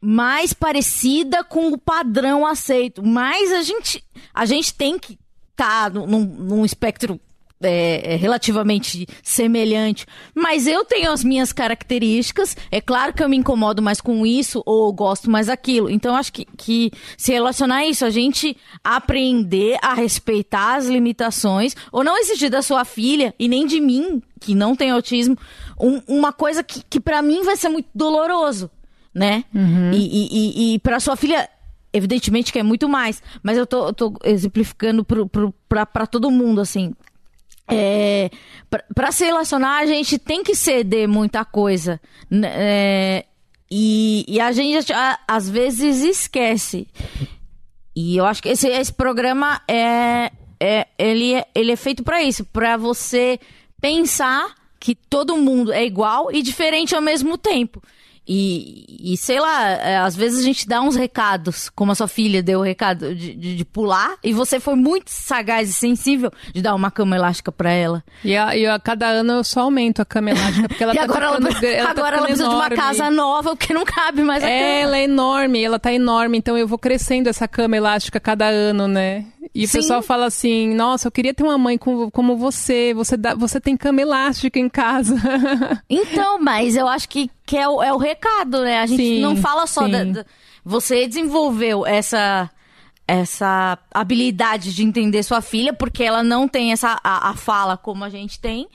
mais 0.00 0.52
parecida 0.52 1.42
com 1.42 1.68
o 1.68 1.78
padrão 1.78 2.46
aceito. 2.46 3.02
Mas 3.02 3.50
a 3.52 3.62
gente, 3.62 4.04
a 4.32 4.44
gente 4.44 4.74
tem 4.74 4.98
que 4.98 5.18
estar 5.50 5.90
num, 5.90 6.24
num 6.24 6.64
espectro 6.64 7.18
é, 7.64 8.14
é, 8.14 8.16
relativamente 8.16 9.06
semelhante. 9.22 10.06
Mas 10.34 10.66
eu 10.66 10.84
tenho 10.84 11.10
as 11.10 11.24
minhas 11.24 11.52
características. 11.52 12.56
É 12.70 12.80
claro 12.80 13.12
que 13.12 13.22
eu 13.22 13.28
me 13.28 13.36
incomodo 13.36 13.82
mais 13.82 14.00
com 14.00 14.24
isso 14.26 14.62
ou 14.66 14.92
gosto 14.92 15.30
mais 15.30 15.46
daquilo. 15.48 15.90
Então, 15.90 16.14
acho 16.14 16.32
que, 16.32 16.44
que 16.56 16.90
se 17.16 17.32
relacionar 17.32 17.76
a 17.76 17.86
isso, 17.86 18.04
a 18.04 18.10
gente 18.10 18.56
aprender 18.82 19.76
a 19.82 19.94
respeitar 19.94 20.76
as 20.76 20.86
limitações, 20.86 21.74
ou 21.90 22.04
não 22.04 22.16
exigir 22.18 22.50
da 22.50 22.62
sua 22.62 22.84
filha 22.84 23.34
e 23.38 23.48
nem 23.48 23.66
de 23.66 23.80
mim, 23.80 24.22
que 24.40 24.54
não 24.54 24.76
tem 24.76 24.90
autismo, 24.90 25.36
um- 25.80 26.00
uma 26.06 26.32
coisa 26.32 26.62
que, 26.62 26.82
que 26.88 27.00
para 27.00 27.20
mim 27.22 27.42
vai 27.42 27.56
ser 27.56 27.68
muito 27.68 27.88
doloroso, 27.94 28.70
né? 29.12 29.44
E, 29.94 29.96
e, 29.96 30.28
e, 30.72 30.74
e 30.74 30.78
para 30.78 31.00
sua 31.00 31.16
filha, 31.16 31.48
evidentemente 31.92 32.52
que 32.52 32.58
é 32.58 32.62
muito 32.62 32.88
mais, 32.88 33.22
mas 33.42 33.56
eu 33.56 33.66
tô, 33.66 33.86
eu 33.88 33.92
tô 33.92 34.14
exemplificando 34.24 35.04
pra 35.68 36.06
todo 36.06 36.30
mundo, 36.30 36.60
assim. 36.60 36.92
É, 37.70 38.30
pra 38.94 39.10
se 39.10 39.24
relacionar, 39.24 39.78
a 39.78 39.86
gente 39.86 40.18
tem 40.18 40.42
que 40.42 40.54
ceder 40.54 41.08
muita 41.08 41.44
coisa. 41.44 42.00
né? 42.30 42.50
É, 42.54 43.24
e, 43.70 44.24
e 44.28 44.40
a 44.40 44.52
gente, 44.52 44.92
às 45.26 45.48
vezes, 45.48 46.02
esquece. 46.02 46.86
E 47.96 48.16
eu 48.16 48.26
acho 48.26 48.42
que 48.42 48.48
esse, 48.48 48.68
esse 48.68 48.92
programa 48.92 49.60
é, 49.68 50.30
é 50.60 50.86
ele, 50.98 51.34
é 51.34 51.46
ele 51.54 51.72
é 51.72 51.76
feito 51.76 52.02
pra 52.02 52.22
isso, 52.22 52.44
pra 52.44 52.76
você 52.76 53.38
pensar 53.80 54.54
que 54.78 54.94
todo 54.94 55.36
mundo 55.36 55.72
é 55.72 55.84
igual 55.84 56.30
e 56.30 56.42
diferente 56.42 56.94
ao 56.94 57.00
mesmo 57.00 57.38
tempo. 57.38 57.82
E, 58.26 59.12
e 59.12 59.16
sei 59.16 59.38
lá, 59.38 59.70
é, 59.72 59.98
às 59.98 60.16
vezes 60.16 60.40
a 60.40 60.42
gente 60.42 60.66
dá 60.66 60.80
uns 60.80 60.96
recados, 60.96 61.68
como 61.68 61.92
a 61.92 61.94
sua 61.94 62.08
filha 62.08 62.42
deu 62.42 62.60
o 62.60 62.62
recado 62.62 63.14
de, 63.14 63.34
de, 63.34 63.56
de 63.56 63.64
pular, 63.64 64.14
e 64.24 64.32
você 64.32 64.58
foi 64.58 64.74
muito 64.74 65.08
sagaz 65.10 65.68
e 65.68 65.72
sensível 65.74 66.30
de 66.52 66.62
dar 66.62 66.74
uma 66.74 66.90
cama 66.90 67.16
elástica 67.16 67.52
pra 67.52 67.70
ela. 67.70 68.02
E 68.24 68.34
a, 68.36 68.56
e 68.56 68.66
a 68.66 68.78
cada 68.78 69.06
ano 69.08 69.34
eu 69.34 69.44
só 69.44 69.60
aumento 69.60 70.00
a 70.00 70.04
cama 70.06 70.30
elástica, 70.30 70.68
porque 70.68 70.82
ela 70.82 70.92
e 70.94 70.96
tá 70.96 71.04
agora 71.04 71.26
ela, 71.26 71.36
ficando, 71.36 71.64
ela 71.66 71.84
tá 71.94 72.00
agora 72.00 72.16
ela 72.16 72.26
ficando 72.26 72.26
precisa 72.26 72.48
de 72.48 72.54
uma 72.54 72.66
enorme. 72.66 72.76
casa 72.76 73.10
nova, 73.10 73.50
porque 73.56 73.74
não 73.74 73.84
cabe 73.84 74.22
mais 74.22 74.42
a 74.42 74.48
É, 74.48 74.58
cama. 74.58 74.70
ela 74.82 74.96
é 74.98 75.04
enorme, 75.04 75.62
ela 75.62 75.78
tá 75.78 75.92
enorme, 75.92 76.38
então 76.38 76.56
eu 76.56 76.66
vou 76.66 76.78
crescendo 76.78 77.28
essa 77.28 77.46
cama 77.46 77.76
elástica 77.76 78.18
cada 78.18 78.46
ano, 78.46 78.88
né? 78.88 79.26
E 79.54 79.68
Sim. 79.68 79.78
o 79.78 79.80
pessoal 79.80 80.02
fala 80.02 80.26
assim, 80.26 80.74
nossa, 80.74 81.06
eu 81.06 81.12
queria 81.12 81.32
ter 81.32 81.44
uma 81.44 81.56
mãe 81.56 81.78
com- 81.78 82.10
como 82.10 82.36
você, 82.36 82.92
você, 82.92 83.16
dá, 83.16 83.34
você 83.34 83.60
tem 83.60 83.76
cama 83.76 84.00
elástica 84.02 84.58
em 84.58 84.68
casa. 84.68 85.14
Então, 85.88 86.40
mas 86.40 86.74
eu 86.76 86.88
acho 86.88 87.08
que, 87.08 87.30
que 87.46 87.56
é, 87.56 87.68
o, 87.68 87.82
é 87.82 87.92
o 87.92 87.96
recado, 87.96 88.62
né? 88.62 88.80
A 88.80 88.86
gente 88.86 89.02
Sim, 89.02 89.20
não 89.20 89.36
fala 89.36 89.66
só 89.66 89.86
da, 89.86 90.02
da- 90.04 90.24
Você 90.64 91.06
desenvolveu 91.06 91.86
essa 91.86 92.50
essa 93.06 93.78
habilidade 93.92 94.74
de 94.74 94.82
entender 94.82 95.22
sua 95.22 95.42
filha, 95.42 95.74
porque 95.74 96.02
ela 96.02 96.22
não 96.22 96.48
tem 96.48 96.72
essa 96.72 96.98
a, 97.04 97.30
a 97.30 97.34
fala 97.34 97.76
como 97.76 98.02
a 98.02 98.08
gente 98.08 98.40
tem. 98.40 98.66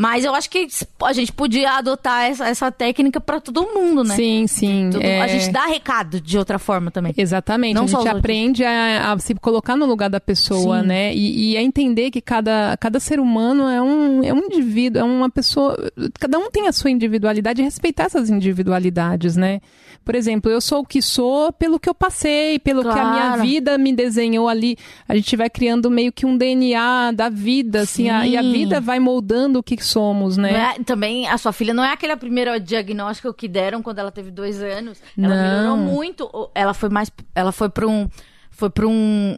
Mas 0.00 0.24
eu 0.24 0.32
acho 0.32 0.48
que 0.48 0.68
a 1.02 1.12
gente 1.12 1.32
podia 1.32 1.72
adotar 1.72 2.22
essa, 2.30 2.46
essa 2.46 2.70
técnica 2.70 3.20
pra 3.20 3.40
todo 3.40 3.62
mundo, 3.74 4.04
né? 4.04 4.14
Sim, 4.14 4.46
sim. 4.46 4.90
Todo- 4.92 5.02
é. 5.02 5.20
A 5.20 5.26
gente 5.26 5.50
dá 5.50 5.66
recado 5.66 6.20
de 6.20 6.38
outra 6.38 6.56
forma 6.56 6.88
também. 6.88 7.12
Exatamente, 7.16 7.74
Não 7.74 7.86
a 7.86 7.88
só 7.88 7.98
gente 8.02 8.08
aprende 8.16 8.62
a, 8.64 9.12
a 9.12 9.18
se 9.18 9.34
colocar 9.34 9.74
no 9.74 9.86
lugar 9.86 10.08
da 10.08 10.20
pessoa, 10.20 10.82
Sim. 10.82 10.86
né? 10.86 11.12
E, 11.12 11.50
e 11.54 11.56
a 11.56 11.62
entender 11.62 12.12
que 12.12 12.20
cada, 12.20 12.76
cada 12.80 13.00
ser 13.00 13.18
humano 13.18 13.64
é 13.68 13.82
um, 13.82 14.22
é 14.22 14.32
um 14.32 14.38
indivíduo, 14.44 15.00
é 15.00 15.04
uma 15.04 15.28
pessoa. 15.28 15.76
Cada 16.20 16.38
um 16.38 16.48
tem 16.48 16.68
a 16.68 16.72
sua 16.72 16.90
individualidade 16.92 17.60
e 17.60 17.64
respeitar 17.64 18.04
essas 18.04 18.30
individualidades, 18.30 19.34
né? 19.36 19.60
Por 20.04 20.14
exemplo, 20.14 20.50
eu 20.50 20.60
sou 20.60 20.80
o 20.82 20.86
que 20.86 21.02
sou 21.02 21.52
pelo 21.52 21.78
que 21.78 21.88
eu 21.88 21.94
passei, 21.94 22.58
pelo 22.60 22.82
que 22.82 22.88
a 22.88 22.94
minha 23.10 23.26
Claro. 23.26 23.42
vida 23.42 23.76
me 23.76 23.92
desenhou 23.92 24.48
ali. 24.48 24.76
A 25.08 25.14
gente 25.14 25.36
vai 25.36 25.50
criando 25.50 25.90
meio 25.90 26.12
que 26.12 26.24
um 26.24 26.36
DNA 26.36 27.10
da 27.12 27.28
vida, 27.28 27.80
assim, 27.80 28.08
a- 28.08 28.26
e 28.26 28.36
a 28.36 28.42
vida 28.42 28.80
vai 28.80 28.98
moldando 29.00 29.58
o 29.58 29.62
que 29.62 29.76
somos, 29.88 30.36
né? 30.36 30.74
É- 30.78 30.82
também 30.84 31.26
a 31.28 31.36
sua 31.38 31.52
filha 31.52 31.72
não 31.74 31.84
é 31.84 31.92
aquele 31.92 32.16
primeiro 32.16 32.58
diagnóstico 32.60 33.32
que 33.34 33.48
deram 33.48 33.82
quando 33.82 33.98
ela 33.98 34.10
teve 34.12 34.30
dois 34.30 34.62
anos. 34.62 34.98
Ela 35.16 35.34
Não. 35.34 35.76
melhorou 35.76 35.76
muito. 35.76 36.24
o- 36.32 36.50
Ela 36.54 36.74
foi 36.74 36.88
mais. 36.88 37.10
Ela 37.34 37.52
foi 37.52 37.68
pra 37.68 37.86
um. 37.86 38.08
Foi 38.50 38.70
pra 38.70 38.88
um. 38.88 39.36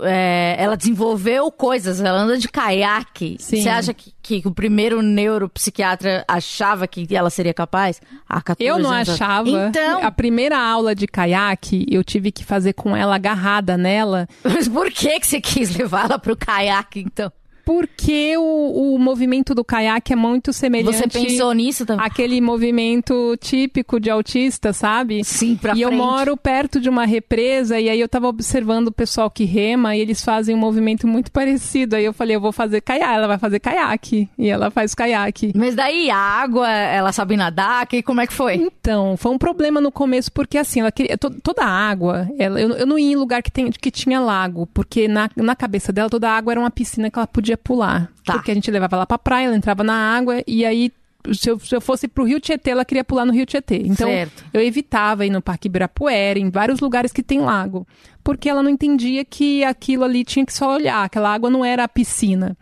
é, 0.00 0.56
ela 0.58 0.76
desenvolveu 0.78 1.50
coisas. 1.52 2.00
Ela 2.00 2.20
anda 2.20 2.38
de 2.38 2.48
caiaque. 2.48 3.36
Sim. 3.38 3.60
Você 3.62 3.68
acha 3.68 3.92
que, 3.92 4.12
que 4.22 4.42
o 4.48 4.50
primeiro 4.50 5.02
neuropsiquiatra 5.02 6.24
achava 6.26 6.86
que 6.86 7.14
ela 7.14 7.28
seria 7.28 7.52
capaz? 7.52 8.00
14 8.28 8.64
Eu 8.64 8.78
não 8.78 8.90
anos 8.90 9.10
achava. 9.10 9.48
Então. 9.48 10.02
A 10.02 10.10
primeira 10.10 10.58
aula 10.58 10.94
de 10.94 11.06
caiaque, 11.06 11.84
eu 11.90 12.02
tive 12.02 12.32
que 12.32 12.44
fazer 12.44 12.72
com 12.72 12.96
ela 12.96 13.14
agarrada 13.16 13.76
nela. 13.76 14.26
Mas 14.42 14.68
por 14.68 14.90
que, 14.90 15.20
que 15.20 15.26
você 15.26 15.40
quis 15.40 15.76
levar 15.76 16.06
ela 16.06 16.18
pro 16.18 16.34
caiaque, 16.36 17.00
então? 17.00 17.30
Porque 17.64 18.36
o, 18.36 18.94
o 18.94 18.98
movimento 18.98 19.54
do 19.54 19.64
caiaque 19.64 20.12
é 20.12 20.16
muito 20.16 20.52
semelhante. 20.52 20.96
Você 20.96 21.08
pensou 21.08 21.52
nisso 21.52 21.86
também? 21.86 22.04
Aquele 22.04 22.40
movimento 22.40 23.36
típico 23.40 24.00
de 24.00 24.10
autista, 24.10 24.72
sabe? 24.72 25.22
Sim, 25.24 25.56
pra 25.56 25.72
e 25.72 25.76
frente. 25.76 25.82
eu 25.82 25.92
moro 25.92 26.36
perto 26.36 26.80
de 26.80 26.88
uma 26.88 27.04
represa 27.04 27.78
e 27.78 27.88
aí 27.88 28.00
eu 28.00 28.08
tava 28.08 28.26
observando 28.28 28.88
o 28.88 28.92
pessoal 28.92 29.30
que 29.30 29.44
rema 29.44 29.94
e 29.96 30.00
eles 30.00 30.22
fazem 30.24 30.54
um 30.54 30.58
movimento 30.58 31.06
muito 31.06 31.30
parecido. 31.30 31.96
Aí 31.96 32.04
eu 32.04 32.12
falei, 32.12 32.36
eu 32.36 32.40
vou 32.40 32.52
fazer 32.52 32.80
caiaque, 32.80 33.14
ela 33.14 33.26
vai 33.28 33.38
fazer 33.38 33.60
caiaque. 33.60 34.28
E 34.38 34.48
ela 34.48 34.70
faz 34.70 34.94
caiaque. 34.94 35.52
Mas 35.54 35.74
daí 35.74 36.10
a 36.10 36.16
água, 36.16 36.68
ela 36.68 37.12
sabe 37.12 37.36
nadar? 37.36 37.86
Que, 37.86 38.02
como 38.02 38.20
é 38.20 38.26
que 38.26 38.32
foi? 38.32 38.54
Então, 38.54 39.16
foi 39.16 39.32
um 39.32 39.38
problema 39.38 39.80
no 39.80 39.92
começo, 39.92 40.32
porque 40.32 40.58
assim, 40.58 40.80
ela 40.80 40.90
queria. 40.92 41.16
to- 41.18 41.30
toda 41.42 41.62
a 41.62 41.68
água, 41.68 42.28
ela, 42.38 42.60
eu, 42.60 42.70
eu 42.70 42.86
não 42.86 42.98
ia 42.98 43.12
em 43.12 43.16
lugar 43.16 43.42
que, 43.42 43.50
tem, 43.50 43.70
que 43.70 43.90
tinha 43.90 44.20
lago, 44.20 44.66
porque 44.72 45.06
na, 45.08 45.28
na 45.36 45.54
cabeça 45.56 45.92
dela 45.92 46.08
toda 46.10 46.28
a 46.28 46.36
água 46.36 46.52
era 46.52 46.60
uma 46.60 46.70
piscina 46.70 47.10
que 47.10 47.18
ela 47.18 47.26
podia 47.26 47.51
pular. 47.56 48.10
Tá. 48.24 48.34
Porque 48.34 48.50
a 48.50 48.54
gente 48.54 48.70
levava 48.70 48.96
ela 48.96 49.06
pra 49.06 49.18
praia, 49.18 49.46
ela 49.46 49.56
entrava 49.56 49.82
na 49.82 49.94
água, 49.94 50.42
e 50.46 50.64
aí. 50.64 50.92
Se 51.32 51.48
eu, 51.48 51.56
se 51.60 51.72
eu 51.72 51.80
fosse 51.80 52.08
pro 52.08 52.24
Rio 52.24 52.40
Tietê, 52.40 52.70
ela 52.70 52.84
queria 52.84 53.04
pular 53.04 53.24
no 53.24 53.32
Rio 53.32 53.46
Tietê. 53.46 53.76
Então, 53.76 54.08
Certo. 54.08 54.44
eu 54.52 54.60
evitava 54.60 55.24
ir 55.24 55.30
no 55.30 55.40
Parque 55.40 55.68
Ibirapuera, 55.68 56.36
em 56.36 56.50
vários 56.50 56.80
lugares 56.80 57.12
que 57.12 57.22
tem 57.22 57.40
lago. 57.40 57.86
Porque 58.24 58.48
ela 58.48 58.60
não 58.60 58.68
entendia 58.68 59.24
que 59.24 59.62
aquilo 59.62 60.02
ali 60.02 60.24
tinha 60.24 60.44
que 60.44 60.52
só 60.52 60.74
olhar, 60.74 61.04
aquela 61.04 61.32
água 61.32 61.48
não 61.48 61.64
era 61.64 61.84
a 61.84 61.88
piscina. 61.88 62.56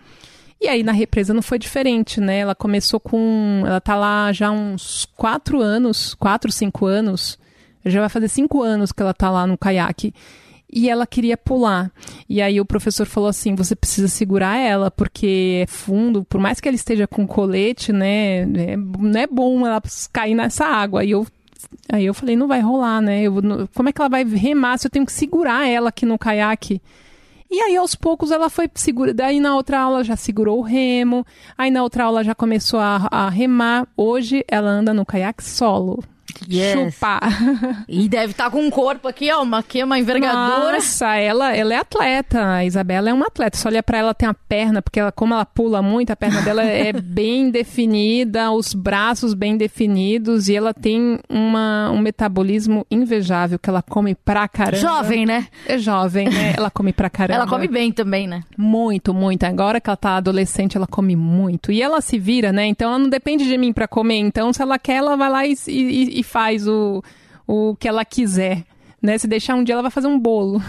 E 0.60 0.68
aí 0.68 0.82
na 0.82 0.92
represa 0.92 1.32
não 1.32 1.40
foi 1.40 1.58
diferente, 1.58 2.20
né? 2.20 2.40
Ela 2.40 2.54
começou 2.54 3.00
com. 3.00 3.62
Ela 3.64 3.80
tá 3.80 3.96
lá 3.96 4.30
já 4.30 4.50
uns 4.50 5.06
quatro 5.16 5.62
anos, 5.62 6.12
quatro, 6.12 6.52
cinco 6.52 6.84
anos. 6.84 7.38
Já 7.82 8.00
vai 8.00 8.10
fazer 8.10 8.28
cinco 8.28 8.62
anos 8.62 8.92
que 8.92 9.00
ela 9.00 9.14
tá 9.14 9.30
lá 9.30 9.46
no 9.46 9.56
caiaque. 9.56 10.12
E 10.72 10.88
ela 10.88 11.06
queria 11.06 11.36
pular. 11.36 11.90
E 12.28 12.40
aí 12.40 12.60
o 12.60 12.64
professor 12.64 13.06
falou 13.06 13.28
assim: 13.28 13.54
você 13.54 13.74
precisa 13.74 14.08
segurar 14.08 14.56
ela, 14.56 14.90
porque 14.90 15.62
é 15.62 15.66
fundo, 15.66 16.24
por 16.24 16.40
mais 16.40 16.60
que 16.60 16.68
ela 16.68 16.76
esteja 16.76 17.06
com 17.06 17.26
colete, 17.26 17.92
né? 17.92 18.42
é- 18.42 18.76
não 18.76 19.20
é 19.20 19.26
bom 19.26 19.66
ela 19.66 19.82
cair 20.12 20.34
nessa 20.34 20.64
água. 20.64 21.00
Aí 21.00 21.10
eu 21.10 21.26
Aí 21.92 22.06
eu 22.06 22.14
falei, 22.14 22.36
não 22.36 22.48
vai 22.48 22.60
rolar, 22.60 23.00
né? 23.00 23.22
Eu, 23.22 23.34
como 23.74 23.88
é 23.88 23.92
que 23.92 24.00
ela 24.00 24.08
vai 24.08 24.24
remar 24.24 24.78
se 24.78 24.86
eu 24.86 24.90
tenho 24.90 25.04
que 25.04 25.12
segurar 25.12 25.68
ela 25.68 25.90
aqui 25.90 26.06
no 26.06 26.18
caiaque? 26.18 26.80
E 27.50 27.60
aí, 27.60 27.76
aos 27.76 27.96
poucos, 27.96 28.30
ela 28.30 28.48
foi 28.48 28.70
segura. 28.74 29.12
Daí, 29.12 29.40
na 29.40 29.56
outra 29.56 29.80
aula, 29.80 30.04
já 30.04 30.14
segurou 30.14 30.58
o 30.60 30.62
remo. 30.62 31.26
Aí, 31.58 31.68
na 31.70 31.82
outra 31.82 32.04
aula, 32.04 32.22
já 32.22 32.34
começou 32.34 32.78
a, 32.78 33.08
a 33.10 33.28
remar. 33.28 33.88
Hoje, 33.96 34.44
ela 34.46 34.70
anda 34.70 34.94
no 34.94 35.04
caiaque 35.04 35.42
solo. 35.42 36.02
Yes. 36.50 36.94
Chupar. 36.94 37.20
E 37.88 38.08
deve 38.08 38.32
estar 38.32 38.50
com 38.50 38.60
um 38.60 38.70
corpo 38.70 39.08
aqui, 39.08 39.30
ó, 39.32 39.42
uma, 39.42 39.58
aqui, 39.58 39.82
uma 39.82 39.98
envergadura. 39.98 40.72
Nossa, 40.74 41.16
ela, 41.16 41.54
ela 41.56 41.74
é 41.74 41.78
atleta. 41.78 42.54
A 42.54 42.64
Isabela 42.64 43.10
é 43.10 43.12
uma 43.12 43.26
atleta. 43.26 43.56
Só 43.56 43.68
olha 43.68 43.82
pra 43.82 43.98
ela, 43.98 44.14
tem 44.14 44.28
a 44.28 44.34
perna, 44.34 44.80
porque 44.80 45.00
ela, 45.00 45.10
como 45.10 45.34
ela 45.34 45.44
pula 45.44 45.82
muito, 45.82 46.10
a 46.10 46.16
perna 46.16 46.40
dela 46.42 46.62
é 46.62 46.92
bem 47.00 47.50
definida, 47.50 48.50
os 48.52 48.74
braços 48.74 49.34
bem 49.34 49.56
definidos, 49.56 50.48
e 50.48 50.54
ela 50.56 50.72
tem 50.72 51.18
uma, 51.28 51.90
um 51.90 51.98
metabolismo 51.98 52.86
invejável, 52.90 53.58
que 53.58 53.68
ela 53.68 53.82
come 53.82 54.14
pra 54.14 54.46
caramba. 54.48 54.76
Jovem, 54.76 55.26
né? 55.26 55.46
É 55.66 55.78
jovem, 55.78 56.28
né? 56.28 56.54
Ela 56.56 56.70
come 56.70 56.92
pra 56.92 57.10
caramba. 57.10 57.30
Ela 57.40 57.46
come 57.48 57.68
bem 57.68 57.90
também, 57.92 58.26
né? 58.26 58.42
Muito, 58.56 59.14
muito. 59.14 59.44
Agora 59.44 59.80
que 59.80 59.88
ela 59.88 59.96
tá 59.96 60.16
adolescente, 60.16 60.76
ela 60.76 60.86
come 60.86 61.16
muito. 61.16 61.72
E 61.72 61.80
ela 61.80 62.00
se 62.00 62.18
vira, 62.18 62.52
né? 62.52 62.66
Então 62.66 62.88
ela 62.90 62.98
não 62.98 63.08
depende 63.08 63.44
de 63.46 63.56
mim 63.56 63.72
pra 63.72 63.88
comer. 63.88 64.16
Então, 64.18 64.52
se 64.52 64.60
ela 64.62 64.78
quer, 64.78 64.96
ela 64.96 65.16
vai 65.16 65.30
lá 65.30 65.46
e, 65.46 65.54
e- 65.66 66.19
e 66.20 66.22
faz 66.22 66.66
o, 66.66 67.02
o 67.46 67.76
que 67.76 67.88
ela 67.88 68.04
quiser. 68.04 68.64
Né? 69.02 69.16
Se 69.16 69.26
deixar 69.26 69.54
um 69.54 69.64
dia, 69.64 69.74
ela 69.74 69.82
vai 69.82 69.90
fazer 69.90 70.06
um 70.06 70.18
bolo. 70.18 70.60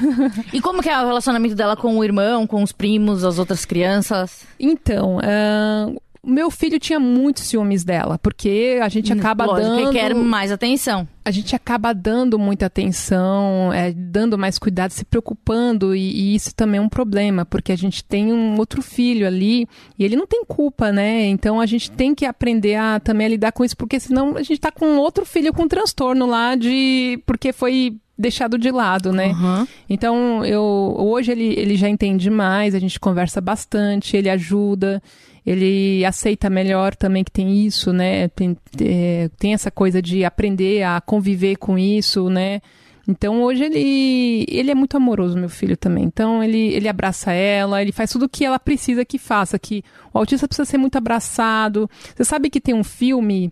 E 0.54 0.62
como 0.62 0.82
que 0.82 0.90
é 0.90 0.98
o 1.02 1.06
relacionamento 1.06 1.54
dela 1.54 1.76
com 1.76 1.98
o 1.98 2.04
irmão, 2.04 2.48
com 2.48 2.64
os 2.64 2.72
primos, 2.72 3.24
as 3.24 3.38
outras 3.38 3.66
crianças? 3.66 4.46
Então, 4.60 5.18
o 5.18 6.11
meu 6.24 6.52
filho 6.52 6.80
tinha 6.80 7.00
muitos 7.00 7.44
ciúmes 7.44 7.84
dela, 7.84 8.20
porque 8.20 8.80
a 8.82 8.88
gente 8.90 9.12
acaba 9.12 9.46
Lógico 9.46 9.68
dando. 9.68 9.88
que 9.88 10.00
quer 10.00 10.14
mais 10.14 10.52
atenção. 10.52 11.08
a 11.26 11.32
gente 11.32 11.56
acaba 11.56 11.94
dando 11.94 12.38
muita 12.38 12.68
atenção, 12.68 13.74
é, 13.74 13.92
dando 13.92 14.38
mais 14.38 14.60
cuidado, 14.60 14.92
se 14.92 15.04
preocupando, 15.04 15.96
e, 15.96 16.12
e 16.12 16.36
isso 16.36 16.54
também 16.54 16.78
é 16.78 16.82
um 16.82 16.90
problema, 16.90 17.44
porque 17.44 17.72
a 17.72 17.76
gente 17.76 18.04
tem 18.04 18.32
um 18.32 18.58
outro 18.58 18.84
filho 18.84 19.26
ali 19.26 19.68
e 19.98 20.06
ele 20.06 20.16
não 20.16 20.28
tem 20.28 20.46
culpa, 20.46 20.92
né? 20.92 21.26
Então 21.26 21.60
a 21.60 21.66
gente 21.66 21.90
tem 21.90 22.14
que 22.14 22.26
aprender 22.26 22.76
a 22.76 23.00
também 23.00 23.26
a 23.26 23.30
lidar 23.30 23.52
com 23.52 23.66
isso, 23.66 23.76
porque 23.76 24.00
senão 24.00 24.38
a 24.38 24.44
gente 24.44 24.60
tá 24.60 24.72
com 24.72 24.98
outro 24.98 25.26
filho 25.26 25.52
com 25.52 25.68
transtorno 25.68 26.28
lá 26.28 26.56
de. 26.56 27.20
porque 27.26 27.52
foi 27.52 27.98
deixado 28.22 28.58
de 28.58 28.70
lado, 28.70 29.12
né? 29.12 29.30
Uhum. 29.30 29.68
Então, 29.90 30.46
eu 30.46 30.96
hoje 31.00 31.32
ele, 31.32 31.56
ele 31.58 31.76
já 31.76 31.90
entende 31.90 32.30
mais, 32.30 32.76
a 32.76 32.80
gente 32.80 33.00
conversa 33.00 33.42
bastante, 33.42 34.16
ele 34.16 34.30
ajuda, 34.30 35.02
ele 35.46 36.06
aceita 36.06 36.50
melhor 36.50 36.96
também 36.96 37.24
que 37.24 37.32
tem 37.32 37.66
isso, 37.66 37.92
né? 37.92 38.28
Tem, 38.30 38.56
é, 38.82 39.30
tem 39.40 39.54
essa 39.54 39.72
coisa 39.72 40.02
de 40.02 40.24
aprender 40.24 40.84
a 40.84 41.02
conviver 41.02 41.56
com 41.58 41.78
isso, 41.78 42.30
né? 42.30 42.62
Então 43.08 43.42
hoje 43.42 43.64
ele, 43.64 44.46
ele 44.48 44.70
é 44.72 44.76
muito 44.76 44.96
amoroso, 44.96 45.38
meu 45.38 45.50
filho 45.50 45.76
também. 45.76 46.04
Então 46.04 46.44
ele, 46.44 46.68
ele 46.74 46.88
abraça 46.88 47.32
ela, 47.34 47.82
ele 47.82 47.92
faz 47.92 48.12
tudo 48.12 48.26
o 48.26 48.30
que 48.30 48.46
ela 48.46 48.60
precisa 48.60 49.04
que 49.04 49.18
faça. 49.18 49.58
Que 49.58 49.84
o 50.14 50.20
autista 50.20 50.48
precisa 50.48 50.66
ser 50.70 50.78
muito 50.78 50.98
abraçado. 50.98 51.90
Você 52.16 52.24
sabe 52.24 52.50
que 52.50 52.62
tem 52.62 52.76
um 52.76 52.84
filme, 52.84 53.52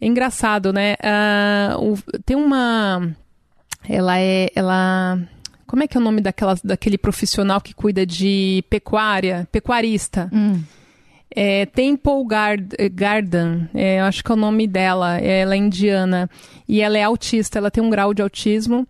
é 0.00 0.06
engraçado, 0.06 0.72
né? 0.72 0.94
Ah, 1.02 1.76
o- 1.78 1.98
tem 2.24 2.36
uma 2.36 3.14
ela 3.88 4.18
é. 4.18 4.48
Ela. 4.54 5.20
Como 5.66 5.82
é 5.82 5.86
que 5.88 5.96
é 5.96 6.00
o 6.00 6.02
nome 6.02 6.20
daquela, 6.20 6.56
daquele 6.64 6.96
profissional 6.96 7.60
que 7.60 7.74
cuida 7.74 8.06
de 8.06 8.64
pecuária? 8.70 9.46
Pecuarista. 9.52 10.30
Hum. 10.32 10.60
É, 11.34 11.66
Temple 11.66 12.24
Gard 12.26 12.74
Garden, 12.92 13.68
é, 13.74 14.00
acho 14.00 14.24
que 14.24 14.30
é 14.30 14.34
o 14.34 14.38
nome 14.38 14.66
dela. 14.66 15.18
Ela 15.18 15.54
é 15.54 15.58
indiana. 15.58 16.30
E 16.68 16.80
ela 16.80 16.96
é 16.96 17.02
autista, 17.02 17.58
ela 17.58 17.70
tem 17.70 17.82
um 17.82 17.90
grau 17.90 18.14
de 18.14 18.22
autismo. 18.22 18.86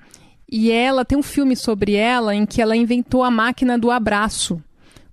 E 0.51 0.71
ela 0.71 1.05
tem 1.05 1.19
um 1.19 1.23
filme 1.23 1.57
sobre 1.57 1.95
ela 1.95 2.35
em 2.35 2.47
que 2.47 2.63
ela 2.63 2.77
inventou 2.77 3.25
a 3.25 3.31
máquina 3.31 3.79
do 3.79 3.91
abraço. 3.91 4.63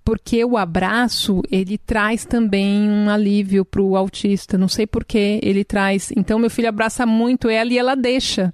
Porque 0.06 0.44
o 0.44 0.58
abraço, 0.58 1.42
ele 1.50 1.78
traz 1.78 2.26
também 2.26 2.90
um 2.90 3.10
alívio 3.10 3.64
pro 3.64 3.96
autista. 3.96 4.58
Não 4.58 4.68
sei 4.68 4.86
porquê, 4.86 5.40
ele 5.42 5.64
traz. 5.64 6.12
Então, 6.16 6.38
meu 6.38 6.50
filho 6.50 6.70
abraça 6.70 7.06
muito 7.06 7.50
ela 7.50 7.72
e 7.72 7.78
ela 7.78 7.96
deixa 7.96 8.54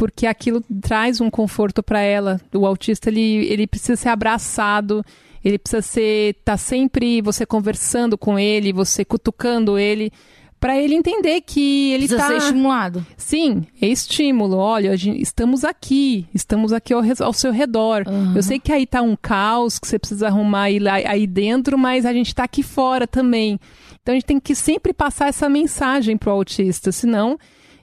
porque 0.00 0.26
aquilo 0.26 0.64
traz 0.80 1.20
um 1.20 1.28
conforto 1.28 1.82
para 1.82 2.00
ela. 2.00 2.40
O 2.54 2.64
autista 2.64 3.10
ele, 3.10 3.46
ele 3.46 3.66
precisa 3.66 3.96
ser 3.96 4.08
abraçado, 4.08 5.04
ele 5.44 5.58
precisa 5.58 5.82
ser 5.82 6.34
tá 6.44 6.56
sempre 6.56 7.20
você 7.22 7.44
conversando 7.46 8.16
com 8.18 8.38
ele, 8.38 8.72
você 8.72 9.04
cutucando 9.04 9.78
ele, 9.78 10.12
para 10.58 10.76
ele 10.78 10.94
entender 10.94 11.40
que 11.40 11.92
ele 11.92 12.06
tá 12.06 12.26
ser 12.26 12.36
estimulado. 12.36 13.06
Sim, 13.16 13.62
é 13.80 13.86
estímulo. 13.86 14.56
Olha, 14.58 14.94
gente- 14.96 15.22
estamos 15.22 15.64
aqui, 15.64 16.26
estamos 16.34 16.72
aqui 16.72 16.92
ao, 16.92 17.02
ao 17.20 17.32
seu 17.32 17.50
redor. 17.50 18.04
Eu 18.36 18.42
sei 18.42 18.58
que 18.58 18.70
aí 18.70 18.86
tá 18.86 19.00
um 19.00 19.16
caos 19.16 19.78
que 19.78 19.88
você 19.88 19.98
precisa 19.98 20.26
arrumar 20.26 20.64
aí, 20.64 20.78
aí 20.86 21.26
dentro, 21.26 21.78
mas 21.78 22.04
a 22.04 22.12
gente 22.12 22.34
tá 22.34 22.44
aqui 22.44 22.62
fora 22.62 23.06
também. 23.06 23.58
Então 24.02 24.12
a 24.12 24.16
gente 24.16 24.26
tem 24.26 24.38
que 24.40 24.54
sempre 24.54 24.92
passar 24.92 25.28
essa 25.28 25.48
mensagem 25.48 26.16
pro 26.16 26.30
autista, 26.30 26.92
senão 26.92 27.38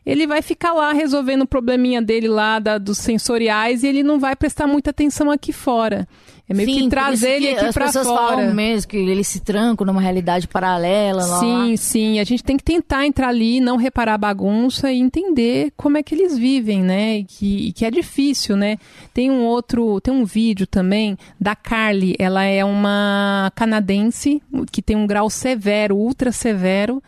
ele 0.08 0.26
vai 0.26 0.42
ficar 0.42 0.72
lá 0.74 0.94
resolvendo 0.94 1.42
o 1.42 1.48
probleminha 1.48 2.02
dele 2.02 2.30
lá 2.30 2.58
da- 2.60 2.78
dos 2.78 2.98
sensoriais 2.98 3.84
e 3.84 3.88
ele 3.88 4.02
não 4.04 4.20
vai 4.20 4.36
prestar 4.36 4.66
muita 4.66 4.90
atenção 4.92 5.30
aqui 5.30 5.52
fora. 5.52 6.08
É 6.50 6.54
meio 6.54 6.70
Sim, 6.70 6.84
que 6.84 6.88
trazer 6.90 7.32
ele 7.32 7.48
que 7.48 7.56
aqui 7.56 7.66
as 7.66 7.74
pra 7.74 7.86
pessoas 7.88 8.08
fora. 8.08 8.38
falam 8.38 8.54
mesmo 8.54 8.88
que 8.90 8.96
eles 8.96 9.28
se 9.28 9.42
trancam 9.42 9.86
numa 9.86 10.00
realidade 10.00 10.48
paralela. 10.48 11.26
Lá, 11.26 11.40
Sim, 11.42 11.72
lá. 11.72 11.78
sim. 11.78 12.20
A 12.22 12.24
gente 12.24 12.42
tem 12.42 12.56
que 12.56 12.64
tentar 12.64 13.06
entrar 13.06 13.28
ali, 13.28 13.60
não 13.60 13.76
reparar 13.76 14.14
a 14.14 14.18
bagunça 14.18 14.90
e 14.90 14.98
entender 14.98 15.74
como 15.76 15.98
é 15.98 16.04
que 16.04 16.16
eles 16.16 16.38
vivem, 16.38 16.82
né? 16.82 17.18
E 17.18 17.24
que, 17.26 17.68
e 17.68 17.72
que 17.74 17.84
é 17.84 17.92
difícil, 17.92 18.56
né? 18.56 18.78
Tem 19.14 19.30
um 19.30 19.44
outro, 19.44 20.00
tem 20.00 20.14
um 20.14 20.24
vídeo 20.24 20.66
também 20.66 21.18
da 21.38 21.54
Carly. 21.54 22.16
Ela 22.18 22.46
é 22.46 22.64
uma 22.64 23.52
canadense 23.54 24.42
que 24.72 24.82
tem 24.82 24.96
um 24.96 25.06
grau 25.06 25.30
severo, 25.30 25.98
ultra 25.98 26.32
severo. 26.32 27.04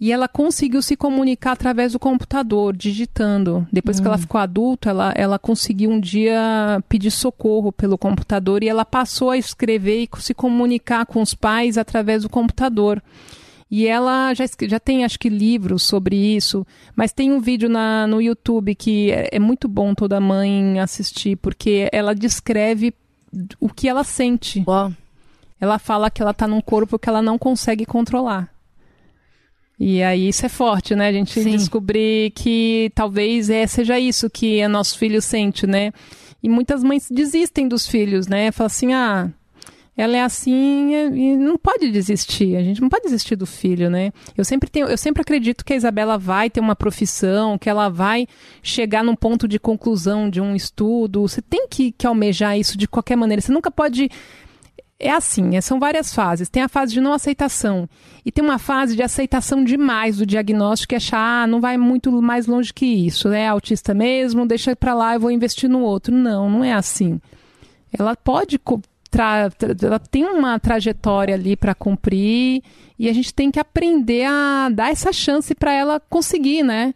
E 0.00 0.10
ela 0.10 0.26
conseguiu 0.26 0.80
se 0.80 0.96
comunicar 0.96 1.52
através 1.52 1.92
do 1.92 1.98
computador, 1.98 2.74
digitando. 2.74 3.68
Depois 3.70 4.00
que 4.00 4.06
ela 4.06 4.16
ficou 4.16 4.40
adulta, 4.40 4.88
ela, 4.88 5.12
ela 5.14 5.38
conseguiu 5.38 5.90
um 5.90 6.00
dia 6.00 6.82
pedir 6.88 7.10
socorro 7.10 7.70
pelo 7.70 7.98
computador 7.98 8.62
e 8.64 8.68
ela 8.68 8.84
passou 8.84 9.28
a 9.28 9.36
escrever 9.36 10.02
e 10.02 10.08
se 10.18 10.32
comunicar 10.32 11.04
com 11.04 11.20
os 11.20 11.34
pais 11.34 11.76
através 11.76 12.22
do 12.22 12.30
computador. 12.30 13.02
E 13.70 13.86
ela 13.86 14.32
já, 14.32 14.46
já 14.66 14.80
tem, 14.80 15.04
acho 15.04 15.18
que, 15.18 15.28
livros 15.28 15.82
sobre 15.82 16.16
isso, 16.16 16.66
mas 16.96 17.12
tem 17.12 17.30
um 17.30 17.38
vídeo 17.38 17.68
na, 17.68 18.06
no 18.06 18.22
YouTube 18.22 18.74
que 18.74 19.12
é, 19.12 19.28
é 19.32 19.38
muito 19.38 19.68
bom 19.68 19.94
toda 19.94 20.18
mãe 20.18 20.80
assistir, 20.80 21.36
porque 21.36 21.90
ela 21.92 22.14
descreve 22.14 22.94
o 23.60 23.68
que 23.68 23.86
ela 23.86 24.02
sente. 24.02 24.64
Uau. 24.66 24.92
Ela 25.60 25.78
fala 25.78 26.10
que 26.10 26.22
ela 26.22 26.32
tá 26.32 26.48
num 26.48 26.60
corpo 26.60 26.98
que 26.98 27.08
ela 27.08 27.20
não 27.20 27.38
consegue 27.38 27.84
controlar. 27.84 28.48
E 29.80 30.02
aí 30.02 30.28
isso 30.28 30.44
é 30.44 30.48
forte, 30.50 30.94
né? 30.94 31.08
A 31.08 31.12
gente 31.12 31.42
Sim. 31.42 31.56
descobrir 31.56 32.32
que 32.32 32.92
talvez 32.94 33.48
é, 33.48 33.66
seja 33.66 33.98
isso 33.98 34.28
que 34.28 34.62
o 34.62 34.68
nosso 34.68 34.98
filho 34.98 35.22
sente, 35.22 35.66
né? 35.66 35.90
E 36.42 36.50
muitas 36.50 36.84
mães 36.84 37.08
desistem 37.10 37.66
dos 37.66 37.88
filhos, 37.88 38.26
né? 38.26 38.52
Fala 38.52 38.66
assim, 38.66 38.92
ah, 38.92 39.30
ela 39.96 40.18
é 40.18 40.22
assim 40.22 40.92
e 41.14 41.34
não 41.34 41.56
pode 41.56 41.90
desistir. 41.90 42.56
A 42.56 42.62
gente 42.62 42.80
não 42.82 42.90
pode 42.90 43.04
desistir 43.04 43.36
do 43.36 43.46
filho, 43.46 43.88
né? 43.88 44.12
Eu 44.36 44.44
sempre 44.44 44.68
tenho, 44.68 44.86
eu 44.86 44.98
sempre 44.98 45.22
acredito 45.22 45.64
que 45.64 45.72
a 45.72 45.76
Isabela 45.76 46.18
vai 46.18 46.50
ter 46.50 46.60
uma 46.60 46.76
profissão, 46.76 47.56
que 47.56 47.68
ela 47.68 47.88
vai 47.88 48.26
chegar 48.62 49.02
num 49.02 49.16
ponto 49.16 49.48
de 49.48 49.58
conclusão 49.58 50.28
de 50.28 50.42
um 50.42 50.54
estudo. 50.54 51.22
Você 51.22 51.40
tem 51.40 51.66
que, 51.66 51.90
que 51.92 52.06
almejar 52.06 52.58
isso 52.58 52.76
de 52.76 52.86
qualquer 52.86 53.16
maneira. 53.16 53.40
Você 53.40 53.50
nunca 53.50 53.70
pode 53.70 54.10
é 55.00 55.10
assim, 55.10 55.56
é, 55.56 55.60
são 55.62 55.80
várias 55.80 56.14
fases. 56.14 56.50
Tem 56.50 56.62
a 56.62 56.68
fase 56.68 56.92
de 56.92 57.00
não 57.00 57.14
aceitação 57.14 57.88
e 58.24 58.30
tem 58.30 58.44
uma 58.44 58.58
fase 58.58 58.94
de 58.94 59.02
aceitação 59.02 59.64
demais 59.64 60.18
do 60.18 60.26
diagnóstico 60.26 60.92
e 60.92 60.96
achar, 60.96 61.44
ah, 61.44 61.46
não 61.46 61.60
vai 61.60 61.78
muito 61.78 62.12
mais 62.20 62.46
longe 62.46 62.72
que 62.72 62.84
isso, 62.84 63.28
é 63.28 63.48
autista 63.48 63.94
mesmo, 63.94 64.46
deixa 64.46 64.76
para 64.76 64.94
lá, 64.94 65.14
eu 65.14 65.20
vou 65.20 65.30
investir 65.30 65.68
no 65.70 65.80
outro. 65.80 66.14
Não, 66.14 66.50
não 66.50 66.62
é 66.62 66.72
assim. 66.72 67.18
Ela 67.92 68.14
pode 68.14 68.60
ela 69.82 69.98
tem 69.98 70.24
uma 70.24 70.58
trajetória 70.60 71.34
ali 71.34 71.56
para 71.56 71.74
cumprir 71.74 72.62
e 72.96 73.08
a 73.08 73.12
gente 73.12 73.34
tem 73.34 73.50
que 73.50 73.58
aprender 73.58 74.24
a 74.24 74.68
dar 74.72 74.92
essa 74.92 75.12
chance 75.12 75.52
para 75.52 75.72
ela 75.72 75.98
conseguir, 75.98 76.62
né? 76.62 76.94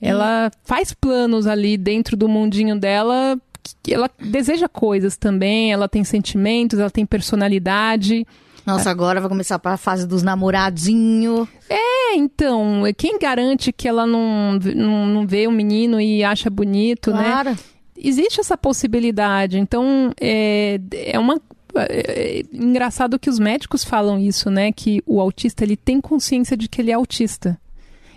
Ela 0.00 0.52
faz 0.62 0.92
planos 0.92 1.46
ali 1.46 1.76
dentro 1.76 2.16
do 2.16 2.28
mundinho 2.28 2.78
dela 2.78 3.40
ela 3.88 4.10
deseja 4.18 4.68
coisas 4.68 5.16
também, 5.16 5.72
ela 5.72 5.88
tem 5.88 6.04
sentimentos, 6.04 6.78
ela 6.78 6.90
tem 6.90 7.06
personalidade. 7.06 8.26
Nossa, 8.66 8.90
agora 8.90 9.20
vai 9.20 9.28
começar 9.28 9.60
para 9.60 9.74
a 9.74 9.76
fase 9.76 10.08
dos 10.08 10.24
namoradinhos. 10.24 11.48
É, 11.70 12.16
então, 12.16 12.82
quem 12.96 13.16
garante 13.16 13.72
que 13.72 13.86
ela 13.86 14.04
não, 14.04 14.58
não, 14.74 15.06
não 15.06 15.26
vê 15.26 15.46
o 15.46 15.50
um 15.50 15.52
menino 15.52 16.00
e 16.00 16.24
acha 16.24 16.50
bonito, 16.50 17.12
né? 17.12 17.22
claro. 17.22 17.50
né? 17.50 17.58
Existe 17.96 18.40
essa 18.40 18.58
possibilidade. 18.58 19.58
Então, 19.58 20.12
é, 20.20 20.80
é 20.92 21.18
uma. 21.18 21.40
É, 21.76 22.40
é, 22.40 22.42
engraçado 22.52 23.18
que 23.18 23.30
os 23.30 23.38
médicos 23.38 23.84
falam 23.84 24.18
isso, 24.18 24.50
né? 24.50 24.72
Que 24.72 25.00
o 25.06 25.20
autista 25.20 25.62
ele 25.62 25.76
tem 25.76 26.00
consciência 26.00 26.56
de 26.56 26.68
que 26.68 26.82
ele 26.82 26.90
é 26.90 26.94
autista. 26.94 27.58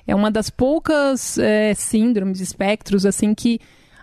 É 0.08 0.16
uma 0.16 0.32
das 0.32 0.50
poucas 0.50 1.38
é, 1.38 1.74
síndromes, 1.76 2.42
espectros, 2.42 3.06
assim, 3.06 3.36
que 3.36 3.60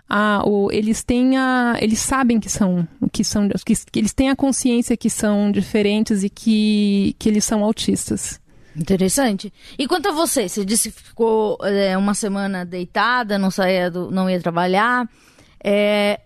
a, 0.09 0.41
o, 0.47 0.71
eles 0.71 1.03
têm 1.03 1.37
a, 1.37 1.75
eles 1.79 1.99
sabem 1.99 2.39
que 2.39 2.49
são, 2.49 2.87
que 3.11 3.23
são, 3.23 3.47
que, 3.65 3.73
que 3.91 3.99
eles 3.99 4.13
têm 4.13 4.29
a 4.29 4.35
consciência 4.35 4.95
que 4.95 5.09
são 5.09 5.51
diferentes 5.51 6.23
e 6.23 6.29
que, 6.29 7.15
que 7.19 7.27
eles 7.27 7.43
são 7.43 7.63
autistas. 7.63 8.39
Interessante. 8.75 9.51
E 9.77 9.87
quanto 9.87 10.09
a 10.09 10.11
você, 10.11 10.47
você 10.47 10.63
disse 10.63 10.91
que 10.91 11.01
ficou 11.01 11.57
é, 11.63 11.97
uma 11.97 12.13
semana 12.13 12.63
deitada, 12.63 13.37
não 13.37 13.49
saía, 13.49 13.89
do, 13.89 14.11
não 14.11 14.29
ia 14.29 14.39
trabalhar. 14.39 15.09
É, 15.63 16.19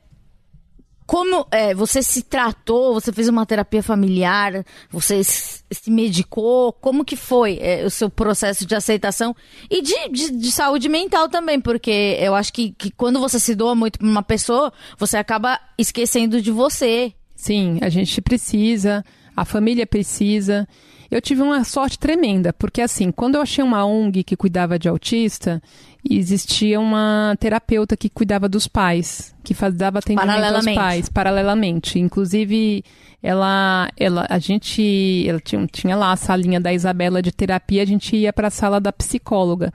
como 1.11 1.45
é, 1.51 1.75
você 1.75 2.01
se 2.01 2.21
tratou? 2.21 2.93
Você 2.93 3.11
fez 3.11 3.27
uma 3.27 3.45
terapia 3.45 3.83
familiar? 3.83 4.65
Você 4.89 5.21
se 5.21 5.91
medicou? 5.91 6.71
Como 6.71 7.03
que 7.03 7.17
foi 7.17 7.59
é, 7.59 7.83
o 7.83 7.89
seu 7.89 8.09
processo 8.09 8.65
de 8.65 8.73
aceitação 8.73 9.35
e 9.69 9.81
de, 9.81 10.07
de, 10.09 10.31
de, 10.31 10.51
saúde 10.53 10.87
mental 10.87 11.27
também? 11.27 11.59
Porque 11.59 12.17
eu 12.17 12.33
acho 12.33 12.53
que, 12.53 12.71
que 12.71 12.89
quando 12.91 13.19
você 13.19 13.41
se 13.41 13.53
doa 13.53 13.75
muito 13.75 13.99
para 13.99 14.07
uma 14.07 14.23
pessoa, 14.23 14.71
você 14.97 15.17
acaba 15.17 15.59
esquecendo 15.77 16.41
de 16.41 16.49
você. 16.49 17.11
Sim, 17.35 17.79
a 17.81 17.89
gente 17.89 18.21
precisa, 18.21 19.03
a 19.35 19.43
família 19.43 19.85
precisa. 19.85 20.65
Eu 21.11 21.19
tive 21.19 21.41
uma 21.41 21.61
sorte 21.65 21.99
tremenda, 21.99 22.53
porque 22.53 22.81
assim, 22.81 23.11
quando 23.11 23.35
eu 23.35 23.41
achei 23.41 23.61
uma 23.61 23.85
ONG 23.85 24.23
que 24.23 24.37
cuidava 24.37 24.79
de 24.79 24.87
autista, 24.87 25.61
existia 26.09 26.79
uma 26.79 27.35
terapeuta 27.37 27.97
que 27.97 28.09
cuidava 28.09 28.47
dos 28.47 28.65
pais, 28.65 29.35
que 29.43 29.53
dava 29.73 29.99
atendimento 29.99 30.41
aos 30.41 30.65
pais, 30.73 31.09
paralelamente. 31.09 31.99
Inclusive, 31.99 32.85
ela, 33.21 33.89
ela, 33.97 34.25
a 34.29 34.39
gente, 34.39 35.27
ela 35.27 35.41
tinha, 35.41 35.67
tinha 35.67 35.97
lá 35.97 36.13
a 36.13 36.15
salinha 36.15 36.61
da 36.61 36.71
Isabela 36.71 37.21
de 37.21 37.33
terapia, 37.33 37.83
a 37.83 37.85
gente 37.85 38.15
ia 38.15 38.31
para 38.31 38.47
a 38.47 38.51
sala 38.51 38.79
da 38.79 38.93
psicóloga. 38.93 39.73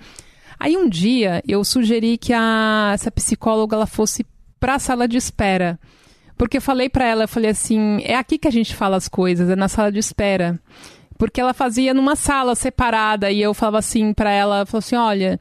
Aí 0.58 0.74
um 0.74 0.88
dia 0.88 1.42
eu 1.46 1.62
sugeri 1.64 2.16
que 2.16 2.32
a, 2.32 2.92
essa 2.94 3.10
psicóloga 3.10 3.76
ela 3.76 3.86
fosse 3.86 4.24
para 4.58 4.76
a 4.76 4.78
sala 4.78 5.06
de 5.06 5.18
espera. 5.18 5.78
Porque 6.38 6.56
eu 6.56 6.62
falei 6.62 6.88
para 6.88 7.06
ela, 7.06 7.24
eu 7.24 7.28
falei 7.28 7.50
assim, 7.50 8.00
é 8.04 8.14
aqui 8.14 8.38
que 8.38 8.48
a 8.48 8.50
gente 8.50 8.74
fala 8.74 8.96
as 8.96 9.06
coisas, 9.06 9.50
é 9.50 9.56
na 9.56 9.68
sala 9.68 9.92
de 9.92 9.98
espera 9.98 10.58
porque 11.16 11.40
ela 11.40 11.54
fazia 11.54 11.94
numa 11.94 12.16
sala 12.16 12.54
separada 12.54 13.30
e 13.30 13.40
eu 13.40 13.54
falava 13.54 13.78
assim 13.78 14.12
para 14.12 14.30
ela, 14.30 14.66
falou 14.66 14.78
assim, 14.78 14.96
olha, 14.96 15.40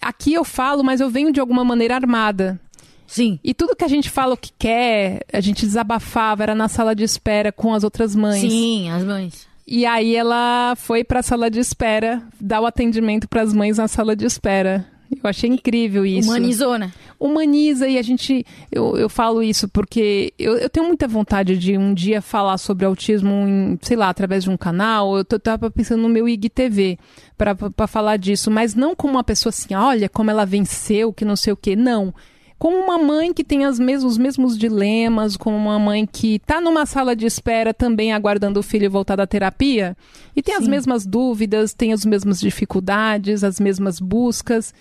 aqui 0.00 0.32
eu 0.34 0.44
falo, 0.44 0.82
mas 0.82 1.00
eu 1.00 1.10
venho 1.10 1.32
de 1.32 1.40
alguma 1.40 1.64
maneira 1.64 1.94
armada. 1.94 2.60
Sim. 3.06 3.38
E 3.44 3.52
tudo 3.52 3.76
que 3.76 3.84
a 3.84 3.88
gente 3.88 4.08
fala 4.08 4.34
o 4.34 4.38
que 4.38 4.50
quer, 4.58 5.20
a 5.32 5.40
gente 5.40 5.66
desabafava, 5.66 6.42
era 6.42 6.54
na 6.54 6.66
sala 6.68 6.94
de 6.94 7.04
espera 7.04 7.52
com 7.52 7.74
as 7.74 7.84
outras 7.84 8.16
mães. 8.16 8.40
Sim, 8.40 8.90
as 8.90 9.04
mães. 9.04 9.46
E 9.66 9.86
aí 9.86 10.16
ela 10.16 10.74
foi 10.76 11.04
para 11.04 11.20
a 11.20 11.22
sala 11.22 11.50
de 11.50 11.60
espera, 11.60 12.22
dar 12.40 12.60
o 12.60 12.66
atendimento 12.66 13.28
para 13.28 13.42
as 13.42 13.52
mães 13.52 13.78
na 13.78 13.86
sala 13.86 14.16
de 14.16 14.24
espera. 14.24 14.86
Eu 15.22 15.28
achei 15.28 15.50
incrível 15.50 16.06
isso. 16.06 16.28
Humanizou, 16.28 16.78
né? 16.78 16.92
Humaniza 17.18 17.86
e 17.86 17.98
a 17.98 18.02
gente. 18.02 18.44
Eu, 18.70 18.96
eu 18.96 19.08
falo 19.08 19.42
isso 19.42 19.68
porque 19.68 20.32
eu, 20.38 20.56
eu 20.56 20.70
tenho 20.70 20.86
muita 20.86 21.06
vontade 21.06 21.56
de 21.56 21.76
um 21.76 21.92
dia 21.92 22.22
falar 22.22 22.58
sobre 22.58 22.86
autismo, 22.86 23.30
em, 23.30 23.78
sei 23.82 23.96
lá, 23.96 24.08
através 24.08 24.44
de 24.44 24.50
um 24.50 24.56
canal. 24.56 25.16
Eu 25.16 25.24
tava 25.24 25.70
pensando 25.70 26.02
no 26.02 26.08
meu 26.08 26.28
IGTV 26.28 26.98
para 27.36 27.86
falar 27.86 28.16
disso, 28.16 28.50
mas 28.50 28.74
não 28.74 28.94
como 28.94 29.14
uma 29.14 29.24
pessoa 29.24 29.50
assim, 29.50 29.74
olha 29.74 30.08
como 30.08 30.30
ela 30.30 30.46
venceu, 30.46 31.12
que 31.12 31.24
não 31.24 31.36
sei 31.36 31.52
o 31.52 31.56
quê. 31.56 31.76
Não 31.76 32.14
como 32.62 32.76
uma 32.76 32.96
mãe 32.96 33.34
que 33.34 33.42
tem 33.42 33.64
as 33.64 33.76
mesmos, 33.76 34.12
os 34.12 34.18
mesmos 34.18 34.56
dilemas, 34.56 35.36
como 35.36 35.56
uma 35.56 35.80
mãe 35.80 36.06
que 36.06 36.36
está 36.36 36.60
numa 36.60 36.86
sala 36.86 37.16
de 37.16 37.26
espera 37.26 37.74
também 37.74 38.12
aguardando 38.12 38.60
o 38.60 38.62
filho 38.62 38.88
voltar 38.88 39.16
da 39.16 39.26
terapia 39.26 39.96
e 40.36 40.40
tem 40.40 40.54
Sim. 40.54 40.62
as 40.62 40.68
mesmas 40.68 41.04
dúvidas, 41.04 41.74
tem 41.74 41.92
as 41.92 42.04
mesmas 42.04 42.38
dificuldades, 42.38 43.42
as 43.42 43.58
mesmas 43.58 43.98
buscas. 43.98 44.72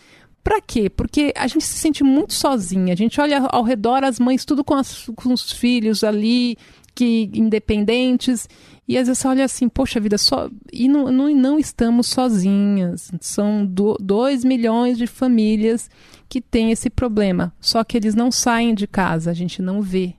Para 0.44 0.60
quê? 0.60 0.90
Porque 0.90 1.34
a 1.36 1.48
gente 1.48 1.64
se 1.64 1.78
sente 1.78 2.04
muito 2.04 2.34
sozinha. 2.34 2.94
A 2.94 2.98
gente 2.98 3.20
olha 3.22 3.40
ao 3.50 3.64
redor 3.64 4.04
as 4.04 4.20
mães 4.20 4.44
tudo 4.44 4.64
com, 4.64 4.74
as, 4.74 5.08
com 5.16 5.32
os 5.32 5.52
filhos 5.52 6.04
ali, 6.04 6.58
que 6.96 7.30
independentes, 7.34 8.48
e 8.88 8.98
às 8.98 9.08
vezes 9.08 9.20
você 9.20 9.28
olha 9.28 9.46
assim, 9.46 9.70
poxa 9.70 10.00
vida, 10.00 10.18
só 10.18 10.50
e 10.74 10.90
não, 10.90 11.12
não, 11.12 11.30
não 11.34 11.60
estamos 11.60 12.08
sozinhas. 12.08 13.12
São 13.22 13.66
2 13.66 14.44
milhões 14.44 14.98
de 14.98 15.08
famílias 15.08 15.90
que 16.28 16.42
têm 16.42 16.72
esse 16.72 16.90
problema. 16.90 17.54
Só 17.60 17.84
que 17.84 17.96
eles 17.96 18.16
não 18.16 18.32
saem 18.32 18.74
de 18.74 18.88
casa, 18.88 19.32
a 19.32 19.34
gente 19.34 19.62
não 19.62 19.82
vê. 19.82 20.16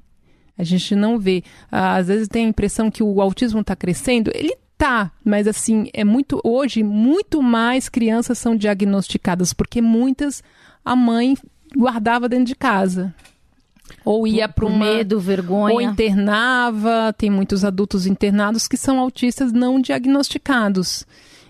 A 0.57 0.65
gente 0.65 0.95
não 0.95 1.19
vê. 1.19 1.43
Às 1.71 2.09
vezes 2.09 2.29
tem 2.29 2.47
a 2.47 2.49
impressão 2.49 2.91
que 2.91 3.03
o 3.03 3.21
autismo 3.21 3.61
está 3.61 3.75
crescendo. 3.75 4.31
Ele 4.35 4.57
Tá, 4.83 5.13
mas 5.25 5.47
assim, 5.47 5.89
é 5.95 6.03
muito 6.03 6.41
hoje 6.43 6.83
muito 6.83 7.41
mais 7.41 7.89
crianças 7.89 8.37
são 8.37 8.57
diagnosticadas 8.57 9.53
porque 9.53 9.81
muitas 9.81 10.43
a 10.85 10.97
mãe 10.97 11.37
guardava 11.77 12.29
dentro 12.29 12.47
de 12.47 12.57
casa. 12.57 13.15
Ou 14.05 14.27
ia 14.27 14.49
para 14.49 14.67
um 14.67 14.77
medo, 14.77 15.21
vergonha. 15.21 15.73
Ou 15.73 15.81
internava, 15.81 17.15
tem 17.17 17.31
muitos 17.31 17.65
adultos 17.65 18.07
internados 18.07 18.67
que 18.67 18.77
são 18.77 18.99
autistas 18.99 19.53
não 19.53 19.81
diagnosticados. 19.81 21.07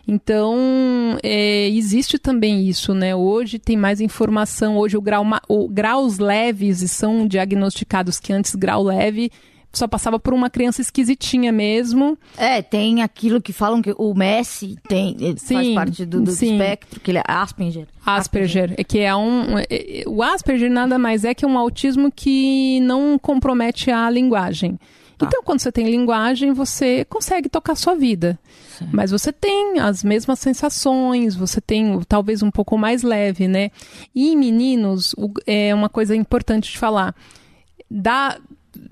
Então, 0.07 1.17
é, 1.23 1.71
existe 1.71 2.19
também 2.19 2.69
isso, 2.69 2.93
né? 2.93 3.17
Hoje 3.17 3.59
tem 3.59 3.79
mais 3.79 4.03
informação, 4.03 4.77
hoje 4.77 4.99
o 4.99 5.01
grau, 5.01 5.25
o, 5.49 5.69
graus 5.71 6.19
leves 6.19 6.83
são 6.91 7.27
diagnosticados, 7.27 8.21
que 8.21 8.31
antes 8.31 8.55
grau 8.55 8.83
leve 8.83 9.33
só 9.73 9.89
passava 9.89 10.19
por 10.19 10.35
uma 10.35 10.51
criança 10.51 10.81
esquisitinha 10.81 11.51
mesmo. 11.51 12.19
É, 12.37 12.61
tem 12.61 13.03
aquilo 13.03 13.41
que 13.41 13.53
falam 13.53 13.81
que 13.81 13.95
o 13.97 14.15
Messi 14.15 14.77
tem, 14.89 15.17
sim, 15.37 15.55
faz 15.55 15.75
parte 15.75 16.05
do, 16.05 16.23
do 16.23 16.31
espectro, 16.31 17.01
que 17.01 17.11
ele 17.11 17.19
é 17.19 17.25
Asperger. 17.27 17.89
Asperger, 18.05 18.65
Asperger. 18.65 18.75
É 18.77 18.85
que 18.85 18.99
é 18.99 19.15
um. 19.15 19.59
É, 19.59 19.67
é, 19.71 20.05
o 20.07 20.23
Asperger 20.23 20.71
nada 20.71 20.99
mais 20.99 21.25
é 21.25 21.35
que 21.35 21.47
um 21.47 21.57
autismo 21.57 22.13
que 22.13 22.81
não 22.81 23.19
compromete 23.19 23.91
a 23.91 24.09
linguagem. 24.11 24.79
Tá. 25.17 25.27
Então, 25.27 25.43
quando 25.43 25.61
você 25.61 25.71
tem 25.71 25.89
linguagem, 25.89 26.53
você 26.53 27.05
consegue 27.05 27.49
tocar 27.49 27.75
sua 27.77 27.95
vida. 27.95 28.39
Sim. 28.79 28.89
Mas 28.93 29.11
você 29.11 29.33
tem 29.33 29.79
as 29.79 30.03
mesmas 30.03 30.39
sensações, 30.39 31.35
você 31.35 31.61
tem 31.61 32.01
talvez 32.09 32.43
um 32.43 32.51
pouco 32.51 32.77
mais 32.77 33.03
leve, 33.03 33.47
né? 33.47 33.71
E 34.15 34.33
em 34.33 34.37
meninos, 34.37 35.15
é 35.47 35.75
uma 35.75 35.89
coisa 35.89 36.17
importante 36.17 36.73
de 36.73 36.79
falar. 36.79 37.15
Dá, 37.91 38.39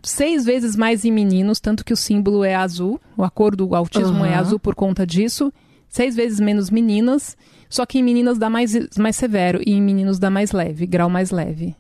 seis 0.03 0.45
vezes 0.45 0.77
mais 0.77 1.05
em 1.05 1.11
meninos, 1.11 1.61
tanto 1.61 1.85
que 1.85 1.93
o 1.93 1.97
símbolo 1.97 2.45
é 2.45 2.55
azul, 2.55 3.01
o 3.17 3.25
acordo 3.25 3.67
do 3.67 3.75
autismo 3.75 4.21
uhum. 4.21 4.25
é 4.25 4.35
azul 4.35 4.59
por 4.59 4.75
conta 4.75 5.07
disso. 5.07 5.53
Seis 5.89 6.15
vezes 6.15 6.39
menos 6.39 6.71
meninas, 6.71 7.37
só 7.69 7.85
que 7.85 7.99
em 7.99 8.03
meninas 8.03 8.39
dá 8.39 8.49
mais, 8.49 8.73
mais 8.97 9.17
severo 9.17 9.61
e 9.67 9.73
em 9.73 9.83
meninos 9.83 10.21
dá 10.21 10.31
mais 10.31 10.53
leve, 10.53 10.87
grau 10.87 11.11
mais 11.11 11.33
leve. 11.33 11.75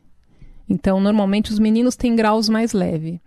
Então, 0.69 1.01
normalmente 1.01 1.53
os 1.53 1.61
meninos 1.61 1.95
têm 1.95 2.17
graus 2.17 2.49
mais 2.49 2.73
leve. 2.73 3.21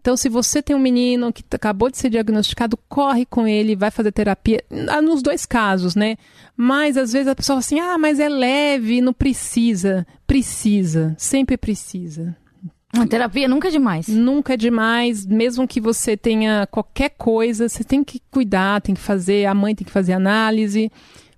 Então, 0.00 0.16
se 0.16 0.28
você 0.28 0.62
tem 0.62 0.76
um 0.76 0.80
menino 0.80 1.32
que 1.32 1.42
acabou 1.50 1.90
de 1.90 1.98
ser 1.98 2.10
diagnosticado, 2.10 2.78
corre 2.88 3.26
com 3.26 3.48
ele, 3.48 3.74
vai 3.74 3.90
fazer 3.90 4.12
terapia. 4.12 4.62
Ah, 4.88 5.02
nos 5.02 5.22
dois 5.22 5.44
casos, 5.44 5.96
né? 5.96 6.16
Mas 6.56 6.96
às 6.96 7.12
vezes 7.12 7.26
a 7.26 7.34
pessoa 7.34 7.56
fala 7.56 7.60
assim: 7.60 7.80
ah, 7.80 7.98
mas 7.98 8.20
é 8.20 8.28
leve, 8.28 9.00
não 9.00 9.12
precisa. 9.12 10.06
Precisa, 10.24 11.14
sempre 11.18 11.56
precisa 11.56 12.36
A 12.92 13.06
terapia 13.06 13.46
nunca 13.46 13.68
é 13.68 13.70
demais. 13.70 14.08
Nunca 14.08 14.54
é 14.54 14.56
demais, 14.56 15.26
mesmo 15.26 15.68
que 15.68 15.80
você 15.80 16.16
tenha 16.16 16.66
qualquer 16.70 17.10
coisa, 17.10 17.68
você 17.68 17.84
tem 17.84 18.02
que 18.02 18.20
cuidar, 18.30 18.80
tem 18.80 18.94
que 18.94 19.00
fazer, 19.00 19.46
a 19.46 19.54
mãe 19.54 19.74
tem 19.74 19.84
que 19.84 19.92
fazer 19.92 20.14
análise. 20.14 20.90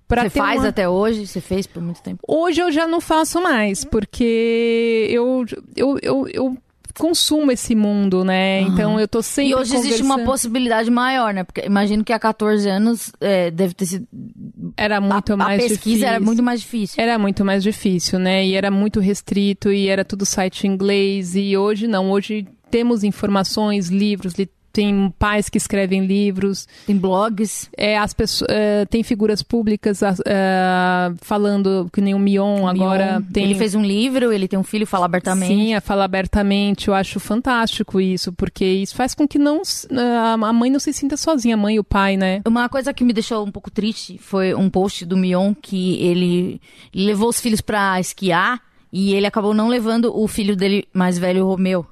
Você 0.07 0.29
faz 0.29 0.59
uma... 0.61 0.69
até 0.69 0.89
hoje? 0.89 1.25
Você 1.25 1.39
fez 1.39 1.65
por 1.65 1.81
muito 1.81 2.01
tempo? 2.01 2.21
Hoje 2.27 2.61
eu 2.61 2.71
já 2.71 2.85
não 2.85 2.99
faço 2.99 3.41
mais, 3.41 3.85
porque 3.85 5.07
eu, 5.09 5.45
eu, 5.75 5.97
eu, 6.01 6.27
eu 6.27 6.57
consumo 6.93 7.51
esse 7.51 7.75
mundo, 7.75 8.23
né? 8.23 8.61
Então 8.61 8.99
eu 8.99 9.07
tô 9.07 9.21
sempre. 9.21 9.51
E 9.51 9.55
hoje 9.55 9.75
existe 9.75 10.01
uma 10.01 10.19
possibilidade 10.19 10.89
maior, 10.89 11.33
né? 11.33 11.43
Porque 11.43 11.61
imagino 11.61 12.03
que 12.03 12.13
há 12.13 12.19
14 12.19 12.67
anos 12.69 13.11
é, 13.19 13.51
deve 13.51 13.73
ter 13.73 13.85
sido. 13.85 14.07
Era 14.77 15.01
muito 15.01 15.33
a, 15.33 15.37
mais 15.37 15.61
difícil. 15.61 15.65
A 15.65 15.77
pesquisa 15.77 15.95
difícil. 15.95 16.07
era 16.07 16.19
muito 16.19 16.43
mais 16.43 16.61
difícil. 16.61 17.03
Era 17.03 17.19
muito 17.19 17.45
mais 17.45 17.63
difícil, 17.63 18.19
né? 18.19 18.45
E 18.45 18.55
era 18.55 18.71
muito 18.71 18.99
restrito 18.99 19.71
e 19.71 19.87
era 19.87 20.05
tudo 20.05 20.25
site 20.25 20.65
em 20.65 20.71
inglês. 20.71 21.35
E 21.35 21.57
hoje 21.57 21.87
não, 21.87 22.11
hoje 22.11 22.47
temos 22.69 23.03
informações, 23.03 23.89
livros, 23.89 24.33
tem 24.71 25.13
pais 25.17 25.49
que 25.49 25.57
escrevem 25.57 26.05
livros. 26.05 26.67
Tem 26.85 26.95
blogs. 26.95 27.69
É, 27.77 27.97
as 27.97 28.13
pessoas, 28.13 28.49
é, 28.49 28.85
tem 28.85 29.03
figuras 29.03 29.41
públicas 29.41 30.01
é, 30.03 31.11
falando, 31.21 31.89
que 31.91 32.01
nem 32.01 32.13
o 32.13 32.19
Mion 32.19 32.67
agora 32.67 33.19
Mion. 33.19 33.31
tem... 33.31 33.43
Ele 33.45 33.55
fez 33.55 33.75
um 33.75 33.83
livro, 33.83 34.31
ele 34.31 34.47
tem 34.47 34.57
um 34.57 34.63
filho, 34.63 34.87
fala 34.87 35.05
abertamente. 35.05 35.53
Sim, 35.53 35.73
é, 35.73 35.79
fala 35.79 36.05
abertamente. 36.05 36.87
Eu 36.87 36.93
acho 36.93 37.19
fantástico 37.19 37.99
isso, 37.99 38.31
porque 38.33 38.65
isso 38.65 38.95
faz 38.95 39.13
com 39.13 39.27
que 39.27 39.39
não 39.39 39.61
a 40.41 40.53
mãe 40.53 40.69
não 40.69 40.79
se 40.79 40.93
sinta 40.93 41.17
sozinha, 41.17 41.55
a 41.55 41.57
mãe 41.57 41.75
e 41.75 41.79
o 41.79 41.83
pai, 41.83 42.17
né? 42.17 42.41
Uma 42.47 42.69
coisa 42.69 42.93
que 42.93 43.03
me 43.03 43.13
deixou 43.13 43.45
um 43.45 43.51
pouco 43.51 43.69
triste 43.69 44.17
foi 44.17 44.53
um 44.53 44.69
post 44.69 45.05
do 45.05 45.17
Mion 45.17 45.53
que 45.53 45.95
ele 46.01 46.61
levou 46.93 47.29
os 47.29 47.39
filhos 47.39 47.61
para 47.61 47.99
esquiar 47.99 48.61
e 48.91 49.13
ele 49.13 49.25
acabou 49.25 49.53
não 49.53 49.67
levando 49.67 50.15
o 50.15 50.27
filho 50.27 50.55
dele 50.55 50.87
mais 50.93 51.17
velho, 51.17 51.45
o 51.45 51.49
Romeu. 51.49 51.85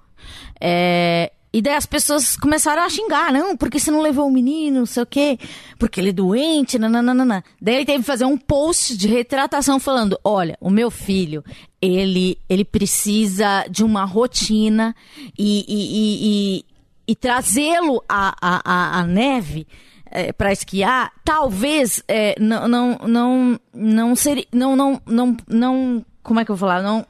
É, 0.59 1.31
e 1.51 1.61
daí 1.61 1.73
as 1.73 1.85
pessoas 1.85 2.37
começaram 2.37 2.83
a 2.83 2.89
xingar, 2.89 3.33
não, 3.33 3.57
porque 3.57 3.79
você 3.79 3.89
não 3.89 4.01
levou 4.01 4.27
o 4.27 4.31
menino, 4.31 4.79
não 4.79 4.85
sei 4.85 5.01
o 5.01 5.05
quê, 5.05 5.39
porque 5.79 5.99
ele 5.99 6.09
é 6.09 6.13
doente, 6.13 6.77
nananana. 6.77 7.43
Daí 7.59 7.75
ele 7.75 7.85
teve 7.85 7.99
que 7.99 8.05
fazer 8.05 8.25
um 8.25 8.37
post 8.37 8.95
de 8.95 9.07
retratação 9.07 9.79
falando, 9.79 10.19
olha, 10.23 10.55
o 10.61 10.69
meu 10.69 10.91
filho, 10.91 11.43
ele, 11.81 12.37
ele 12.47 12.63
precisa 12.63 13.65
de 13.67 13.83
uma 13.83 14.05
rotina 14.05 14.95
e, 15.37 15.65
e, 15.67 15.75
e, 15.77 16.59
e, 16.59 16.65
e 17.07 17.15
trazê-lo 17.15 18.03
à, 18.07 18.35
à, 18.39 18.99
à, 18.99 19.03
neve 19.03 19.65
é, 20.11 20.31
para 20.31 20.51
esquiar, 20.51 21.11
talvez 21.25 22.03
é, 22.07 22.35
não, 22.39 22.67
não, 22.67 22.97
não, 23.07 23.59
não 23.73 24.15
seria, 24.15 24.45
não, 24.53 24.75
não, 24.75 25.01
não, 25.03 25.37
não, 25.47 26.05
como 26.21 26.39
é 26.39 26.45
que 26.45 26.51
eu 26.51 26.55
vou 26.55 26.67
falar, 26.67 26.83
não 26.83 27.03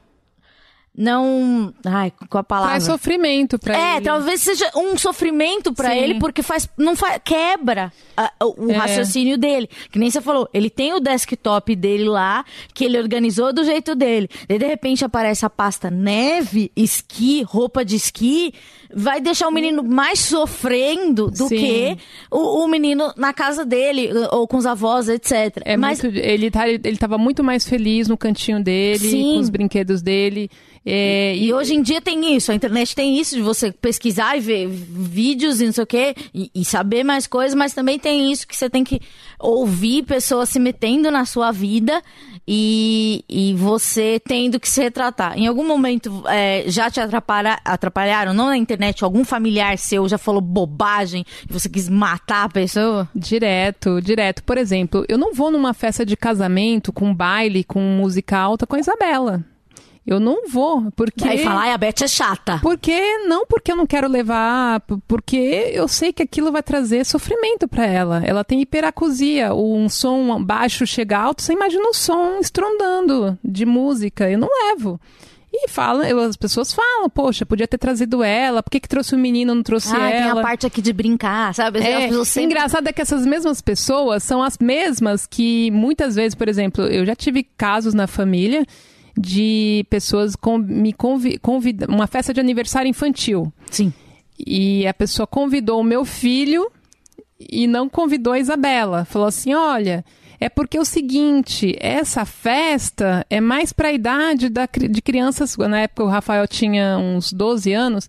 não. 0.96 1.72
Ai, 1.84 2.12
com 2.28 2.38
a 2.38 2.42
palavra. 2.42 2.72
Faz 2.72 2.84
sofrimento 2.84 3.58
pra 3.58 3.74
é, 3.74 3.96
ele. 3.96 3.98
É, 3.98 4.10
talvez 4.10 4.42
seja 4.42 4.70
um 4.76 4.98
sofrimento 4.98 5.72
para 5.72 5.94
ele, 5.96 6.18
porque 6.18 6.42
faz. 6.42 6.68
Não 6.76 6.96
faz, 6.96 7.20
quebra 7.24 7.92
a, 8.16 8.32
o, 8.44 8.70
é. 8.70 8.76
raciocínio 8.76 9.38
dele. 9.38 9.68
Que 9.90 9.98
nem 9.98 10.10
você 10.10 10.20
falou, 10.20 10.48
ele 10.52 10.68
tem 10.68 10.92
o 10.92 11.00
desktop 11.00 11.74
dele 11.76 12.04
lá, 12.04 12.44
que 12.74 12.84
ele 12.84 12.98
organizou 12.98 13.52
do 13.52 13.64
jeito 13.64 13.94
dele. 13.94 14.28
E 14.48 14.58
de 14.58 14.66
repente 14.66 15.04
aparece 15.04 15.46
a 15.46 15.50
pasta 15.50 15.90
neve, 15.90 16.72
esqui, 16.76 17.42
roupa 17.42 17.84
de 17.84 17.96
esqui. 17.96 18.52
Vai 18.94 19.20
deixar 19.20 19.48
o 19.48 19.52
menino 19.52 19.82
mais 19.82 20.18
sofrendo 20.18 21.30
do 21.30 21.48
Sim. 21.48 21.56
que 21.56 21.98
o, 22.30 22.64
o, 22.64 22.68
menino 22.68 23.12
na 23.16 23.32
casa 23.32 23.64
dele, 23.64 24.10
ou 24.32 24.48
com 24.48 24.56
os 24.56 24.66
avós, 24.66 25.08
etc. 25.08 25.62
É 25.64 25.76
Mas... 25.76 26.02
muito, 26.02 26.16
ele, 26.16 26.50
tá, 26.50 26.68
ele 26.68 26.96
tava 26.96 27.16
muito 27.16 27.44
mais 27.44 27.68
feliz 27.68 28.08
no 28.08 28.16
cantinho 28.16 28.62
dele, 28.62 28.98
Sim. 28.98 29.34
com 29.34 29.40
os 29.40 29.48
brinquedos 29.48 30.02
dele. 30.02 30.50
É, 30.84 31.36
e, 31.36 31.46
e, 31.46 31.52
hoje 31.52 31.74
em 31.74 31.82
dia 31.82 32.00
tem 32.00 32.34
isso, 32.34 32.50
a 32.50 32.54
internet 32.54 32.94
tem 32.94 33.18
isso 33.20 33.36
de 33.36 33.42
você 33.42 33.70
pesquisar 33.70 34.38
e 34.38 34.40
ver 34.40 34.66
vídeos 34.66 35.60
e 35.60 35.66
não 35.66 35.72
sei 35.72 35.84
o 35.84 35.86
quê, 35.86 36.14
e, 36.34 36.50
e, 36.54 36.64
saber 36.64 37.04
mais 37.04 37.26
coisas, 37.26 37.54
mas 37.54 37.74
também 37.74 37.98
tem 37.98 38.32
isso 38.32 38.46
que 38.46 38.56
você 38.56 38.70
tem 38.70 38.82
que 38.82 38.98
ouvir 39.38 40.04
pessoas 40.04 40.48
se 40.48 40.58
metendo 40.58 41.10
na 41.10 41.26
sua 41.26 41.52
vida 41.52 42.02
e, 42.46 43.24
e 43.28 43.54
você 43.54 44.20
tendo 44.24 44.58
que 44.58 44.68
se 44.68 44.82
retratar. 44.82 45.38
Em 45.38 45.46
algum 45.46 45.66
momento 45.66 46.22
é, 46.26 46.64
já 46.66 46.90
te 46.90 47.00
atrapalha, 47.00 47.58
atrapalharam, 47.64 48.34
não 48.34 48.46
na 48.46 48.56
internet, 48.56 49.04
algum 49.04 49.24
familiar 49.24 49.78
seu 49.78 50.08
já 50.08 50.18
falou 50.18 50.40
bobagem 50.40 51.24
e 51.48 51.52
você 51.52 51.68
quis 51.68 51.88
matar 51.88 52.44
a 52.44 52.48
pessoa? 52.48 53.08
Direto, 53.14 54.00
direto. 54.00 54.42
Por 54.42 54.58
exemplo, 54.58 55.04
eu 55.08 55.18
não 55.18 55.32
vou 55.32 55.50
numa 55.50 55.74
festa 55.74 56.04
de 56.04 56.16
casamento 56.16 56.92
com 56.92 57.14
baile, 57.14 57.64
com 57.64 57.80
música 57.80 58.38
alta 58.38 58.66
com 58.66 58.76
a 58.76 58.80
Isabela. 58.80 59.44
Eu 60.06 60.18
não 60.18 60.48
vou, 60.48 60.90
porque... 60.96 61.28
Aí 61.28 61.38
falar, 61.38 61.72
a 61.72 61.78
Beth 61.78 62.02
é 62.02 62.08
chata. 62.08 62.58
Porque, 62.62 63.18
não 63.26 63.46
porque 63.46 63.70
eu 63.70 63.76
não 63.76 63.86
quero 63.86 64.08
levar, 64.08 64.80
porque 65.06 65.70
eu 65.72 65.86
sei 65.86 66.12
que 66.12 66.22
aquilo 66.22 66.50
vai 66.50 66.62
trazer 66.62 67.04
sofrimento 67.04 67.68
para 67.68 67.86
ela. 67.86 68.22
Ela 68.24 68.42
tem 68.42 68.60
hiperacusia, 68.60 69.54
um 69.54 69.88
som 69.88 70.42
baixo 70.42 70.86
chega 70.86 71.18
alto, 71.18 71.42
você 71.42 71.52
imagina 71.52 71.86
um 71.86 71.92
som 71.92 72.38
estrondando 72.40 73.38
de 73.44 73.66
música, 73.66 74.28
eu 74.28 74.38
não 74.38 74.48
levo. 74.48 74.98
E 75.52 75.68
fala, 75.68 76.08
eu, 76.08 76.20
as 76.20 76.36
pessoas 76.36 76.72
falam, 76.72 77.10
poxa, 77.10 77.44
podia 77.44 77.66
ter 77.66 77.76
trazido 77.76 78.22
ela, 78.22 78.62
por 78.62 78.70
que, 78.70 78.78
que 78.78 78.88
trouxe 78.88 79.16
o 79.16 79.18
menino, 79.18 79.52
não 79.52 79.64
trouxe 79.64 79.94
ah, 79.94 80.08
ela? 80.08 80.32
tem 80.32 80.40
a 80.40 80.42
parte 80.42 80.64
aqui 80.64 80.80
de 80.80 80.92
brincar, 80.92 81.52
sabe? 81.54 81.80
É, 81.80 82.08
sempre... 82.24 82.44
engraçado 82.44 82.86
é 82.86 82.92
que 82.92 83.02
essas 83.02 83.26
mesmas 83.26 83.60
pessoas 83.60 84.22
são 84.22 84.42
as 84.42 84.56
mesmas 84.58 85.26
que 85.26 85.68
muitas 85.72 86.14
vezes, 86.14 86.36
por 86.36 86.48
exemplo, 86.48 86.84
eu 86.84 87.04
já 87.04 87.16
tive 87.16 87.42
casos 87.42 87.94
na 87.94 88.06
família 88.06 88.64
de 89.18 89.84
pessoas 89.90 90.36
com, 90.36 90.58
me 90.58 90.92
convidar 90.92 91.88
uma 91.88 92.06
festa 92.06 92.32
de 92.32 92.40
aniversário 92.40 92.88
infantil. 92.88 93.52
Sim. 93.70 93.92
E 94.38 94.86
a 94.86 94.94
pessoa 94.94 95.26
convidou 95.26 95.80
o 95.80 95.84
meu 95.84 96.04
filho 96.04 96.70
e 97.38 97.66
não 97.66 97.88
convidou 97.88 98.32
a 98.32 98.38
Isabela. 98.38 99.04
Falou 99.04 99.28
assim: 99.28 99.54
olha, 99.54 100.04
é 100.40 100.48
porque 100.48 100.78
é 100.78 100.80
o 100.80 100.84
seguinte, 100.84 101.76
essa 101.78 102.24
festa 102.24 103.26
é 103.28 103.40
mais 103.40 103.72
para 103.72 103.88
a 103.88 103.92
idade 103.92 104.48
da, 104.48 104.66
de 104.66 105.02
crianças. 105.02 105.56
Na 105.56 105.80
época 105.80 106.04
o 106.04 106.08
Rafael 106.08 106.48
tinha 106.48 106.96
uns 106.98 107.32
12 107.32 107.72
anos. 107.72 108.08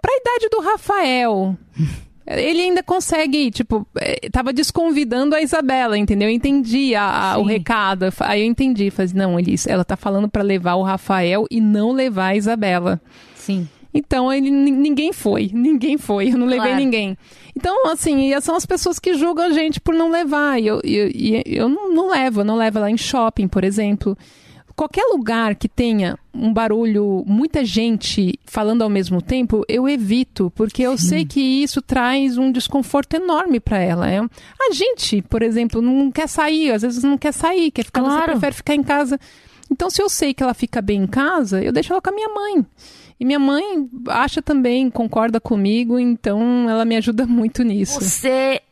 Para 0.00 0.12
a 0.12 0.16
idade 0.16 0.48
do 0.50 0.60
Rafael. 0.60 1.56
ele 2.38 2.62
ainda 2.62 2.82
consegue, 2.82 3.50
tipo, 3.50 3.86
é, 3.96 4.28
tava 4.30 4.52
desconvidando 4.52 5.34
a 5.34 5.42
Isabela, 5.42 5.98
entendeu? 5.98 6.28
Eu 6.28 6.34
entendi 6.34 6.94
a, 6.94 7.32
a, 7.32 7.38
o 7.38 7.42
recado. 7.42 8.06
Aí 8.20 8.42
eu 8.42 8.46
entendi, 8.46 8.90
falei, 8.90 9.12
não, 9.14 9.38
ele, 9.38 9.54
ela 9.66 9.84
tá 9.84 9.96
falando 9.96 10.28
para 10.28 10.42
levar 10.42 10.74
o 10.74 10.82
Rafael 10.82 11.46
e 11.50 11.60
não 11.60 11.92
levar 11.92 12.28
a 12.28 12.36
Isabela. 12.36 13.00
Sim. 13.34 13.68
Então 13.92 14.32
ele, 14.32 14.50
ninguém 14.50 15.12
foi, 15.12 15.50
ninguém 15.54 15.98
foi, 15.98 16.28
eu 16.28 16.38
não 16.38 16.46
levei 16.46 16.68
claro. 16.68 16.76
ninguém. 16.76 17.18
Então, 17.56 17.90
assim, 17.90 18.32
são 18.40 18.54
as 18.54 18.64
pessoas 18.64 19.00
que 19.00 19.14
julgam 19.14 19.46
a 19.46 19.50
gente 19.50 19.80
por 19.80 19.94
não 19.94 20.10
levar. 20.10 20.60
E 20.60 20.68
eu, 20.68 20.80
eu, 20.84 21.10
eu, 21.44 21.68
não, 21.68 21.92
não 21.92 22.10
levo, 22.10 22.42
eu 22.42 22.44
não 22.44 22.56
levo 22.56 22.78
lá 22.78 22.90
em 22.90 22.96
shopping, 22.96 23.48
por 23.48 23.64
exemplo 23.64 24.16
qualquer 24.80 25.04
lugar 25.12 25.56
que 25.56 25.68
tenha 25.68 26.18
um 26.32 26.50
barulho, 26.50 27.22
muita 27.26 27.62
gente 27.66 28.40
falando 28.46 28.80
ao 28.80 28.88
mesmo 28.88 29.20
tempo, 29.20 29.62
eu 29.68 29.86
evito, 29.86 30.50
porque 30.56 30.80
eu 30.80 30.96
Sim. 30.96 31.06
sei 31.06 31.26
que 31.26 31.38
isso 31.38 31.82
traz 31.82 32.38
um 32.38 32.50
desconforto 32.50 33.12
enorme 33.12 33.60
para 33.60 33.76
ela. 33.78 34.10
É, 34.10 34.20
a 34.20 34.72
gente, 34.72 35.20
por 35.20 35.42
exemplo, 35.42 35.82
não 35.82 36.10
quer 36.10 36.26
sair, 36.26 36.72
às 36.72 36.80
vezes 36.80 37.04
não 37.04 37.18
quer 37.18 37.32
sair, 37.32 37.70
quer 37.70 37.84
ficar, 37.84 38.00
claro. 38.00 38.24
prefere 38.24 38.54
ficar 38.54 38.74
em 38.74 38.82
casa. 38.82 39.20
Então, 39.70 39.90
se 39.90 40.00
eu 40.00 40.08
sei 40.08 40.32
que 40.32 40.42
ela 40.42 40.54
fica 40.54 40.80
bem 40.80 41.02
em 41.02 41.06
casa, 41.06 41.62
eu 41.62 41.72
deixo 41.72 41.92
ela 41.92 42.00
com 42.00 42.08
a 42.08 42.14
minha 42.14 42.30
mãe. 42.30 42.64
E 43.20 43.24
minha 43.26 43.38
mãe 43.38 43.86
acha 44.08 44.40
também, 44.40 44.88
concorda 44.88 45.38
comigo, 45.38 45.98
então 45.98 46.70
ela 46.70 46.86
me 46.86 46.96
ajuda 46.96 47.26
muito 47.26 47.62
nisso. 47.62 48.00
Você 48.00 48.62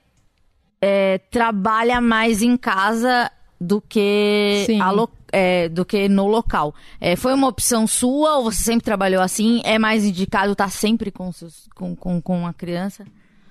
é, 0.81 1.19
trabalha 1.31 2.01
mais 2.01 2.41
em 2.41 2.57
casa 2.57 3.31
do 3.61 3.83
que 3.83 4.63
Sim. 4.65 4.81
a 4.81 4.91
lo 4.91 5.07
é, 5.33 5.69
do 5.69 5.85
que 5.85 6.09
no 6.09 6.27
local. 6.27 6.75
É, 7.01 7.17
foi 7.17 7.35
uma 7.35 7.49
opção 7.49 7.87
sua 7.87 8.39
ou 8.39 8.45
você 8.45 8.63
sempre 8.63 8.85
trabalhou 8.85 9.23
assim? 9.23 9.61
É 9.65 9.79
mais 9.79 10.05
indicado 10.05 10.53
estar 10.53 10.71
sempre 10.71 11.11
com, 11.11 11.31
seus, 11.33 11.69
com, 11.75 11.95
com, 11.95 12.21
com 12.21 12.47
a 12.47 12.53
criança? 12.53 13.05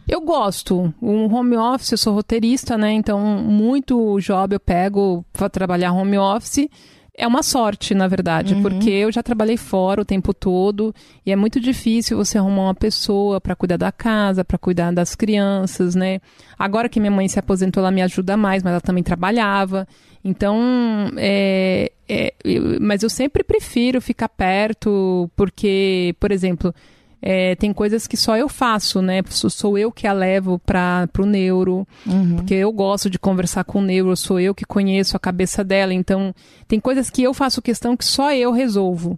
Eu 0.07 0.21
gosto. 0.21 0.93
Um 1.01 1.33
home 1.33 1.57
office, 1.57 1.91
eu 1.91 1.97
sou 1.97 2.13
roteirista, 2.13 2.77
né? 2.77 2.93
Então, 2.93 3.19
muito 3.19 4.19
job 4.19 4.55
eu 4.55 4.59
pego 4.59 5.25
para 5.33 5.49
trabalhar 5.49 5.91
home 5.91 6.17
office 6.17 6.69
é 7.17 7.25
uma 7.25 7.41
sorte, 7.41 7.95
na 7.95 8.07
verdade, 8.07 8.53
uhum. 8.53 8.61
porque 8.61 8.91
eu 8.91 9.11
já 9.11 9.23
trabalhei 9.23 9.57
fora 9.57 9.99
o 9.99 10.05
tempo 10.05 10.35
todo 10.35 10.93
e 11.25 11.31
é 11.31 11.35
muito 11.35 11.59
difícil 11.59 12.15
você 12.15 12.37
arrumar 12.37 12.65
uma 12.65 12.75
pessoa 12.75 13.41
para 13.41 13.55
cuidar 13.55 13.77
da 13.77 13.91
casa, 13.91 14.45
para 14.45 14.57
cuidar 14.57 14.93
das 14.93 15.15
crianças, 15.15 15.95
né? 15.95 16.21
Agora 16.59 16.87
que 16.87 16.99
minha 16.99 17.11
mãe 17.11 17.27
se 17.27 17.39
aposentou, 17.39 17.81
ela 17.81 17.89
me 17.89 18.03
ajuda 18.03 18.37
mais, 18.37 18.61
mas 18.61 18.71
ela 18.71 18.81
também 18.81 19.03
trabalhava. 19.03 19.87
Então, 20.27 20.59
é, 21.15 21.89
é, 22.05 22.33
eu, 22.43 22.81
mas 22.81 23.01
eu 23.01 23.09
sempre 23.09 23.45
prefiro 23.45 24.01
ficar 24.01 24.27
perto, 24.27 25.31
porque, 25.37 26.13
por 26.19 26.33
exemplo, 26.33 26.75
é, 27.21 27.55
tem 27.55 27.71
coisas 27.71 28.05
que 28.07 28.17
só 28.17 28.35
eu 28.35 28.49
faço, 28.49 29.01
né? 29.01 29.21
Sou 29.29 29.77
eu 29.77 29.89
que 29.89 30.05
a 30.05 30.11
levo 30.11 30.59
para 30.59 31.07
o 31.17 31.25
neuro, 31.25 31.87
uhum. 32.05 32.35
porque 32.35 32.55
eu 32.55 32.73
gosto 32.73 33.09
de 33.09 33.17
conversar 33.17 33.63
com 33.63 33.79
o 33.79 33.81
neuro, 33.81 34.17
sou 34.17 34.37
eu 34.37 34.53
que 34.53 34.65
conheço 34.65 35.15
a 35.15 35.19
cabeça 35.19 35.63
dela. 35.63 35.93
Então, 35.93 36.35
tem 36.67 36.77
coisas 36.77 37.09
que 37.09 37.23
eu 37.23 37.33
faço 37.33 37.61
questão 37.61 37.95
que 37.95 38.03
só 38.03 38.33
eu 38.33 38.51
resolvo. 38.51 39.17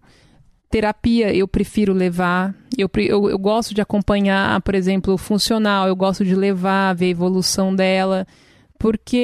terapia 0.70 1.34
eu 1.34 1.48
prefiro 1.48 1.92
levar. 1.92 2.54
Eu, 2.78 2.88
eu, 2.98 3.32
eu, 3.32 3.40
gosto 3.40 3.74
de 3.74 3.82
acompanhar, 3.82 4.62
por 4.62 4.76
exemplo, 4.76 5.16
o 5.16 5.18
funcional, 5.18 5.88
eu 5.88 5.96
gosto 5.96 6.24
de 6.24 6.36
levar, 6.36 6.94
ver 6.94 7.08
a 7.08 7.10
evolução 7.10 7.76
dela. 7.76 8.28
Porque 8.80 9.18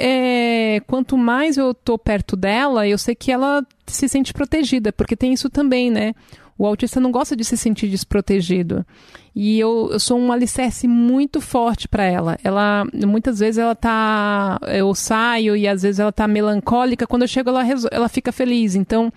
é, 0.00 0.80
quanto 0.84 1.16
mais 1.16 1.56
eu 1.56 1.72
tô 1.72 1.96
perto 1.96 2.34
dela, 2.34 2.88
eu 2.88 2.98
sei 2.98 3.14
que 3.14 3.30
ela 3.30 3.64
se 3.86 4.08
sente 4.08 4.32
protegida, 4.32 4.92
porque 4.92 5.14
tem 5.14 5.32
isso 5.32 5.48
também, 5.48 5.92
né? 5.92 6.12
O 6.58 6.66
autista 6.66 6.98
não 6.98 7.12
gosta 7.12 7.36
de 7.36 7.44
se 7.44 7.56
sentir 7.56 7.88
desprotegido. 7.88 8.84
E 9.32 9.60
eu, 9.60 9.90
eu 9.92 10.00
sou 10.00 10.18
um 10.18 10.32
alicerce 10.32 10.88
muito 10.88 11.40
forte 11.40 11.86
para 11.86 12.02
ela. 12.02 12.36
Ela 12.42 12.84
muitas 13.06 13.38
vezes 13.38 13.58
ela 13.58 13.76
tá 13.76 14.58
eu 14.66 14.92
saio 14.92 15.54
e 15.54 15.68
às 15.68 15.82
vezes 15.82 16.00
ela 16.00 16.10
tá 16.10 16.26
melancólica, 16.26 17.06
quando 17.06 17.22
eu 17.22 17.28
chego 17.28 17.50
ela 17.50 17.62
ela 17.92 18.08
fica 18.08 18.32
feliz. 18.32 18.74
Então, 18.74 19.12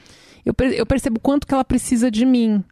eu, 0.46 0.54
eu 0.72 0.86
percebo 0.86 1.20
quanto 1.20 1.48
que 1.48 1.54
ela 1.54 1.66
precisa 1.66 2.12
de 2.12 2.26
mim. 2.28 2.64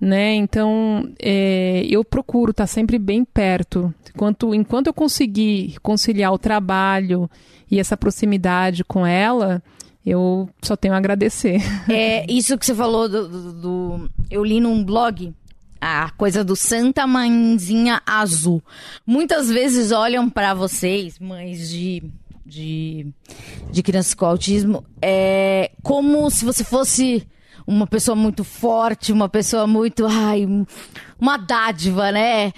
Né? 0.00 0.34
Então, 0.34 1.10
é, 1.18 1.86
eu 1.88 2.04
procuro 2.04 2.50
estar 2.50 2.64
tá 2.64 2.68
sempre 2.68 2.98
bem 2.98 3.24
perto. 3.24 3.92
Enquanto, 4.14 4.54
enquanto 4.54 4.88
eu 4.88 4.94
conseguir 4.94 5.78
conciliar 5.82 6.32
o 6.32 6.38
trabalho 6.38 7.30
e 7.70 7.80
essa 7.80 7.96
proximidade 7.96 8.84
com 8.84 9.06
ela, 9.06 9.62
eu 10.04 10.48
só 10.62 10.76
tenho 10.76 10.94
a 10.94 10.98
agradecer. 10.98 11.60
É, 11.88 12.30
isso 12.30 12.58
que 12.58 12.66
você 12.66 12.74
falou 12.74 13.08
do, 13.08 13.28
do, 13.28 13.52
do 13.52 14.10
eu 14.30 14.44
li 14.44 14.60
num 14.60 14.84
blog 14.84 15.32
a 15.80 16.10
coisa 16.10 16.42
do 16.42 16.56
Santa 16.56 17.06
Mãezinha 17.06 18.02
Azul. 18.06 18.62
Muitas 19.06 19.48
vezes 19.50 19.92
olham 19.92 20.28
para 20.28 20.54
vocês, 20.54 21.18
mães 21.18 21.68
de 21.68 22.02
de, 22.46 23.06
de 23.72 23.82
crianças 23.82 24.14
com 24.14 24.24
autismo 24.24 24.84
é 25.02 25.72
como 25.82 26.30
se 26.30 26.44
você 26.44 26.62
fosse 26.62 27.26
uma 27.66 27.86
pessoa 27.86 28.14
muito 28.14 28.44
forte, 28.44 29.12
uma 29.12 29.28
pessoa 29.28 29.66
muito. 29.66 30.06
Ai, 30.06 30.46
uma 31.18 31.36
dádiva, 31.36 32.12
né? 32.12 32.52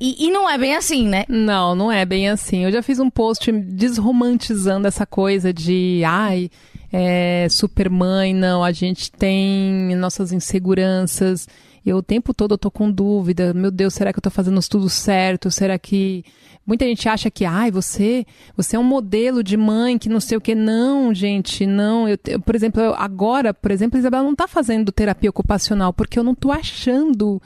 E, 0.00 0.26
e, 0.26 0.30
não 0.30 0.50
é 0.50 0.58
bem 0.58 0.74
assim, 0.74 1.06
né? 1.06 1.24
Não, 1.28 1.74
não 1.74 1.90
é 1.90 2.04
bem 2.04 2.28
assim. 2.28 2.64
Eu 2.64 2.72
já 2.72 2.82
fiz 2.82 2.98
um 2.98 3.08
post 3.08 3.50
desromantizando 3.52 4.88
essa 4.88 5.06
coisa 5.06 5.52
de. 5.52 6.02
Ai, 6.04 6.50
é, 6.92 7.46
supermãe, 7.48 8.34
não, 8.34 8.62
a 8.62 8.72
gente 8.72 9.10
tem 9.10 9.94
nossas 9.96 10.32
inseguranças. 10.32 11.48
Eu 11.84 11.98
o 11.98 12.02
tempo 12.02 12.32
todo 12.32 12.54
eu 12.54 12.58
tô 12.58 12.70
com 12.70 12.90
dúvida. 12.90 13.52
Meu 13.52 13.70
Deus, 13.70 13.94
será 13.94 14.12
que 14.12 14.18
eu 14.18 14.22
tô 14.22 14.30
fazendo 14.30 14.60
tudo 14.68 14.88
certo? 14.88 15.50
Será 15.50 15.78
que 15.78 16.24
muita 16.66 16.86
gente 16.86 17.08
acha 17.08 17.30
que, 17.30 17.44
ai, 17.44 17.70
você, 17.70 18.24
você 18.56 18.76
é 18.76 18.78
um 18.78 18.84
modelo 18.84 19.42
de 19.42 19.56
mãe 19.56 19.98
que 19.98 20.08
não 20.08 20.20
sei 20.20 20.38
o 20.38 20.40
que. 20.40 20.54
Não, 20.54 21.12
gente, 21.12 21.66
não. 21.66 22.08
Eu, 22.08 22.18
eu 22.26 22.40
por 22.40 22.54
exemplo, 22.54 22.80
eu, 22.80 22.94
agora, 22.94 23.52
por 23.52 23.70
exemplo, 23.70 23.96
a 23.96 24.00
Isabela 24.00 24.24
não 24.24 24.34
tá 24.34 24.48
fazendo 24.48 24.90
terapia 24.92 25.30
ocupacional 25.30 25.92
porque 25.92 26.18
eu 26.18 26.24
não 26.24 26.34
tô 26.34 26.50
achando 26.50 27.40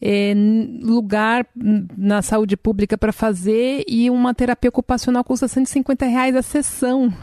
é, 0.00 0.34
lugar 0.82 1.46
na 1.54 2.22
saúde 2.22 2.56
pública 2.56 2.96
para 2.98 3.12
fazer 3.12 3.84
e 3.88 4.10
uma 4.10 4.34
terapia 4.34 4.68
ocupacional 4.68 5.24
custa 5.24 5.48
150 5.48 6.06
reais 6.06 6.36
a 6.36 6.42
sessão. 6.42 7.12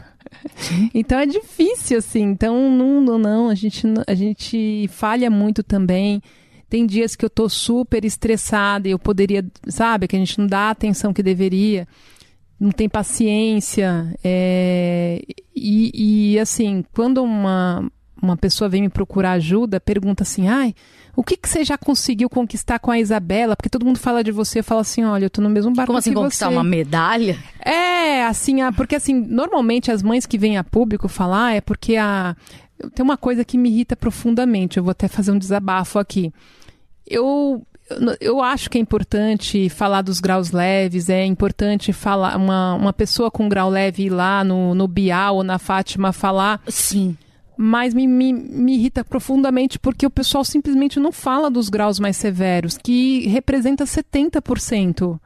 Então 0.94 1.18
é 1.18 1.26
difícil, 1.26 1.98
assim. 1.98 2.22
Então, 2.22 2.70
não, 2.70 3.00
não, 3.00 3.18
não. 3.18 3.48
A 3.50 3.54
gente, 3.54 3.82
a 4.06 4.14
gente 4.14 4.88
falha 4.88 5.28
muito 5.28 5.62
também. 5.62 6.22
Tem 6.72 6.86
dias 6.86 7.14
que 7.14 7.22
eu 7.22 7.28
tô 7.28 7.50
super 7.50 8.02
estressada 8.02 8.88
e 8.88 8.92
eu 8.92 8.98
poderia, 8.98 9.44
sabe, 9.68 10.08
que 10.08 10.16
a 10.16 10.18
gente 10.18 10.38
não 10.38 10.46
dá 10.46 10.60
a 10.60 10.70
atenção 10.70 11.12
que 11.12 11.22
deveria, 11.22 11.86
não 12.58 12.70
tem 12.70 12.88
paciência. 12.88 14.10
É... 14.24 15.20
E, 15.54 16.32
e, 16.32 16.38
assim, 16.38 16.82
quando 16.94 17.22
uma, 17.22 17.86
uma 18.22 18.38
pessoa 18.38 18.70
vem 18.70 18.80
me 18.80 18.88
procurar 18.88 19.32
ajuda, 19.32 19.78
pergunta 19.78 20.22
assim, 20.22 20.48
ai, 20.48 20.74
o 21.14 21.22
que, 21.22 21.36
que 21.36 21.46
você 21.46 21.62
já 21.62 21.76
conseguiu 21.76 22.30
conquistar 22.30 22.78
com 22.78 22.90
a 22.90 22.98
Isabela? 22.98 23.54
Porque 23.54 23.68
todo 23.68 23.84
mundo 23.84 23.98
fala 23.98 24.24
de 24.24 24.32
você, 24.32 24.62
fala 24.62 24.80
assim, 24.80 25.04
olha, 25.04 25.26
eu 25.26 25.30
tô 25.30 25.42
no 25.42 25.50
mesmo 25.50 25.74
barco 25.74 25.88
Como 25.88 25.98
assim, 25.98 26.14
conquistar 26.14 26.48
você. 26.48 26.54
uma 26.54 26.64
medalha? 26.64 27.38
É, 27.62 28.24
assim, 28.24 28.60
porque 28.78 28.96
assim, 28.96 29.12
normalmente 29.12 29.90
as 29.90 30.02
mães 30.02 30.24
que 30.24 30.38
vêm 30.38 30.56
a 30.56 30.64
público 30.64 31.06
falar 31.06 31.52
é 31.54 31.60
porque 31.60 31.96
a... 31.96 32.34
Tem 32.94 33.04
uma 33.04 33.18
coisa 33.18 33.44
que 33.44 33.58
me 33.58 33.68
irrita 33.68 33.94
profundamente, 33.94 34.78
eu 34.78 34.82
vou 34.82 34.90
até 34.90 35.06
fazer 35.06 35.32
um 35.32 35.38
desabafo 35.38 35.98
aqui 35.98 36.32
eu 37.12 37.66
eu 38.20 38.40
acho 38.40 38.70
que 38.70 38.78
é 38.78 38.80
importante 38.80 39.68
falar 39.68 40.02
dos 40.02 40.20
graus 40.20 40.50
leves, 40.50 41.08
é 41.08 41.24
importante 41.24 41.92
falar 41.92 42.36
uma, 42.36 42.74
uma 42.74 42.92
pessoa 42.92 43.30
com 43.30 43.48
grau 43.48 43.68
leve 43.68 44.04
ir 44.04 44.10
lá 44.10 44.42
no, 44.42 44.74
no 44.74 44.88
Bial 44.88 45.36
ou 45.36 45.44
na 45.44 45.58
Fátima 45.58 46.12
falar. 46.12 46.60
Sim. 46.68 47.16
Mas 47.56 47.92
me, 47.92 48.06
me, 48.06 48.32
me 48.32 48.74
irrita 48.76 49.04
profundamente 49.04 49.78
porque 49.78 50.06
o 50.06 50.10
pessoal 50.10 50.44
simplesmente 50.44 50.98
não 50.98 51.12
fala 51.12 51.50
dos 51.50 51.68
graus 51.68 52.00
mais 52.00 52.16
severos, 52.16 52.78
que 52.78 53.26
representa 53.28 53.84
70%. 53.84 55.20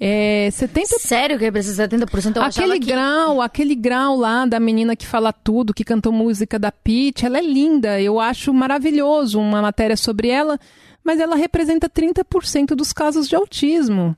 É, 0.00 0.48
70... 0.52 0.98
Sério 1.00 1.36
que 1.36 1.44
representa 1.44 1.88
70%? 1.88 2.36
Eu 2.36 2.42
aquele 2.42 2.78
que... 2.78 2.86
grau, 2.86 3.42
aquele 3.42 3.74
grau 3.74 4.16
lá 4.16 4.46
da 4.46 4.60
menina 4.60 4.94
que 4.94 5.04
fala 5.04 5.32
tudo, 5.32 5.74
que 5.74 5.82
cantou 5.82 6.12
música 6.12 6.58
da 6.58 6.70
Pete, 6.70 7.26
ela 7.26 7.38
é 7.38 7.42
linda. 7.42 8.00
Eu 8.00 8.20
acho 8.20 8.54
maravilhoso 8.54 9.40
uma 9.40 9.60
matéria 9.60 9.96
sobre 9.96 10.28
ela 10.28 10.58
mas 11.04 11.20
ela 11.20 11.36
representa 11.36 11.88
30% 11.88 12.74
dos 12.74 12.92
casos 12.92 13.28
de 13.28 13.36
autismo. 13.36 14.16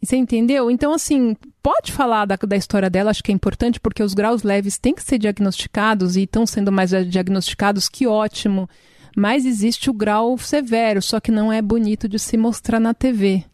Você 0.00 0.16
entendeu? 0.16 0.70
Então, 0.70 0.92
assim, 0.92 1.36
pode 1.62 1.90
falar 1.92 2.24
da, 2.24 2.36
da 2.36 2.56
história 2.56 2.88
dela, 2.88 3.10
acho 3.10 3.22
que 3.22 3.32
é 3.32 3.34
importante, 3.34 3.80
porque 3.80 4.02
os 4.02 4.14
graus 4.14 4.42
leves 4.42 4.78
têm 4.78 4.94
que 4.94 5.02
ser 5.02 5.18
diagnosticados 5.18 6.16
e 6.16 6.22
estão 6.22 6.46
sendo 6.46 6.70
mais 6.70 6.90
diagnosticados, 6.90 7.88
que 7.88 8.06
ótimo. 8.06 8.68
Mas 9.16 9.44
existe 9.44 9.90
o 9.90 9.92
grau 9.92 10.38
severo, 10.38 11.02
só 11.02 11.18
que 11.18 11.32
não 11.32 11.52
é 11.52 11.60
bonito 11.60 12.08
de 12.08 12.18
se 12.18 12.36
mostrar 12.36 12.78
na 12.78 12.94
TV. 12.94 13.44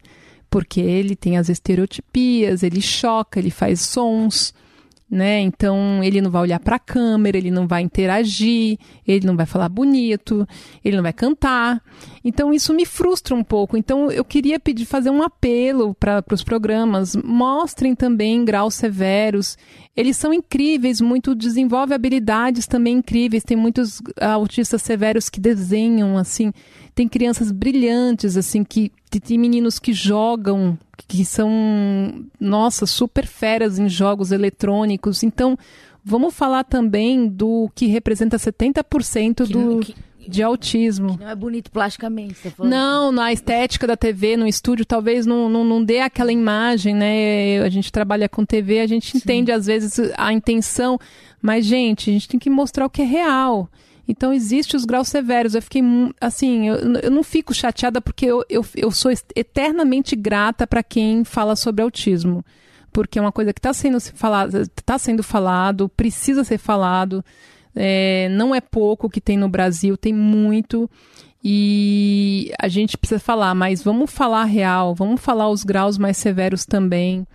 Porque 0.49 0.79
ele 0.79 1.15
tem 1.15 1.37
as 1.37 1.49
estereotipias, 1.49 2.61
ele 2.61 2.81
choca, 2.81 3.39
ele 3.39 3.49
faz 3.49 3.81
sons 3.81 4.53
né? 5.09 5.39
Então 5.41 6.03
ele 6.03 6.19
não 6.19 6.31
vai 6.31 6.41
olhar 6.41 6.59
para 6.59 6.77
a 6.77 6.79
câmera, 6.79 7.37
ele 7.37 7.51
não 7.51 7.67
vai 7.67 7.81
interagir, 7.81 8.77
ele 9.07 9.25
não 9.25 9.35
vai 9.35 9.45
falar 9.45 9.69
bonito, 9.69 10.47
ele 10.83 10.95
não 10.95 11.03
vai 11.03 11.13
cantar. 11.13 11.81
Então 12.23 12.53
isso 12.53 12.73
me 12.73 12.85
frustra 12.85 13.35
um 13.35 13.43
pouco. 13.43 13.77
Então 13.77 14.11
eu 14.11 14.25
queria 14.25 14.59
pedir 14.59 14.85
fazer 14.85 15.09
um 15.09 15.21
apelo 15.21 15.93
para 15.93 16.23
os 16.31 16.43
programas, 16.43 17.15
mostrem 17.15 17.95
também 17.95 18.43
graus 18.43 18.73
severos. 18.73 19.57
Eles 19.95 20.17
são 20.17 20.33
incríveis, 20.33 20.99
muito 20.99 21.35
desenvolve 21.35 21.93
habilidades 21.93 22.67
também 22.67 22.97
incríveis. 22.97 23.43
Tem 23.43 23.55
muitos 23.55 24.01
autistas 24.19 24.81
severos 24.81 25.29
que 25.29 25.39
desenham 25.39 26.17
assim, 26.17 26.51
tem 26.95 27.07
crianças 27.07 27.51
brilhantes 27.51 28.37
assim 28.37 28.63
que 28.63 28.91
tem 29.19 29.37
meninos 29.37 29.77
que 29.77 29.93
jogam 29.93 30.77
que 31.07 31.25
são, 31.25 32.25
nossa, 32.39 32.85
super 32.85 33.27
feras 33.27 33.77
em 33.77 33.87
jogos 33.87 34.31
eletrônicos. 34.31 35.23
Então, 35.23 35.57
vamos 36.03 36.33
falar 36.33 36.63
também 36.63 37.27
do 37.27 37.69
que 37.75 37.85
representa 37.87 38.37
70% 38.37 39.45
do. 39.45 39.79
Que, 39.81 39.95
de 40.27 40.41
autismo. 40.41 41.19
não 41.19 41.29
é 41.29 41.35
bonito 41.35 41.69
plasticamente, 41.69 42.33
você 42.33 42.49
falou. 42.49 42.67
Não, 42.67 43.11
na 43.11 43.31
estética 43.31 43.85
da 43.85 43.95
TV, 43.95 44.35
no 44.35 44.47
estúdio, 44.47 44.83
talvez 44.83 45.23
não, 45.23 45.47
não, 45.47 45.63
não 45.63 45.83
dê 45.83 45.99
aquela 45.99 46.31
imagem, 46.31 46.95
né? 46.95 47.61
A 47.61 47.69
gente 47.69 47.91
trabalha 47.91 48.27
com 48.27 48.43
TV, 48.43 48.79
a 48.79 48.87
gente 48.87 49.11
Sim. 49.11 49.17
entende 49.19 49.51
às 49.51 49.67
vezes 49.67 49.99
a 50.17 50.33
intenção, 50.33 50.99
mas, 51.39 51.63
gente, 51.63 52.09
a 52.09 52.13
gente 52.13 52.27
tem 52.27 52.39
que 52.39 52.49
mostrar 52.49 52.87
o 52.87 52.89
que 52.89 53.03
é 53.03 53.05
real. 53.05 53.69
Então, 54.07 54.33
existe 54.33 54.75
os 54.75 54.85
graus 54.85 55.07
severos. 55.07 55.55
Eu 55.55 55.61
fiquei, 55.61 55.81
assim, 56.21 56.67
eu, 56.67 56.75
eu 57.03 57.11
não 57.11 57.23
fico 57.23 57.53
chateada 57.53 57.99
porque 57.99 58.25
eu, 58.25 58.43
eu, 58.49 58.65
eu 58.75 58.91
sou 58.91 59.11
eternamente 59.35 60.15
grata 60.15 60.67
para 60.67 60.83
quem 60.83 61.23
fala 61.23 61.55
sobre 61.55 61.81
autismo. 61.81 62.45
Porque 62.91 63.19
é 63.19 63.21
uma 63.21 63.31
coisa 63.31 63.51
que 63.51 63.59
está 63.59 63.73
sendo, 63.73 63.99
falado, 63.99 64.67
tá 64.85 64.97
sendo 64.97 65.23
falado, 65.23 65.89
precisa 65.89 66.43
ser 66.43 66.57
falado. 66.57 67.23
É, 67.75 68.29
não 68.29 68.55
é 68.55 68.61
pouco 68.61 69.09
que 69.09 69.19
tem 69.19 69.37
no 69.37 69.49
Brasil, 69.49 69.97
tem 69.97 70.13
muito. 70.13 70.89
E 71.43 72.51
a 72.59 72.67
gente 72.67 72.97
precisa 72.97 73.19
falar, 73.19 73.53
mas 73.53 73.83
vamos 73.83 74.11
falar 74.11 74.45
real, 74.45 74.95
vamos 74.95 75.21
falar 75.21 75.49
os 75.49 75.63
graus 75.63 75.97
mais 75.97 76.17
severos 76.17 76.65
também 76.65 77.27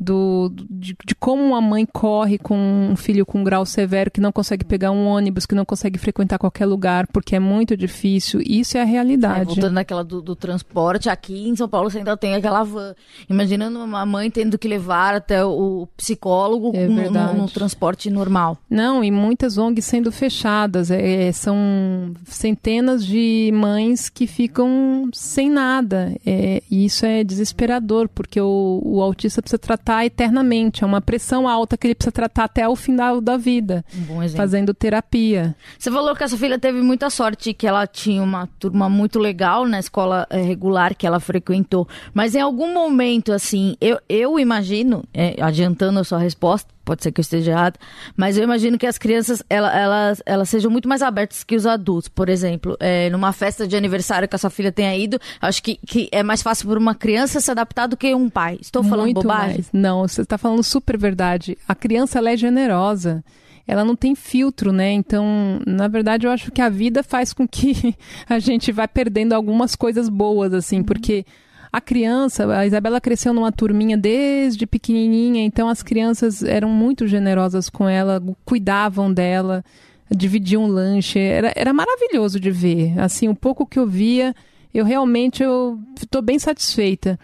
do, 0.00 0.50
de, 0.70 0.96
de, 1.04 1.14
como 1.14 1.44
uma 1.44 1.60
mãe 1.60 1.84
corre 1.84 2.38
com 2.38 2.56
um 2.56 2.96
filho 2.96 3.26
com 3.26 3.40
um 3.40 3.44
grau 3.44 3.66
severo 3.66 4.10
que 4.10 4.20
não 4.20 4.32
consegue 4.32 4.64
pegar 4.64 4.90
um 4.90 5.06
ônibus, 5.06 5.44
que 5.44 5.54
não 5.54 5.66
consegue 5.66 5.98
frequentar 5.98 6.38
qualquer 6.38 6.64
lugar, 6.64 7.06
porque 7.08 7.36
é 7.36 7.38
muito 7.38 7.76
difícil. 7.76 8.40
Isso 8.40 8.78
é 8.78 8.80
a 8.80 8.84
realidade. 8.84 9.42
É, 9.42 9.44
voltando 9.44 9.74
naquela 9.74 10.02
do, 10.02 10.22
do, 10.22 10.34
transporte, 10.34 11.10
aqui 11.10 11.46
em 11.46 11.54
São 11.54 11.68
Paulo 11.68 11.90
você 11.90 11.98
ainda 11.98 12.16
tem 12.16 12.34
aquela 12.34 12.64
van. 12.64 12.94
Imaginando 13.28 13.78
uma 13.78 14.06
mãe 14.06 14.30
tendo 14.30 14.56
que 14.56 14.66
levar 14.66 15.14
até 15.14 15.44
o 15.44 15.86
psicólogo 15.98 16.72
é 16.74 16.88
no, 16.88 17.46
transporte 17.48 18.08
normal. 18.08 18.56
Não, 18.70 19.04
e 19.04 19.10
muitas 19.10 19.58
ONGs 19.58 19.84
sendo 19.84 20.10
fechadas. 20.10 20.90
É, 20.90 21.28
é, 21.28 21.32
são 21.32 22.14
centenas 22.24 23.04
de 23.04 23.50
mães 23.52 24.08
que 24.08 24.26
ficam 24.26 25.10
sem 25.12 25.50
nada. 25.50 26.16
É, 26.24 26.62
e 26.70 26.86
isso 26.86 27.04
é 27.04 27.22
desesperador, 27.22 28.08
porque 28.08 28.40
o, 28.40 28.80
o 28.82 29.02
autista 29.02 29.42
precisa 29.42 29.58
tratar 29.58 29.89
tratar 29.90 30.06
eternamente. 30.06 30.84
É 30.84 30.86
uma 30.86 31.00
pressão 31.00 31.48
alta 31.48 31.76
que 31.76 31.86
ele 31.86 31.94
precisa 31.94 32.12
tratar 32.12 32.44
até 32.44 32.68
o 32.68 32.76
final 32.76 33.20
da 33.20 33.36
vida. 33.36 33.84
Um 33.94 34.02
bom 34.02 34.22
exemplo. 34.22 34.36
Fazendo 34.36 34.72
terapia. 34.72 35.54
Você 35.78 35.90
falou 35.90 36.14
que 36.14 36.22
essa 36.22 36.36
filha 36.36 36.58
teve 36.58 36.80
muita 36.80 37.10
sorte, 37.10 37.52
que 37.52 37.66
ela 37.66 37.86
tinha 37.86 38.22
uma 38.22 38.46
turma 38.58 38.88
muito 38.88 39.18
legal 39.18 39.66
na 39.66 39.80
escola 39.80 40.26
é, 40.30 40.40
regular 40.40 40.94
que 40.94 41.06
ela 41.06 41.18
frequentou. 41.18 41.88
Mas 42.14 42.34
em 42.34 42.40
algum 42.40 42.72
momento, 42.72 43.32
assim, 43.32 43.76
eu, 43.80 43.98
eu 44.08 44.38
imagino, 44.38 45.04
é, 45.12 45.36
adiantando 45.42 45.98
a 45.98 46.04
sua 46.04 46.18
resposta, 46.18 46.70
pode 46.90 47.04
ser 47.04 47.12
que 47.12 47.20
eu 47.20 47.22
esteja 47.22 47.52
errado, 47.52 47.78
mas 48.16 48.36
eu 48.36 48.42
imagino 48.42 48.76
que 48.76 48.84
as 48.84 48.98
crianças 48.98 49.44
ela, 49.48 49.72
elas, 49.72 50.20
elas 50.26 50.48
sejam 50.48 50.68
muito 50.68 50.88
mais 50.88 51.02
abertas 51.02 51.44
que 51.44 51.54
os 51.54 51.64
adultos. 51.64 52.08
Por 52.08 52.28
exemplo, 52.28 52.76
é, 52.80 53.08
numa 53.10 53.32
festa 53.32 53.64
de 53.64 53.76
aniversário 53.76 54.26
que 54.26 54.34
a 54.34 54.38
sua 54.38 54.50
filha 54.50 54.72
tenha 54.72 54.96
ido, 54.96 55.20
acho 55.40 55.62
que, 55.62 55.78
que 55.86 56.08
é 56.10 56.24
mais 56.24 56.42
fácil 56.42 56.68
para 56.68 56.80
uma 56.80 56.92
criança 56.92 57.40
se 57.40 57.48
adaptar 57.48 57.86
do 57.86 57.96
que 57.96 58.12
um 58.12 58.28
pai. 58.28 58.58
Estou 58.60 58.82
falando 58.82 59.04
muito 59.04 59.22
bobagem? 59.22 59.58
Mais. 59.58 59.70
Não, 59.72 60.08
você 60.08 60.22
está 60.22 60.36
falando 60.36 60.64
super 60.64 60.98
verdade. 60.98 61.56
A 61.68 61.76
criança 61.76 62.18
ela 62.18 62.32
é 62.32 62.36
generosa 62.36 63.22
ela 63.68 63.84
não 63.84 63.94
tem 63.94 64.16
filtro, 64.16 64.72
né? 64.72 64.90
Então, 64.90 65.60
na 65.64 65.86
verdade, 65.86 66.26
eu 66.26 66.32
acho 66.32 66.50
que 66.50 66.60
a 66.60 66.68
vida 66.68 67.04
faz 67.04 67.32
com 67.32 67.46
que 67.46 67.94
a 68.28 68.40
gente 68.40 68.72
vá 68.72 68.88
perdendo 68.88 69.32
algumas 69.32 69.76
coisas 69.76 70.08
boas, 70.08 70.52
assim, 70.52 70.82
porque 70.82 71.24
a 71.72 71.80
criança, 71.80 72.46
a 72.52 72.66
Isabela 72.66 73.00
cresceu 73.00 73.32
numa 73.32 73.52
turminha 73.52 73.96
desde 73.96 74.66
pequenininha, 74.66 75.44
então 75.44 75.68
as 75.68 75.82
crianças 75.82 76.42
eram 76.42 76.68
muito 76.68 77.06
generosas 77.06 77.70
com 77.70 77.88
ela, 77.88 78.20
cuidavam 78.44 79.12
dela, 79.12 79.64
dividiam 80.10 80.66
lanche, 80.66 81.18
era, 81.18 81.52
era 81.54 81.72
maravilhoso 81.72 82.40
de 82.40 82.50
ver. 82.50 82.98
Assim, 82.98 83.28
um 83.28 83.34
pouco 83.34 83.64
que 83.64 83.78
eu 83.78 83.86
via, 83.86 84.34
eu 84.74 84.84
realmente 84.84 85.42
eu 85.42 85.78
estou 86.00 86.20
bem 86.20 86.38
satisfeita. 86.38 87.18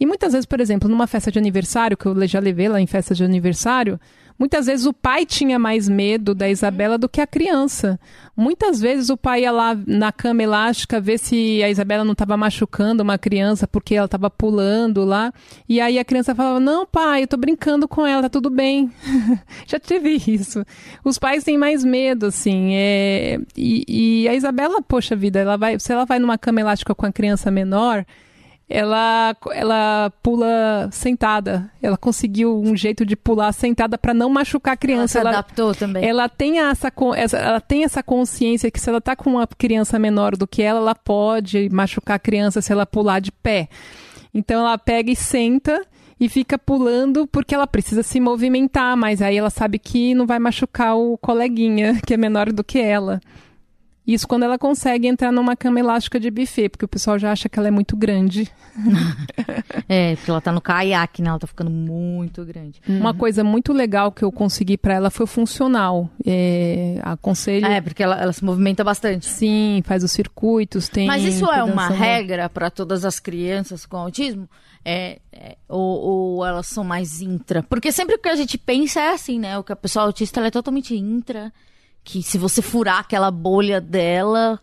E 0.00 0.04
muitas 0.04 0.32
vezes, 0.32 0.46
por 0.46 0.60
exemplo, 0.60 0.88
numa 0.88 1.06
festa 1.06 1.30
de 1.30 1.38
aniversário, 1.38 1.96
que 1.96 2.06
eu 2.06 2.26
já 2.26 2.40
levei 2.40 2.68
lá 2.68 2.80
em 2.80 2.86
festa 2.88 3.14
de 3.14 3.22
aniversário, 3.22 4.00
Muitas 4.38 4.66
vezes 4.66 4.86
o 4.86 4.92
pai 4.92 5.24
tinha 5.24 5.58
mais 5.58 5.88
medo 5.88 6.34
da 6.34 6.48
Isabela 6.48 6.98
do 6.98 7.08
que 7.08 7.20
a 7.20 7.26
criança. 7.26 7.98
Muitas 8.36 8.80
vezes 8.80 9.10
o 9.10 9.16
pai 9.16 9.42
ia 9.42 9.52
lá 9.52 9.78
na 9.86 10.10
cama 10.10 10.42
elástica 10.42 11.00
ver 11.00 11.18
se 11.18 11.62
a 11.62 11.68
Isabela 11.68 12.04
não 12.04 12.12
estava 12.12 12.36
machucando 12.36 13.02
uma 13.02 13.18
criança 13.18 13.68
porque 13.68 13.94
ela 13.94 14.06
estava 14.06 14.30
pulando 14.30 15.04
lá. 15.04 15.32
E 15.68 15.80
aí 15.80 15.98
a 15.98 16.04
criança 16.04 16.34
falava: 16.34 16.58
Não, 16.58 16.86
pai, 16.86 17.22
eu 17.22 17.28
tô 17.28 17.36
brincando 17.36 17.86
com 17.86 18.06
ela, 18.06 18.22
tá 18.22 18.28
tudo 18.28 18.50
bem. 18.50 18.90
Já 19.66 19.78
tive 19.78 20.20
isso. 20.26 20.64
Os 21.04 21.18
pais 21.18 21.44
têm 21.44 21.58
mais 21.58 21.84
medo, 21.84 22.26
assim. 22.26 22.74
É... 22.74 23.38
E, 23.56 24.22
e 24.24 24.28
a 24.28 24.34
Isabela, 24.34 24.82
poxa 24.82 25.14
vida, 25.14 25.38
ela 25.40 25.56
vai, 25.56 25.78
se 25.78 25.92
ela 25.92 26.04
vai 26.04 26.18
numa 26.18 26.38
cama 26.38 26.60
elástica 26.60 26.94
com 26.94 27.06
a 27.06 27.12
criança 27.12 27.50
menor 27.50 28.04
ela, 28.72 29.36
ela 29.52 30.10
pula 30.22 30.88
sentada. 30.90 31.70
Ela 31.82 31.98
conseguiu 31.98 32.58
um 32.58 32.74
jeito 32.74 33.04
de 33.04 33.14
pular 33.14 33.52
sentada 33.52 33.98
para 33.98 34.14
não 34.14 34.30
machucar 34.30 34.72
a 34.72 34.76
criança. 34.76 35.20
Ela 35.20 35.30
se 35.30 35.36
adaptou 35.36 35.66
ela, 35.66 35.74
também. 35.74 36.04
Ela 36.08 36.28
tem, 36.28 36.58
essa, 36.58 36.90
ela 37.36 37.60
tem 37.60 37.84
essa 37.84 38.02
consciência 38.02 38.70
que 38.70 38.80
se 38.80 38.88
ela 38.88 39.00
tá 39.00 39.14
com 39.14 39.30
uma 39.30 39.46
criança 39.46 39.98
menor 39.98 40.36
do 40.36 40.46
que 40.46 40.62
ela, 40.62 40.80
ela 40.80 40.94
pode 40.94 41.68
machucar 41.70 42.16
a 42.16 42.18
criança 42.18 42.62
se 42.62 42.72
ela 42.72 42.86
pular 42.86 43.20
de 43.20 43.30
pé. 43.30 43.68
Então 44.32 44.60
ela 44.60 44.78
pega 44.78 45.10
e 45.10 45.16
senta 45.16 45.84
e 46.18 46.26
fica 46.28 46.58
pulando 46.58 47.26
porque 47.26 47.54
ela 47.54 47.66
precisa 47.66 48.02
se 48.02 48.20
movimentar, 48.20 48.96
mas 48.96 49.20
aí 49.20 49.36
ela 49.36 49.50
sabe 49.50 49.78
que 49.78 50.14
não 50.14 50.26
vai 50.26 50.38
machucar 50.38 50.96
o 50.96 51.18
coleguinha 51.18 52.00
que 52.06 52.14
é 52.14 52.16
menor 52.16 52.50
do 52.50 52.64
que 52.64 52.78
ela. 52.78 53.20
Isso 54.06 54.26
quando 54.26 54.42
ela 54.42 54.58
consegue 54.58 55.06
entrar 55.06 55.30
numa 55.30 55.54
cama 55.54 55.78
elástica 55.78 56.18
de 56.18 56.28
buffet, 56.28 56.68
porque 56.68 56.84
o 56.84 56.88
pessoal 56.88 57.18
já 57.20 57.30
acha 57.30 57.48
que 57.48 57.56
ela 57.56 57.68
é 57.68 57.70
muito 57.70 57.96
grande. 57.96 58.50
é, 59.88 60.16
porque 60.16 60.30
ela 60.30 60.40
tá 60.40 60.50
no 60.50 60.60
caiaque, 60.60 61.22
né? 61.22 61.28
Ela 61.28 61.38
tá 61.38 61.46
ficando 61.46 61.70
muito 61.70 62.44
grande. 62.44 62.80
Uhum. 62.88 62.98
Uma 62.98 63.14
coisa 63.14 63.44
muito 63.44 63.72
legal 63.72 64.10
que 64.10 64.24
eu 64.24 64.32
consegui 64.32 64.76
para 64.76 64.94
ela 64.94 65.08
foi 65.08 65.22
o 65.22 65.26
funcional. 65.28 66.10
É, 66.26 66.98
aconselho. 67.02 67.64
É, 67.66 67.80
porque 67.80 68.02
ela, 68.02 68.20
ela, 68.20 68.32
se 68.32 68.44
movimenta 68.44 68.82
bastante. 68.82 69.26
Sim, 69.26 69.82
faz 69.84 70.02
os 70.02 70.10
circuitos, 70.10 70.88
tem. 70.88 71.06
Mas 71.06 71.22
isso 71.22 71.46
é 71.46 71.62
uma 71.62 71.88
regra 71.88 72.48
para 72.48 72.70
todas 72.70 73.04
as 73.04 73.20
crianças 73.20 73.86
com 73.86 73.96
autismo? 73.96 74.48
É, 74.84 75.20
é, 75.32 75.56
ou, 75.68 76.00
ou, 76.00 76.46
elas 76.46 76.66
são 76.66 76.82
mais 76.82 77.22
intra? 77.22 77.62
Porque 77.62 77.92
sempre 77.92 78.16
o 78.16 78.18
que 78.18 78.28
a 78.28 78.34
gente 78.34 78.58
pensa 78.58 79.00
é 79.00 79.12
assim, 79.12 79.38
né? 79.38 79.56
O 79.56 79.62
que 79.62 79.72
a 79.72 79.76
pessoa 79.76 80.06
autista 80.06 80.40
é 80.40 80.50
totalmente 80.50 80.96
intra 80.96 81.52
que 82.04 82.22
se 82.22 82.38
você 82.38 82.60
furar 82.60 82.98
aquela 82.98 83.30
bolha 83.30 83.80
dela. 83.80 84.60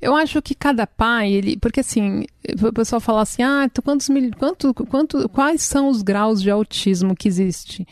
Eu 0.00 0.14
acho 0.14 0.42
que 0.42 0.54
cada 0.54 0.86
pai, 0.86 1.32
ele, 1.32 1.56
porque 1.56 1.80
assim, 1.80 2.24
o 2.62 2.72
pessoal 2.72 3.00
fala 3.00 3.22
assim, 3.22 3.42
ah, 3.42 3.70
quantos 3.82 4.08
quanto, 4.38 4.74
quanto, 4.74 5.28
quais 5.30 5.62
são 5.62 5.88
os 5.88 6.02
graus 6.02 6.42
de 6.42 6.50
autismo 6.50 7.16
que 7.16 7.26
existe, 7.26 7.86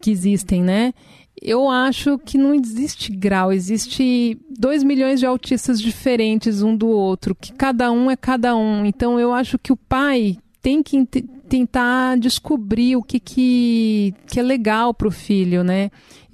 que 0.00 0.10
existem, 0.10 0.62
né? 0.62 0.92
Eu 1.40 1.68
acho 1.68 2.18
que 2.18 2.36
não 2.36 2.52
existe 2.52 3.12
grau, 3.12 3.52
existe 3.52 4.36
dois 4.50 4.82
milhões 4.82 5.20
de 5.20 5.26
autistas 5.26 5.80
diferentes 5.80 6.62
um 6.62 6.76
do 6.76 6.88
outro, 6.88 7.36
que 7.36 7.52
cada 7.52 7.92
um 7.92 8.10
é 8.10 8.16
cada 8.16 8.56
um. 8.56 8.84
Então 8.84 9.20
eu 9.20 9.32
acho 9.32 9.56
que 9.56 9.72
o 9.72 9.76
pai 9.76 10.36
tem 10.60 10.82
que 10.82 11.06
tentar 11.48 12.18
descobrir 12.18 12.96
o 12.96 13.02
que, 13.02 13.20
que, 13.20 14.14
que 14.26 14.40
é 14.40 14.42
legal 14.42 14.92
para 14.92 15.08
o 15.08 15.12
filho, 15.12 15.62
né? 15.62 15.90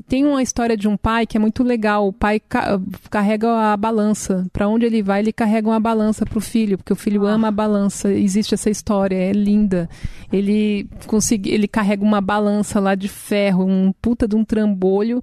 Tem 0.06 0.24
uma 0.26 0.42
história 0.42 0.76
de 0.76 0.86
um 0.86 0.96
pai 0.96 1.26
que 1.26 1.36
é 1.36 1.40
muito 1.40 1.62
legal. 1.62 2.08
O 2.08 2.12
pai 2.12 2.38
ca 2.38 2.80
carrega 3.10 3.72
a 3.72 3.76
balança. 3.76 4.46
Para 4.52 4.68
onde 4.68 4.84
ele 4.84 5.02
vai, 5.02 5.20
ele 5.20 5.32
carrega 5.32 5.68
uma 5.68 5.80
balança 5.80 6.26
para 6.26 6.38
o 6.38 6.42
filho, 6.42 6.76
porque 6.76 6.92
o 6.92 6.96
filho 6.96 7.26
ah. 7.26 7.32
ama 7.32 7.48
a 7.48 7.50
balança. 7.50 8.12
Existe 8.12 8.54
essa 8.54 8.68
história, 8.68 9.16
é 9.16 9.32
linda. 9.32 9.88
Ele 10.32 10.86
consegui, 11.06 11.50
ele 11.50 11.66
carrega 11.66 12.04
uma 12.04 12.20
balança 12.20 12.78
lá 12.78 12.94
de 12.94 13.08
ferro, 13.08 13.64
um 13.64 13.92
puta 14.00 14.28
de 14.28 14.36
um 14.36 14.44
trambolho. 14.44 15.22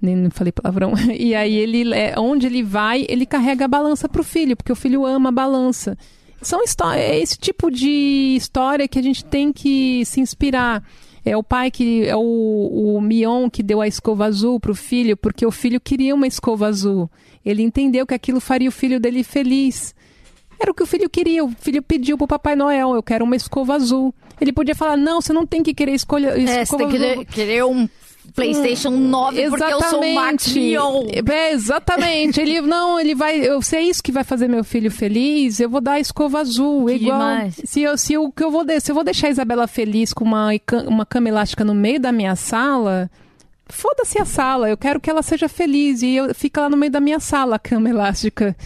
Nem 0.00 0.16
não 0.16 0.30
falei 0.30 0.52
palavrão. 0.52 0.92
E 1.16 1.34
aí 1.34 1.54
ele, 1.54 1.94
é, 1.94 2.14
onde 2.18 2.46
ele 2.46 2.62
vai, 2.62 3.06
ele 3.08 3.24
carrega 3.24 3.66
a 3.66 3.68
balança 3.68 4.08
para 4.08 4.20
o 4.20 4.24
filho, 4.24 4.56
porque 4.56 4.72
o 4.72 4.76
filho 4.76 5.06
ama 5.06 5.28
a 5.28 5.32
balança. 5.32 5.96
São 6.40 6.60
é 6.94 7.18
esse 7.18 7.36
tipo 7.36 7.70
de 7.70 8.36
história 8.36 8.86
que 8.86 8.98
a 8.98 9.02
gente 9.02 9.24
tem 9.24 9.52
que 9.52 10.04
se 10.04 10.20
inspirar. 10.20 10.84
É 11.28 11.36
o 11.36 11.42
pai 11.42 11.70
que 11.70 12.06
é 12.06 12.16
o, 12.16 12.96
o 12.96 13.00
Mion 13.00 13.50
que 13.50 13.62
deu 13.62 13.80
a 13.80 13.88
escova 13.88 14.26
azul 14.26 14.58
para 14.58 14.72
o 14.72 14.74
filho, 14.74 15.16
porque 15.16 15.44
o 15.44 15.50
filho 15.50 15.80
queria 15.80 16.14
uma 16.14 16.26
escova 16.26 16.66
azul. 16.66 17.10
Ele 17.44 17.62
entendeu 17.62 18.06
que 18.06 18.14
aquilo 18.14 18.40
faria 18.40 18.68
o 18.68 18.72
filho 18.72 18.98
dele 18.98 19.22
feliz. 19.22 19.94
Era 20.60 20.70
o 20.70 20.74
que 20.74 20.82
o 20.82 20.86
filho 20.86 21.08
queria. 21.08 21.44
O 21.44 21.50
filho 21.50 21.82
pediu 21.82 22.16
para 22.16 22.24
o 22.24 22.28
Papai 22.28 22.56
Noel: 22.56 22.94
eu 22.94 23.02
quero 23.02 23.24
uma 23.24 23.36
escova 23.36 23.74
azul. 23.74 24.14
Ele 24.40 24.52
podia 24.52 24.74
falar: 24.74 24.96
não, 24.96 25.20
você 25.20 25.32
não 25.32 25.46
tem 25.46 25.62
que 25.62 25.72
querer 25.74 25.92
escolher. 25.92 26.38
É, 26.38 26.64
você 26.64 26.76
tem 26.76 26.88
que 26.88 26.98
querer, 26.98 27.24
querer 27.26 27.64
um 27.64 27.88
PlayStation 28.34 28.90
9 28.90 29.46
hum, 29.46 29.50
porque 29.50 29.64
eu 29.64 29.82
sou 29.82 30.02
o 30.02 30.14
Max 30.14 30.54
É, 31.32 31.52
exatamente. 31.52 32.40
ele 32.40 32.60
não, 32.60 32.98
ele 32.98 33.14
vai, 33.14 33.38
eu 33.38 33.60
sei 33.62 33.88
isso 33.88 34.02
que 34.02 34.12
vai 34.12 34.24
fazer 34.24 34.48
meu 34.48 34.64
filho 34.64 34.90
feliz, 34.90 35.60
eu 35.60 35.68
vou 35.68 35.80
dar 35.80 35.92
a 35.92 36.00
escova 36.00 36.40
azul, 36.40 36.86
que 36.86 36.92
igual. 36.94 37.18
Demais. 37.18 37.60
Se 37.64 37.82
eu 37.82 37.96
se 37.96 38.16
o 38.16 38.30
que 38.30 38.42
eu 38.42 38.50
vou 38.50 38.64
se 38.80 38.90
eu 38.90 38.94
vou 38.94 39.04
deixar 39.04 39.28
a 39.28 39.30
Isabela 39.30 39.66
feliz 39.66 40.12
com 40.12 40.24
uma 40.24 40.50
uma 40.86 41.06
cama 41.06 41.28
elástica 41.28 41.64
no 41.64 41.74
meio 41.74 42.00
da 42.00 42.12
minha 42.12 42.36
sala, 42.36 43.10
foda-se 43.68 44.20
a 44.20 44.24
sala, 44.24 44.68
eu 44.68 44.76
quero 44.76 45.00
que 45.00 45.10
ela 45.10 45.22
seja 45.22 45.48
feliz 45.48 46.02
e 46.02 46.14
eu 46.14 46.34
fica 46.34 46.62
lá 46.62 46.68
no 46.68 46.76
meio 46.76 46.92
da 46.92 47.00
minha 47.00 47.20
sala 47.20 47.56
a 47.56 47.58
cama 47.58 47.88
elástica. 47.88 48.56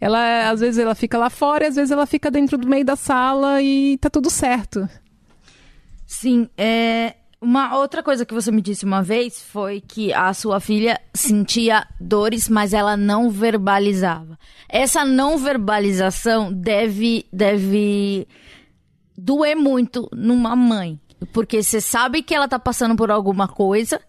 Ela 0.00 0.48
às 0.50 0.60
vezes 0.60 0.78
ela 0.78 0.94
fica 0.94 1.18
lá 1.18 1.28
fora, 1.28 1.68
às 1.68 1.76
vezes 1.76 1.90
ela 1.90 2.06
fica 2.06 2.30
dentro 2.30 2.56
do 2.56 2.66
meio 2.66 2.84
da 2.84 2.96
sala 2.96 3.60
e 3.60 3.98
tá 3.98 4.08
tudo 4.08 4.30
certo. 4.30 4.88
Sim, 6.06 6.48
é, 6.56 7.14
uma 7.40 7.76
outra 7.76 8.02
coisa 8.02 8.26
que 8.26 8.34
você 8.34 8.52
me 8.52 8.60
disse 8.60 8.84
uma 8.84 9.02
vez 9.02 9.40
foi 9.40 9.80
que 9.80 10.12
a 10.12 10.32
sua 10.34 10.60
filha 10.60 11.00
sentia 11.14 11.86
dores, 11.98 12.48
mas 12.48 12.74
ela 12.74 12.96
não 12.96 13.30
verbalizava. 13.30 14.38
Essa 14.68 15.04
não 15.04 15.38
verbalização 15.38 16.52
deve 16.52 17.26
deve 17.32 18.28
doer 19.16 19.56
muito 19.56 20.08
numa 20.12 20.54
mãe, 20.54 21.00
porque 21.32 21.62
você 21.62 21.80
sabe 21.80 22.22
que 22.22 22.34
ela 22.34 22.46
tá 22.46 22.58
passando 22.58 22.94
por 22.94 23.10
alguma 23.10 23.48
coisa, 23.48 24.00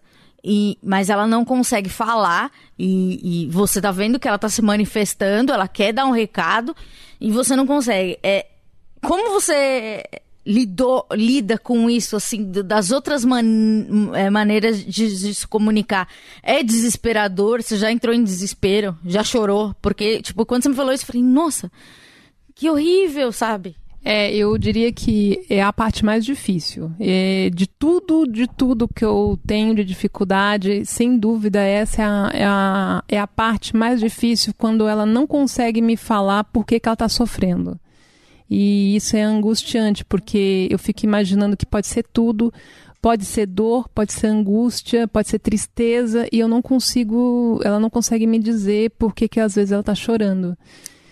e, 0.44 0.76
mas 0.82 1.08
ela 1.08 1.26
não 1.26 1.44
consegue 1.44 1.88
falar 1.88 2.50
e, 2.78 3.44
e, 3.44 3.46
você 3.48 3.80
tá 3.80 3.92
vendo 3.92 4.18
que 4.18 4.26
ela 4.26 4.38
tá 4.38 4.48
se 4.48 4.60
manifestando, 4.60 5.52
ela 5.52 5.68
quer 5.68 5.92
dar 5.92 6.04
um 6.04 6.10
recado 6.10 6.74
e 7.20 7.30
você 7.30 7.54
não 7.54 7.66
consegue. 7.66 8.18
É, 8.22 8.46
como 9.00 9.30
você 9.30 10.02
lidou, 10.44 11.06
lida 11.12 11.56
com 11.56 11.88
isso, 11.88 12.16
assim, 12.16 12.50
das 12.50 12.90
outras 12.90 13.24
man 13.24 13.44
é, 14.14 14.28
maneiras 14.28 14.84
de, 14.84 15.16
de, 15.16 15.34
se 15.34 15.46
comunicar? 15.46 16.08
É 16.42 16.62
desesperador? 16.62 17.62
Você 17.62 17.76
já 17.76 17.90
entrou 17.90 18.14
em 18.14 18.24
desespero? 18.24 18.96
Já 19.04 19.22
chorou? 19.22 19.74
Porque, 19.80 20.20
tipo, 20.20 20.44
quando 20.44 20.62
você 20.62 20.68
me 20.68 20.74
falou 20.74 20.92
isso, 20.92 21.04
eu 21.04 21.06
falei, 21.06 21.22
nossa, 21.22 21.70
que 22.54 22.68
horrível, 22.68 23.32
sabe? 23.32 23.76
É, 24.04 24.34
eu 24.34 24.58
diria 24.58 24.92
que 24.92 25.46
é 25.48 25.62
a 25.62 25.72
parte 25.72 26.04
mais 26.04 26.24
difícil. 26.24 26.90
É, 26.98 27.50
de 27.54 27.68
tudo, 27.68 28.26
de 28.26 28.48
tudo 28.48 28.88
que 28.88 29.04
eu 29.04 29.38
tenho 29.46 29.74
de 29.76 29.84
dificuldade, 29.84 30.84
sem 30.84 31.16
dúvida, 31.16 31.60
essa 31.60 32.02
é 32.02 32.04
a, 32.04 32.30
é 32.34 32.44
a, 32.44 33.04
é 33.08 33.18
a 33.20 33.26
parte 33.28 33.76
mais 33.76 34.00
difícil 34.00 34.52
quando 34.58 34.88
ela 34.88 35.06
não 35.06 35.24
consegue 35.24 35.80
me 35.80 35.96
falar 35.96 36.42
por 36.44 36.66
que, 36.66 36.80
que 36.80 36.88
ela 36.88 36.94
está 36.94 37.08
sofrendo. 37.08 37.78
E 38.54 38.94
isso 38.94 39.16
é 39.16 39.22
angustiante, 39.22 40.04
porque 40.04 40.68
eu 40.70 40.78
fico 40.78 41.06
imaginando 41.06 41.56
que 41.56 41.64
pode 41.64 41.86
ser 41.86 42.04
tudo, 42.12 42.52
pode 43.00 43.24
ser 43.24 43.46
dor, 43.46 43.88
pode 43.88 44.12
ser 44.12 44.26
angústia, 44.26 45.08
pode 45.08 45.28
ser 45.28 45.38
tristeza, 45.38 46.28
e 46.30 46.38
eu 46.38 46.46
não 46.46 46.60
consigo, 46.60 47.58
ela 47.64 47.80
não 47.80 47.88
consegue 47.88 48.26
me 48.26 48.38
dizer 48.38 48.90
por 48.98 49.14
que, 49.14 49.26
que 49.26 49.40
às 49.40 49.54
vezes 49.54 49.72
ela 49.72 49.80
está 49.80 49.94
chorando. 49.94 50.54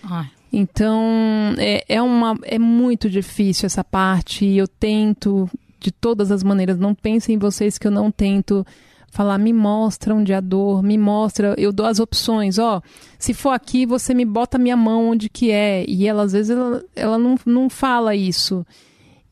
Ai. 0.02 0.30
Então, 0.52 1.54
é, 1.56 1.82
é, 1.88 2.02
uma, 2.02 2.38
é 2.42 2.58
muito 2.58 3.08
difícil 3.08 3.64
essa 3.64 3.82
parte, 3.82 4.44
e 4.44 4.58
eu 4.58 4.68
tento 4.68 5.48
de 5.78 5.90
todas 5.90 6.30
as 6.30 6.42
maneiras, 6.42 6.78
não 6.78 6.94
pensem 6.94 7.36
em 7.36 7.38
vocês 7.38 7.78
que 7.78 7.86
eu 7.86 7.90
não 7.90 8.10
tento 8.10 8.66
falar, 9.10 9.38
me 9.38 9.52
mostra 9.52 10.14
onde 10.14 10.32
a 10.32 10.40
dor, 10.40 10.82
me 10.82 10.96
mostra, 10.96 11.54
eu 11.58 11.72
dou 11.72 11.84
as 11.84 11.98
opções, 11.98 12.58
ó, 12.58 12.80
se 13.18 13.34
for 13.34 13.50
aqui, 13.50 13.84
você 13.84 14.14
me 14.14 14.24
bota 14.24 14.56
a 14.56 14.60
minha 14.60 14.76
mão 14.76 15.10
onde 15.10 15.28
que 15.28 15.50
é, 15.50 15.84
e 15.86 16.06
ela 16.06 16.22
às 16.22 16.32
vezes 16.32 16.50
ela, 16.50 16.82
ela 16.94 17.18
não, 17.18 17.36
não 17.44 17.68
fala 17.68 18.14
isso. 18.14 18.64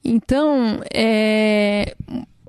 Então, 0.05 0.81
é, 0.93 1.95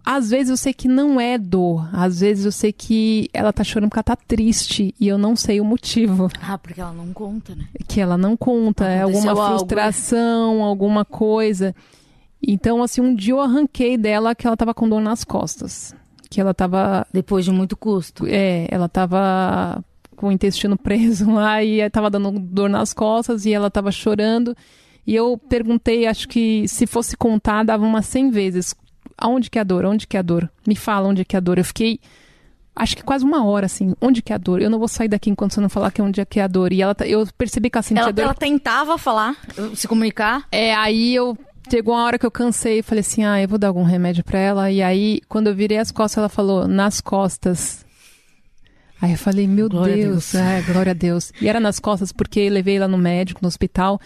às 0.03 0.29
vezes 0.31 0.49
eu 0.49 0.57
sei 0.57 0.73
que 0.73 0.87
não 0.87 1.21
é 1.21 1.37
dor, 1.37 1.87
às 1.93 2.19
vezes 2.21 2.45
eu 2.45 2.51
sei 2.51 2.73
que 2.73 3.29
ela 3.31 3.53
tá 3.53 3.63
chorando 3.63 3.89
porque 3.89 3.99
ela 3.99 4.03
tá 4.03 4.15
triste 4.15 4.93
e 4.99 5.07
eu 5.07 5.17
não 5.17 5.35
sei 5.35 5.61
o 5.61 5.65
motivo. 5.65 6.29
Ah, 6.41 6.57
porque 6.57 6.81
ela 6.81 6.93
não 6.93 7.13
conta, 7.13 7.53
né? 7.55 7.67
Que 7.87 8.01
ela 8.01 8.17
não 8.17 8.35
conta, 8.35 8.85
é 8.85 9.01
Aconteceu 9.01 9.29
alguma 9.29 9.43
algo, 9.43 9.53
né? 9.53 9.59
frustração, 9.59 10.63
alguma 10.63 11.05
coisa. 11.05 11.75
Então, 12.41 12.81
assim, 12.81 13.01
um 13.01 13.13
dia 13.13 13.33
eu 13.33 13.41
arranquei 13.41 13.97
dela 13.97 14.33
que 14.33 14.47
ela 14.47 14.57
tava 14.57 14.73
com 14.73 14.89
dor 14.89 15.01
nas 15.01 15.23
costas. 15.23 15.93
Que 16.29 16.39
ela 16.39 16.53
tava. 16.53 17.05
Depois 17.13 17.43
de 17.45 17.51
muito 17.51 17.75
custo. 17.75 18.25
É, 18.27 18.67
ela 18.69 18.87
tava 18.87 19.83
com 20.15 20.27
o 20.27 20.31
intestino 20.31 20.77
preso 20.79 21.31
lá 21.31 21.63
e 21.63 21.87
tava 21.89 22.09
dando 22.09 22.31
dor 22.39 22.69
nas 22.69 22.93
costas 22.93 23.45
e 23.45 23.53
ela 23.53 23.69
tava 23.71 23.91
chorando. 23.91 24.55
E 25.07 25.15
eu 25.15 25.37
perguntei, 25.49 26.05
acho 26.05 26.27
que 26.27 26.67
se 26.67 26.85
fosse 26.85 27.17
contar, 27.17 27.63
dava 27.63 27.83
umas 27.83 28.05
100 28.05 28.29
vezes. 28.29 28.75
Aonde 29.17 29.49
que 29.49 29.57
é 29.57 29.61
a 29.61 29.63
dor? 29.63 29.85
Onde 29.85 30.05
que 30.05 30.15
é 30.15 30.19
a 30.19 30.23
dor? 30.23 30.49
Me 30.67 30.75
fala 30.75 31.07
onde 31.07 31.25
que 31.25 31.35
é 31.35 31.37
a 31.37 31.41
dor. 31.41 31.57
Eu 31.57 31.65
fiquei, 31.65 31.99
acho 32.75 32.95
que 32.95 33.03
quase 33.03 33.25
uma 33.25 33.43
hora, 33.43 33.65
assim. 33.65 33.95
Onde 33.99 34.21
que 34.21 34.31
é 34.31 34.35
a 34.35 34.37
dor? 34.37 34.61
Eu 34.61 34.69
não 34.69 34.77
vou 34.77 34.87
sair 34.87 35.07
daqui 35.07 35.29
enquanto 35.31 35.53
você 35.55 35.61
não 35.61 35.67
falar 35.69 35.89
que 35.91 35.99
é 35.99 36.03
onde 36.03 36.21
é 36.21 36.25
que 36.25 36.39
é 36.39 36.43
a 36.43 36.47
dor. 36.47 36.71
E 36.71 36.81
ela, 36.81 36.93
tá- 36.93 37.07
eu 37.07 37.27
percebi 37.37 37.69
que 37.71 37.77
ela 37.77 37.83
sentia 37.83 38.03
Ela, 38.03 38.13
dor. 38.13 38.21
ela 38.21 38.33
tentava 38.35 38.97
falar, 38.99 39.35
se 39.73 39.87
comunicar. 39.87 40.45
É, 40.51 40.75
aí 40.75 41.15
eu 41.15 41.35
chegou 41.69 41.93
uma 41.93 42.03
hora 42.05 42.17
que 42.19 42.25
eu 42.25 42.31
cansei 42.31 42.79
e 42.79 42.83
falei 42.83 43.01
assim: 43.01 43.23
"Ah, 43.23 43.41
eu 43.41 43.47
vou 43.47 43.57
dar 43.59 43.67
algum 43.67 43.83
remédio 43.83 44.23
pra 44.23 44.39
ela". 44.39 44.71
E 44.71 44.81
aí, 44.81 45.21
quando 45.27 45.47
eu 45.47 45.55
virei 45.55 45.77
as 45.77 45.91
costas, 45.91 46.17
ela 46.17 46.29
falou: 46.29 46.67
"Nas 46.67 46.99
costas". 47.01 47.85
Aí 49.01 49.11
eu 49.11 49.17
falei: 49.17 49.47
"Meu 49.47 49.69
Glória 49.69 49.95
Deus, 49.95 50.31
Deus. 50.33 50.35
é, 50.35 50.61
glória 50.61 50.91
a 50.91 50.95
Deus". 50.95 51.31
E 51.41 51.47
era 51.47 51.59
nas 51.59 51.79
costas 51.79 52.11
porque 52.11 52.39
eu 52.41 52.51
levei 52.51 52.77
ela 52.77 52.87
no 52.87 52.97
médico, 52.97 53.39
no 53.41 53.47
hospital, 53.47 53.99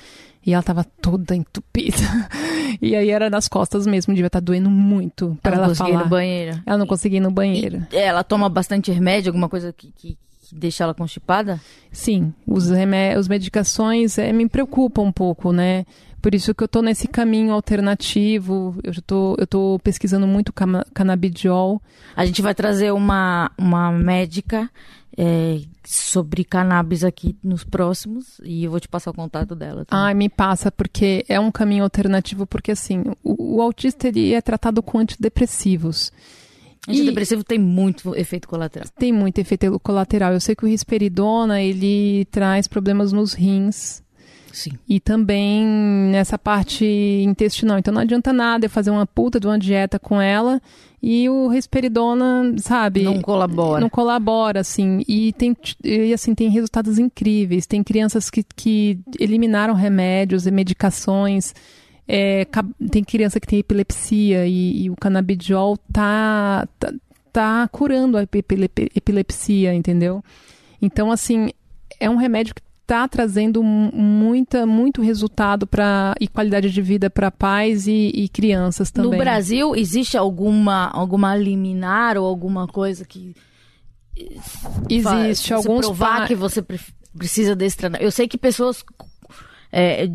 e 0.45 0.53
ela 0.53 0.61
tava 0.64 0.84
toda 0.84 1.36
entupida. 1.36 1.97
E 2.82 2.95
aí 2.95 3.11
era 3.11 3.30
nas 3.30 3.47
costas 3.47 3.86
mesmo, 3.86 4.16
devia 4.16 4.28
estar 4.28 4.39
doendo 4.39 4.68
muito 4.70 5.38
pra 5.43 5.51
Ela 5.53 5.57
ela, 5.57 5.68
não 5.68 5.70
conseguia 5.76 5.91
ir 5.91 5.93
falar. 5.93 6.03
no 6.05 6.09
banheiro. 6.09 6.61
Ela 6.66 6.78
não 6.80 6.88
conseguia 6.88 7.18
ir 7.18 7.22
no 7.22 7.30
banheiro. 7.32 7.86
E 7.91 7.95
ela 7.97 8.24
toma 8.24 8.49
bastante 8.49 8.91
remédio, 8.91 9.30
alguma 9.30 9.47
coisa 9.47 9.72
que, 9.72 9.91
que 9.95 10.18
deixa 10.52 10.84
ela 10.84 10.94
constipada? 10.94 11.62
Sim, 11.91 12.34
os, 12.46 12.70
remé 12.70 13.18
os 13.18 13.28
medicações 13.28 14.18
é, 14.18 14.32
me 14.34 14.48
preocupam 14.48 15.04
um 15.04 15.12
pouco, 15.12 15.52
né? 15.52 15.86
Por 16.22 16.34
isso 16.34 16.56
que 16.56 16.64
eu 16.64 16.70
tô 16.70 16.82
nesse 16.82 17.06
caminho 17.06 17.52
alternativo. 17.52 18.78
Eu 18.82 18.94
tô, 19.02 19.36
eu 19.38 19.46
tô 19.46 19.78
pesquisando 19.84 20.26
muito 20.26 20.54
canabidiol. 20.94 21.82
A 22.16 22.26
gente 22.26 22.41
vai 22.41 22.56
trazer 22.56 22.94
uma, 22.94 23.52
uma 23.58 23.91
médica 23.91 24.70
é, 25.18 25.62
sobre 25.84 26.44
cannabis 26.44 27.04
aqui 27.04 27.36
nos 27.44 27.64
próximos 27.64 28.39
e 28.44 28.64
eu 28.64 28.72
vou 28.72 28.80
te 28.80 28.88
passar 28.88 29.12
o 29.12 29.14
contato 29.14 29.54
dela. 29.54 29.84
também. 29.86 30.06
Ai, 30.06 30.14
me 30.14 30.30
passa, 30.30 30.72
porque 30.72 31.26
é 31.28 31.39
um 31.39 31.52
caminho 31.52 31.84
alternativo, 31.84 32.48
porque 32.48 32.72
assim, 32.72 33.04
o, 33.24 33.58
o 33.58 33.62
autista 33.62 34.08
ele 34.08 34.34
é 34.34 34.41
tratado 34.41 34.82
com 34.82 35.00
antidepressivos. 35.00 36.12
Antidepressivo 36.88 37.44
tem 37.44 37.58
muito 37.58 38.16
efeito 38.16 38.48
colateral. 38.48 38.88
Tem 38.98 39.14
muito 39.14 39.40
efeito 39.40 39.80
colateral. 39.80 40.34
Eu 40.34 40.42
sei 40.42 40.56
que 40.56 40.66
o 40.66 40.68
risperidona, 40.68 41.62
ele 41.62 42.26
traz 42.26 42.68
problemas 42.68 43.14
nos 43.14 43.34
rins. 43.34 44.04
Sim. 44.52 44.74
E 44.88 45.00
também 45.00 45.66
nessa 46.12 46.38
parte 46.38 46.86
intestinal. 46.86 47.80
Então 47.80 47.94
não 47.94 48.02
adianta 48.02 48.32
nada 48.32 48.66
eu 48.66 48.70
fazer 48.70 48.92
uma 48.92 49.06
puta 49.06 49.40
de 49.40 49.48
uma 49.48 49.58
dieta 49.58 49.98
com 49.98 50.22
ela 50.22 50.62
e 51.02 51.28
o 51.28 51.48
risperidona, 51.48 52.54
sabe? 52.60 53.04
Não 53.04 53.22
colabora. 53.22 53.82
Não 53.82 53.90
colabora, 53.90 54.60
assim. 54.60 55.04
E 55.08 55.34
tem, 55.34 55.56
e, 55.84 56.14
assim, 56.14 56.36
tem 56.36 56.50
resultados 56.50 57.00
incríveis. 57.00 57.66
Tem 57.66 57.84
crianças 57.84 58.30
que, 58.30 58.46
que 58.56 59.00
eliminaram 59.20 59.74
remédios 59.74 60.46
e 60.46 60.52
medicações. 60.52 61.54
É, 62.08 62.45
tem 62.91 63.04
criança 63.04 63.39
que 63.39 63.47
tem 63.47 63.60
epilepsia 63.60 64.45
e, 64.45 64.84
e 64.84 64.89
o 64.89 64.95
canabidiol 64.95 65.78
tá, 65.91 66.68
tá, 66.78 66.93
tá 67.32 67.68
curando 67.70 68.18
a 68.18 68.24
epile- 68.24 68.70
epilepsia, 68.95 69.74
entendeu? 69.74 70.22
Então, 70.82 71.12
assim, 71.12 71.49
é 71.99 72.10
um 72.10 72.18
remédio 72.18 72.54
que 72.54 72.62
está 72.82 73.08
trazendo 73.08 73.64
mu- 73.64 73.89
muita, 73.93 74.66
muito 74.66 75.01
resultado 75.01 75.66
pra, 75.66 76.14
e 76.20 76.28
qualidade 76.28 76.70
de 76.70 76.82
vida 76.82 77.10
para 77.10 77.32
pais 77.32 77.88
e, 77.88 78.12
e 78.14 78.28
crianças 78.28 78.91
também. 78.91 79.12
No 79.12 79.18
Brasil, 79.18 79.74
existe 79.74 80.18
alguma, 80.18 80.88
alguma 80.89 81.34
liminar 81.38 82.18
ou 82.18 82.26
alguma 82.26 82.68
coisa 82.68 83.06
que 83.06 83.34
fa- 84.41 84.84
Existe 84.89 85.54
alguns 85.54 85.86
provar 85.86 86.20
pa- 86.22 86.28
que 86.28 86.36
você 86.36 86.62
pre- 86.62 86.80
precisa 87.18 87.56
desse 87.56 87.78
tratamento? 87.78 88.04
Eu 88.04 88.12
sei 88.12 88.28
que 88.28 88.38
pessoas 88.38 88.84
é, 89.72 90.08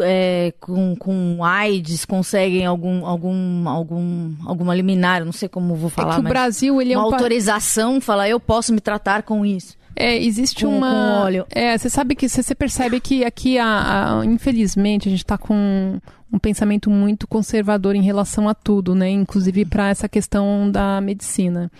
é, 0.00 0.52
com, 0.60 0.96
com 0.96 1.44
AIDS 1.44 2.04
conseguem 2.04 2.64
algum, 2.66 3.04
algum, 3.06 3.68
algum, 3.68 4.32
alguma 4.46 4.74
liminar, 4.74 5.24
não 5.24 5.32
sei 5.32 5.48
como 5.48 5.74
vou 5.74 5.88
É 5.88 5.90
falar, 5.90 6.14
que 6.14 6.20
o 6.20 6.24
Brasil 6.24 6.80
ele 6.80 6.92
é 6.92 6.96
uma 6.98 7.06
um 7.06 7.10
pa- 7.10 7.16
autorização, 7.16 8.00
falar 8.00 8.28
eu 8.28 8.40
posso 8.40 8.72
me 8.72 8.80
tratar 8.80 9.22
com 9.22 9.44
isso. 9.44 9.76
É, 9.94 10.16
existe 10.16 10.64
Com- 10.64 10.78
uma. 10.78 10.90
com 10.90 11.22
óleo. 11.24 11.46
É, 11.50 11.76
você 11.76 11.90
sabe 11.90 12.14
que 12.14 12.26
você 12.28 12.42
você 12.42 12.54
percebe 12.54 12.98
que 12.98 13.24
aqui, 13.24 13.58
a, 13.58 14.20
a- 14.20 14.24
infelizmente, 14.24 15.06
a 15.08 15.10
gente 15.10 15.20
está 15.22 15.36
com 15.36 15.98
um 16.32 16.38
pensamento 16.38 16.88
muito 16.88 17.26
conservador 17.28 17.94
em 17.94 18.00
relação 18.02 18.48
a 18.48 18.54
tudo, 18.54 18.94
né? 18.94 19.10
Inclusive 19.10 19.66
para 19.66 19.90
essa 19.90 20.08
questão 20.08 20.70
da 20.70 20.98
medicina. 21.02 21.70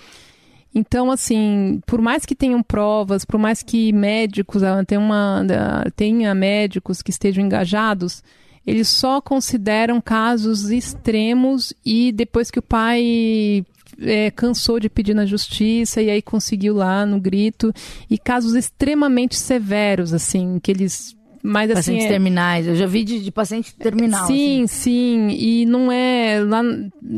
Então, 0.74 1.10
assim, 1.10 1.80
por 1.86 2.00
mais 2.00 2.24
que 2.24 2.34
tenham 2.34 2.62
provas, 2.62 3.24
por 3.24 3.38
mais 3.38 3.62
que 3.62 3.92
médicos, 3.92 4.62
ah, 4.62 4.82
tenha, 4.84 5.00
uma, 5.00 5.44
ah, 5.50 5.90
tenha 5.94 6.34
médicos 6.34 7.02
que 7.02 7.10
estejam 7.10 7.44
engajados, 7.44 8.22
eles 8.66 8.88
só 8.88 9.20
consideram 9.20 10.00
casos 10.00 10.70
extremos 10.70 11.74
e 11.84 12.12
depois 12.12 12.50
que 12.50 12.58
o 12.58 12.62
pai 12.62 13.64
é, 14.00 14.30
cansou 14.30 14.80
de 14.80 14.88
pedir 14.88 15.14
na 15.14 15.26
justiça 15.26 16.00
e 16.00 16.10
aí 16.10 16.22
conseguiu 16.22 16.74
lá 16.74 17.04
no 17.04 17.20
grito, 17.20 17.72
e 18.08 18.18
casos 18.18 18.54
extremamente 18.54 19.36
severos, 19.36 20.12
assim, 20.12 20.58
que 20.62 20.70
eles. 20.70 21.16
Mas 21.42 21.70
assim. 21.70 21.74
Pacientes 21.78 22.04
é- 22.04 22.08
terminais. 22.08 22.66
Eu 22.68 22.76
já 22.76 22.86
vi 22.86 23.02
de, 23.02 23.18
de 23.20 23.32
paciente 23.32 23.74
terminal. 23.74 24.26
Sim, 24.28 24.62
assim. 24.62 24.66
sim, 24.66 25.28
e 25.30 25.66
não 25.66 25.90
é 25.90 26.40
lá 26.46 26.62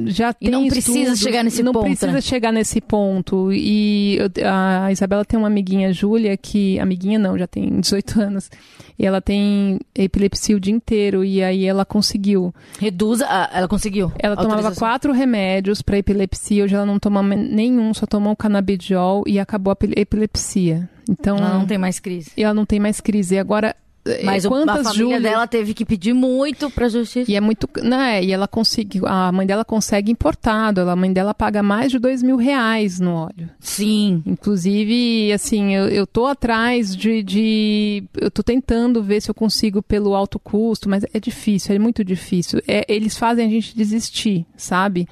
já 0.07 0.31
E 0.41 0.47
tem 0.47 0.51
não 0.51 0.67
precisa 0.67 0.99
estudos, 1.01 1.21
chegar 1.21 1.43
nesse 1.45 1.63
não 1.63 1.73
ponto, 1.73 1.85
precisa 1.85 2.11
né? 2.13 2.21
chegar 2.23 2.51
nesse 2.53 2.81
ponto. 2.81 3.53
E 3.53 4.17
eu- 4.19 4.31
a 4.51 4.91
Isabela 4.91 5.25
tem 5.27 5.39
uma 5.39 5.49
amiguinha, 5.49 5.93
Júlia, 5.93 6.37
que 6.39 6.79
amiguinha 6.81 7.19
não, 7.19 7.37
já 7.37 7.47
tem 7.47 7.81
18 7.81 8.19
anos. 8.21 8.51
E 8.99 9.05
ela 9.05 9.21
tem 9.21 9.79
epilepsia 9.95 10.57
o 10.57 10.61
dia 10.61 10.73
inteiro 10.73 11.23
e 11.25 11.43
aí 11.43 11.65
ela 11.67 11.85
conseguiu. 11.85 12.55
Reduz, 12.79 13.21
a- 13.21 13.51
ela 13.53 13.69
conseguiu. 13.69 14.11
Ela 14.19 14.37
tomava 14.37 14.73
quatro 14.75 15.13
remédios 15.13 15.83
para 15.83 15.99
epilepsia, 15.99 16.65
hoje 16.65 16.75
ela 16.75 16.87
não 16.87 16.99
toma 16.99 17.23
nenhum, 17.23 17.93
só 17.93 18.07
tomou 18.07 18.33
o 18.33 18.37
canabidiol 18.37 19.23
e 19.27 19.39
acabou 19.39 19.71
a 19.71 19.75
epile- 19.75 19.95
epilepsia. 19.99 20.89
Então, 21.11 21.37
Ela 21.37 21.59
não 21.59 21.67
tem 21.67 21.77
mais 21.77 21.99
crise. 22.01 22.31
e 22.37 22.43
ela 22.43 22.55
não 22.55 22.65
tem 22.65 22.81
mais 22.81 23.01
crise. 23.01 23.35
E 23.35 23.39
agora, 23.39 23.75
Mas 24.23 24.45
o- 24.45 24.49
a 24.49 24.51
quantas 24.51 24.83
família 24.89 24.93
Júlias- 25.17 25.23
dela 25.23 25.47
teve 25.47 25.73
que 25.73 25.85
pedir 25.85 26.13
muito 26.13 26.69
pra 26.71 26.89
justiça. 26.89 27.31
E 27.31 27.35
é 27.37 27.41
muito. 27.41 27.69
Né, 27.83 28.23
e 28.23 28.33
ela 28.33 28.47
conseguiu. 28.47 29.07
A 29.07 29.33
mãe 29.33 29.47
dela 29.47 29.65
consegue 29.65 30.13
importado. 30.13 30.81
ela- 30.81 30.93
A 30.93 30.97
mãe 30.97 31.13
dela 31.13 31.33
paga 31.33 31.63
mais 31.63 31.91
de 31.91 31.99
dois 31.99 32.23
mil 32.23 32.37
reais 32.37 33.01
no 33.01 33.15
óleo. 33.15 33.49
Sim. 33.59 34.23
Inclusive, 34.27 35.33
assim, 35.33 35.75
eu, 35.75 35.89
eu 35.89 36.07
tô 36.07 36.27
atrás 36.27 36.95
de, 36.97 37.23
de. 37.23 38.05
Eu 38.21 38.31
tô 38.31 38.43
tentando 38.43 39.03
ver 39.03 39.21
se 39.21 39.31
eu 39.31 39.35
consigo 39.35 39.83
pelo 39.83 40.15
alto 40.15 40.39
custo, 40.39 40.89
mas 40.89 41.05
é 41.13 41.19
difícil, 41.19 41.75
é 41.75 41.79
muito 41.79 42.05
difícil. 42.05 42.61
É, 42.69 42.85
eles 42.89 43.17
fazem 43.17 43.47
a 43.47 43.51
gente 43.51 43.77
desistir, 43.77 44.47
sabe? 44.57 45.09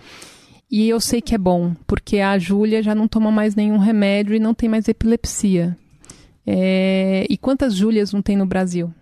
E 0.71 0.89
eu 0.89 1.01
sei 1.01 1.21
que 1.21 1.35
é 1.35 1.39
bom, 1.39 1.75
porque 1.87 2.19
a 2.19 2.39
Júlia 2.39 2.83
já 2.83 2.95
não 2.95 3.07
toma 3.07 3.31
mais 3.31 3.55
nenhum 3.55 3.79
remédio 3.79 4.35
e 4.35 4.39
não 4.39 4.55
tem 4.55 4.69
mais 4.69 4.89
epilepsia. 4.89 5.77
É, 6.47 7.27
E 7.29 7.37
quantas 7.37 7.75
Júlias 7.75 8.13
não 8.13 8.23
tem 8.23 8.37
no 8.37 8.47
Brasil? 8.47 8.93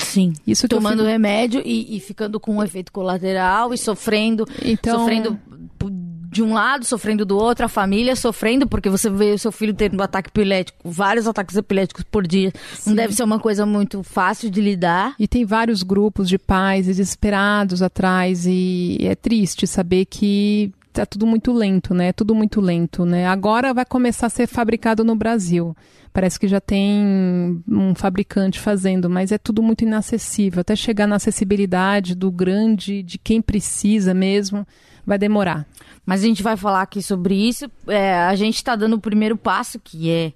Sim. 0.00 0.32
Isso 0.46 0.68
Tomando 0.68 0.98
fico- 0.98 1.08
remédio 1.10 1.62
e, 1.64 1.96
e 1.96 2.00
ficando 2.00 2.38
com 2.38 2.56
um 2.56 2.62
efeito 2.62 2.92
colateral 2.92 3.74
e 3.74 3.78
sofrendo, 3.78 4.46
Então, 4.64 5.00
sofrendo 5.00 5.34
p- 5.78 5.86
de 6.32 6.44
um 6.44 6.52
lado, 6.52 6.84
sofrendo 6.84 7.24
do 7.24 7.36
outro, 7.36 7.64
a 7.64 7.68
família 7.68 8.14
sofrendo, 8.14 8.64
porque 8.68 8.88
você 8.88 9.10
vê 9.10 9.32
o 9.32 9.38
seu 9.38 9.50
filho 9.50 9.74
tendo 9.74 9.98
um 9.98 10.02
ataque 10.02 10.28
epilético, 10.28 10.78
vários 10.84 11.26
ataques 11.26 11.56
epiléticos 11.56 12.04
por 12.04 12.24
dia. 12.24 12.52
Não 12.86 12.94
deve 12.94 13.12
ser 13.14 13.24
uma 13.24 13.40
coisa 13.40 13.66
muito 13.66 14.04
fácil 14.04 14.48
de 14.48 14.60
lidar. 14.60 15.16
E 15.18 15.26
tem 15.26 15.44
vários 15.44 15.82
grupos 15.82 16.28
de 16.28 16.38
pais 16.38 16.86
desesperados 16.86 17.82
atrás 17.82 18.46
e 18.46 18.96
é 19.00 19.16
triste 19.16 19.66
saber 19.66 20.04
que 20.04 20.72
tá 20.92 21.06
tudo 21.06 21.26
muito 21.26 21.52
lento, 21.52 21.94
né? 21.94 22.12
Tudo 22.12 22.34
muito 22.34 22.60
lento, 22.60 23.04
né? 23.04 23.26
Agora 23.26 23.72
vai 23.72 23.84
começar 23.84 24.26
a 24.26 24.30
ser 24.30 24.46
fabricado 24.46 25.04
no 25.04 25.14
Brasil. 25.14 25.76
Parece 26.12 26.38
que 26.40 26.48
já 26.48 26.60
tem 26.60 27.62
um 27.68 27.94
fabricante 27.94 28.58
fazendo, 28.58 29.08
mas 29.08 29.30
é 29.30 29.38
tudo 29.38 29.62
muito 29.62 29.82
inacessível. 29.82 30.60
Até 30.60 30.74
chegar 30.74 31.06
na 31.06 31.16
acessibilidade 31.16 32.14
do 32.14 32.30
grande, 32.32 33.02
de 33.02 33.16
quem 33.16 33.40
precisa 33.40 34.12
mesmo, 34.12 34.66
vai 35.06 35.18
demorar. 35.18 35.66
Mas 36.04 36.22
a 36.22 36.26
gente 36.26 36.42
vai 36.42 36.56
falar 36.56 36.82
aqui 36.82 37.00
sobre 37.00 37.34
isso. 37.34 37.70
É, 37.86 38.14
a 38.14 38.34
gente 38.34 38.56
está 38.56 38.74
dando 38.74 38.96
o 38.96 39.00
primeiro 39.00 39.36
passo, 39.36 39.78
que 39.78 40.10
é, 40.10 40.32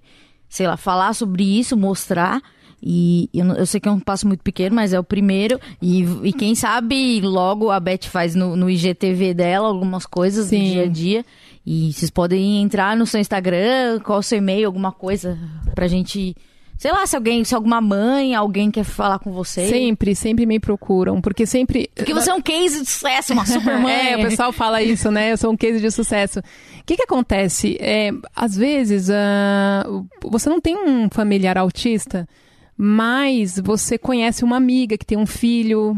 sei 0.48 0.68
lá, 0.68 0.76
falar 0.76 1.12
sobre 1.14 1.42
isso, 1.42 1.76
mostrar. 1.76 2.40
E 2.86 3.30
eu, 3.32 3.46
eu, 3.46 3.64
sei 3.64 3.80
que 3.80 3.88
é 3.88 3.90
um 3.90 3.98
passo 3.98 4.28
muito 4.28 4.42
pequeno, 4.42 4.76
mas 4.76 4.92
é 4.92 5.00
o 5.00 5.02
primeiro. 5.02 5.58
E, 5.80 6.02
e 6.22 6.32
quem 6.34 6.54
sabe 6.54 7.18
logo 7.22 7.70
a 7.70 7.80
Beth 7.80 8.04
faz 8.10 8.34
no, 8.34 8.54
no 8.54 8.68
IGTV 8.68 9.32
dela 9.32 9.68
algumas 9.68 10.04
coisas 10.04 10.48
Sim. 10.48 10.58
do 10.58 10.70
dia 10.70 10.82
a 10.82 10.86
dia. 10.86 11.24
E 11.64 11.90
vocês 11.94 12.10
podem 12.10 12.60
entrar 12.60 12.94
no 12.94 13.06
seu 13.06 13.18
Instagram, 13.18 14.00
qual 14.04 14.18
o 14.18 14.22
seu 14.22 14.36
e-mail, 14.36 14.66
alguma 14.66 14.92
coisa 14.92 15.38
pra 15.74 15.88
gente. 15.88 16.36
Sei 16.76 16.92
lá, 16.92 17.06
se 17.06 17.16
alguém, 17.16 17.42
se 17.42 17.54
alguma 17.54 17.80
mãe, 17.80 18.34
alguém 18.34 18.70
quer 18.70 18.84
falar 18.84 19.18
com 19.18 19.32
você. 19.32 19.66
Sempre, 19.66 20.14
sempre 20.14 20.44
me 20.44 20.60
procuram, 20.60 21.22
porque 21.22 21.46
sempre. 21.46 21.88
Porque 21.94 22.12
você 22.12 22.30
é 22.30 22.34
um 22.34 22.42
case 22.42 22.82
de 22.82 22.86
sucesso, 22.86 23.32
uma 23.32 23.46
super 23.46 23.78
mãe. 23.80 24.12
é, 24.12 24.16
o 24.18 24.28
pessoal 24.28 24.52
fala 24.52 24.82
isso, 24.82 25.10
né? 25.10 25.32
Eu 25.32 25.38
sou 25.38 25.50
um 25.50 25.56
case 25.56 25.80
de 25.80 25.90
sucesso. 25.90 26.40
O 26.40 26.84
que 26.84 26.96
que 26.96 27.04
acontece? 27.04 27.78
É, 27.80 28.10
às 28.36 28.54
vezes, 28.54 29.08
uh, 29.08 30.06
você 30.22 30.50
não 30.50 30.60
tem 30.60 30.76
um 30.76 31.08
familiar 31.08 31.56
autista 31.56 32.28
mas 32.76 33.58
você 33.58 33.96
conhece 33.96 34.44
uma 34.44 34.56
amiga 34.56 34.98
que 34.98 35.06
tem 35.06 35.16
um 35.16 35.26
filho. 35.26 35.96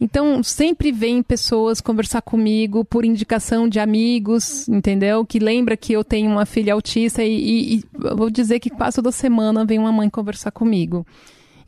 Então, 0.00 0.42
sempre 0.42 0.92
vem 0.92 1.22
pessoas 1.22 1.80
conversar 1.80 2.22
comigo 2.22 2.84
por 2.84 3.04
indicação 3.04 3.68
de 3.68 3.78
amigos, 3.78 4.68
entendeu? 4.68 5.24
Que 5.24 5.38
lembra 5.38 5.76
que 5.76 5.92
eu 5.92 6.04
tenho 6.04 6.30
uma 6.30 6.46
filha 6.46 6.74
autista 6.74 7.22
e, 7.22 7.34
e, 7.34 7.74
e 7.76 7.84
vou 8.16 8.30
dizer 8.30 8.60
que 8.60 8.70
quase 8.70 8.96
toda 8.96 9.12
semana 9.12 9.64
vem 9.64 9.78
uma 9.78 9.92
mãe 9.92 10.08
conversar 10.08 10.50
comigo. 10.50 11.06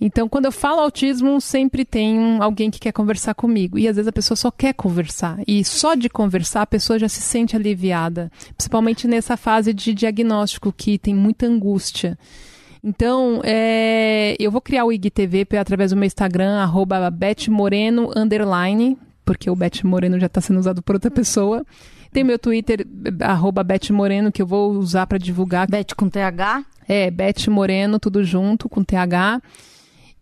Então, 0.05 0.28
quando 0.28 0.46
eu 0.46 0.53
falo 0.53 0.80
autismo, 0.80 1.40
sempre 1.40 1.84
tem 1.84 2.38
alguém 2.40 2.72
que 2.72 2.80
quer 2.80 2.90
conversar 2.90 3.34
comigo. 3.34 3.78
E 3.78 3.86
às 3.86 3.94
vezes 3.94 4.09
a 4.09 4.12
pessoa 4.12 4.36
só 4.36 4.50
quer 4.50 4.74
conversar. 4.74 5.38
E 5.46 5.64
só 5.64 5.94
de 5.94 6.09
conversar, 6.09 6.62
a 6.62 6.66
pessoa 6.66 6.98
já 6.98 7.09
se 7.09 7.20
sente 7.20 7.55
aliviada. 7.55 8.28
Principalmente 8.57 9.07
nessa 9.07 9.36
fase 9.36 9.72
de 9.72 9.94
diagnóstico, 9.94 10.72
que 10.72 10.98
tem 10.98 11.14
muita 11.14 11.46
angústia. 11.46 12.18
Então, 12.85 13.41
é, 13.45 14.35
eu 14.41 14.51
vou 14.51 14.61
criar 14.61 14.85
o 14.85 14.93
IGTV 14.93 15.47
através 15.59 15.93
do 15.93 15.97
meu 15.97 16.07
Instagram, 16.07 16.59
arroba 16.59 17.09
betmoreno, 17.11 18.11
underline, 18.16 18.99
porque 19.24 19.49
o 19.49 19.55
Bet 19.55 19.87
Moreno 19.87 20.18
já 20.18 20.26
está 20.26 20.41
sendo 20.41 20.59
usado 20.59 20.83
por 20.83 20.97
outra 20.97 21.11
pessoa. 21.11 21.64
Tem 22.12 22.24
meu 22.24 22.39
Twitter, 22.39 22.87
arroba 23.20 23.62
Bet 23.62 23.93
Moreno, 23.93 24.33
que 24.33 24.43
eu 24.43 24.47
vou 24.47 24.72
usar 24.72 25.07
para 25.07 25.16
divulgar. 25.16 25.68
Bet 25.70 25.95
com 25.95 26.09
TH? 26.09 26.64
É, 26.89 27.11
Bet 27.11 27.49
Moreno, 27.49 28.01
tudo 28.01 28.24
junto, 28.24 28.68
com 28.68 28.83
TH. 28.83 29.41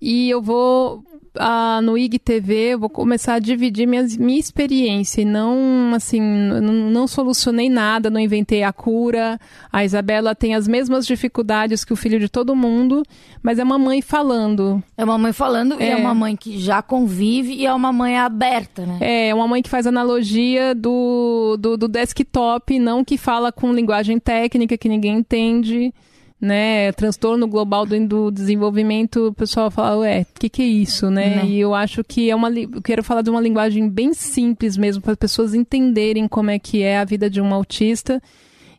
E 0.01 0.31
eu 0.31 0.41
vou 0.41 1.05
ah, 1.39 1.81
no 1.83 1.97
IGTV 1.97 2.55
eu 2.73 2.79
vou 2.79 2.91
começar 2.91 3.35
a 3.35 3.39
dividir 3.39 3.87
minha, 3.87 4.05
minha 4.19 4.39
experiência 4.39 5.23
e 5.23 5.25
não, 5.25 5.93
assim, 5.95 6.21
não, 6.21 6.73
não, 6.73 7.07
solucionei 7.07 7.69
nada, 7.69 8.11
não 8.11 8.19
inventei 8.19 8.63
a 8.63 8.73
cura. 8.73 9.39
A 9.73 9.85
Isabela 9.85 10.35
tem 10.35 10.55
as 10.55 10.67
mesmas 10.67 11.07
dificuldades 11.07 11.85
que 11.85 11.93
o 11.93 11.97
filho 11.97 12.19
de 12.19 12.29
todo 12.29 12.57
mundo, 12.57 13.03
mas 13.43 13.59
é 13.59 13.65
uma 13.65 13.79
mãe 13.79 14.03
falando. 14.03 14.83
É 14.97 15.05
uma 15.05 15.19
mãe 15.19 15.33
falando 15.33 15.81
é. 15.81 15.89
e 15.89 15.91
é 15.91 15.97
uma 15.97 16.15
mãe 16.15 16.37
que 16.37 16.59
já 16.59 16.83
convive 16.83 17.55
e 17.55 17.67
é 17.67 17.73
uma 17.73 17.93
mãe 17.93 18.19
aberta, 18.19 18.85
né? 18.85 18.99
É, 19.01 19.29
é 19.29 19.35
uma 19.35 19.47
mãe 19.47 19.63
que 19.63 19.71
faz 19.71 19.87
analogia 19.87 20.75
do, 20.75 21.57
do, 21.59 21.77
do 21.77 21.89
desktop, 21.89 22.79
não 22.79 23.05
que 23.05 23.17
fala 23.17 23.53
com 23.53 23.73
linguagem 23.73 24.19
técnica 24.19 24.77
que 24.77 24.89
ninguém 24.89 25.19
entende 25.19 25.93
né, 26.41 26.91
transtorno 26.93 27.47
global 27.47 27.85
do, 27.85 28.07
do, 28.07 28.31
desenvolvimento, 28.31 29.29
o 29.29 29.35
pessoal 29.35 29.71
fala, 29.71 29.99
ué, 29.99 30.23
o 30.23 30.41
que, 30.41 30.49
que 30.49 30.63
é 30.63 30.67
isso, 30.67 31.11
né? 31.11 31.37
Não. 31.37 31.45
E 31.45 31.61
eu 31.61 31.75
acho 31.75 32.03
que 32.03 32.31
é 32.31 32.35
uma, 32.35 32.51
eu 32.51 32.81
quero 32.83 33.05
falar 33.05 33.21
de 33.21 33.29
uma 33.29 33.41
linguagem 33.41 33.89
bem 33.89 34.15
simples 34.15 34.77
mesmo, 34.77 35.03
para 35.03 35.13
as 35.13 35.19
pessoas 35.19 35.53
entenderem 35.53 36.27
como 36.27 36.51
é 36.51 36.59
que 36.59 36.83
é 36.83 36.99
a 36.99 37.05
vida 37.05 37.29
de 37.29 37.41
um 37.41 37.53
autista. 37.53 38.23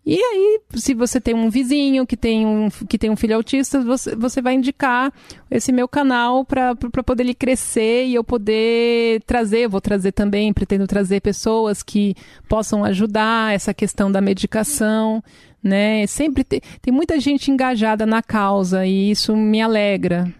E 0.03 0.19
aí, 0.19 0.59
se 0.73 0.95
você 0.95 1.21
tem 1.21 1.35
um 1.35 1.51
vizinho 1.51 2.07
que 2.07 2.17
tem 2.17 2.43
um, 2.43 2.69
que 2.89 2.97
tem 2.97 3.11
um 3.11 3.15
filho 3.15 3.35
autista, 3.35 3.81
você, 3.81 4.15
você 4.15 4.41
vai 4.41 4.55
indicar 4.55 5.13
esse 5.49 5.71
meu 5.71 5.87
canal 5.87 6.43
para 6.43 6.75
poder 7.05 7.21
ele 7.21 7.35
crescer 7.35 8.05
e 8.05 8.15
eu 8.15 8.23
poder 8.23 9.21
trazer, 9.27 9.67
vou 9.67 9.79
trazer 9.79 10.11
também, 10.11 10.51
pretendo 10.51 10.87
trazer 10.87 11.21
pessoas 11.21 11.83
que 11.83 12.15
possam 12.49 12.83
ajudar 12.83 13.53
essa 13.53 13.75
questão 13.75 14.11
da 14.11 14.19
medicação, 14.19 15.23
né? 15.63 16.05
Sempre 16.07 16.43
tem, 16.43 16.61
tem 16.81 16.93
muita 16.93 17.19
gente 17.19 17.51
engajada 17.51 18.05
na 18.05 18.21
causa 18.21 18.85
e 18.85 19.11
isso 19.11 19.35
me 19.35 19.61
alegra. 19.61 20.33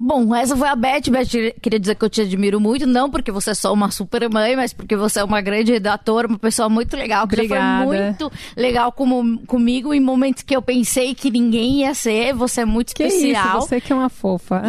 Bom, 0.00 0.32
essa 0.32 0.56
foi 0.56 0.68
a 0.68 0.76
Beth. 0.76 1.10
Beth, 1.10 1.54
queria 1.60 1.80
dizer 1.80 1.96
que 1.96 2.04
eu 2.04 2.08
te 2.08 2.20
admiro 2.20 2.60
muito, 2.60 2.86
não 2.86 3.10
porque 3.10 3.32
você 3.32 3.50
é 3.50 3.54
só 3.54 3.72
uma 3.72 3.90
super 3.90 4.30
mãe, 4.30 4.54
mas 4.54 4.72
porque 4.72 4.94
você 4.94 5.18
é 5.18 5.24
uma 5.24 5.40
grande 5.40 5.72
redatora, 5.72 6.28
uma 6.28 6.38
pessoa 6.38 6.68
muito 6.68 6.96
legal, 6.96 7.26
que 7.26 7.34
Obrigada. 7.34 7.84
foi 7.84 8.00
muito 8.00 8.32
legal 8.56 8.92
como, 8.92 9.40
comigo 9.40 9.92
em 9.92 9.98
momentos 9.98 10.44
que 10.44 10.54
eu 10.54 10.62
pensei 10.62 11.16
que 11.16 11.32
ninguém 11.32 11.80
ia 11.80 11.94
ser. 11.94 12.32
Você 12.34 12.60
é 12.60 12.64
muito 12.64 12.94
que 12.94 13.02
especial. 13.02 13.58
Isso, 13.58 13.66
você 13.66 13.80
que 13.80 13.92
é 13.92 13.96
uma 13.96 14.08
fofa. 14.08 14.62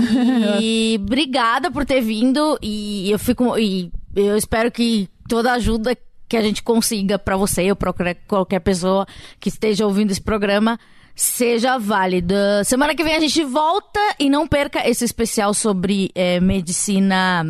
E 0.59 0.99
obrigada 0.99 1.69
por 1.69 1.85
ter 1.85 2.01
vindo 2.01 2.57
e 2.59 3.11
eu 3.11 3.19
fico 3.19 3.55
e 3.57 3.91
eu 4.15 4.35
espero 4.35 4.71
que 4.71 5.07
toda 5.27 5.53
ajuda 5.53 5.95
que 6.29 6.37
a 6.37 6.41
gente 6.41 6.61
consiga 6.61 7.17
para 7.17 7.35
você 7.35 7.69
ou 7.69 7.75
para 7.75 8.15
qualquer 8.27 8.59
pessoa 8.59 9.07
que 9.39 9.49
esteja 9.49 9.85
ouvindo 9.85 10.11
esse 10.11 10.21
programa 10.21 10.79
seja 11.15 11.77
válida. 11.77 12.63
Semana 12.63 12.95
que 12.95 13.03
vem 13.03 13.15
a 13.15 13.19
gente 13.19 13.43
volta 13.43 13.99
e 14.17 14.29
não 14.29 14.47
perca 14.47 14.87
esse 14.87 15.03
especial 15.03 15.53
sobre 15.53 16.11
é, 16.15 16.39
medicina 16.39 17.43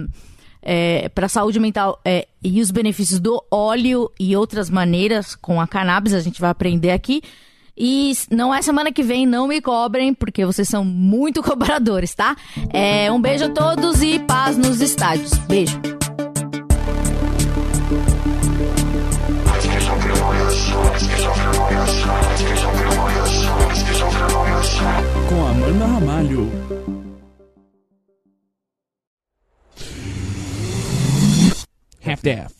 é, 0.61 1.09
para 1.09 1.27
saúde 1.27 1.59
mental 1.59 1.99
é, 2.03 2.27
e 2.43 2.61
os 2.61 2.71
benefícios 2.71 3.19
do 3.19 3.43
óleo 3.51 4.11
e 4.19 4.35
outras 4.35 4.69
maneiras 4.69 5.35
com 5.35 5.61
a 5.61 5.67
cannabis. 5.67 6.13
A 6.13 6.21
gente 6.21 6.41
vai 6.41 6.49
aprender 6.49 6.91
aqui. 6.91 7.21
E 7.77 8.11
não 8.29 8.53
é 8.53 8.61
semana 8.61 8.91
que 8.91 9.03
vem, 9.03 9.25
não 9.25 9.47
me 9.47 9.61
cobrem, 9.61 10.13
porque 10.13 10.45
vocês 10.45 10.67
são 10.67 10.83
muito 10.83 11.41
cobradores, 11.43 12.13
tá? 12.15 12.35
É, 12.73 13.11
um 13.11 13.21
beijo 13.21 13.45
a 13.45 13.49
todos 13.49 14.01
e 14.01 14.19
paz 14.19 14.57
nos 14.57 14.81
estádios. 14.81 15.31
Beijo. 15.47 15.98
Amanda 25.69 25.85
Ramalho. 25.85 26.49
Half-Death. 32.01 32.58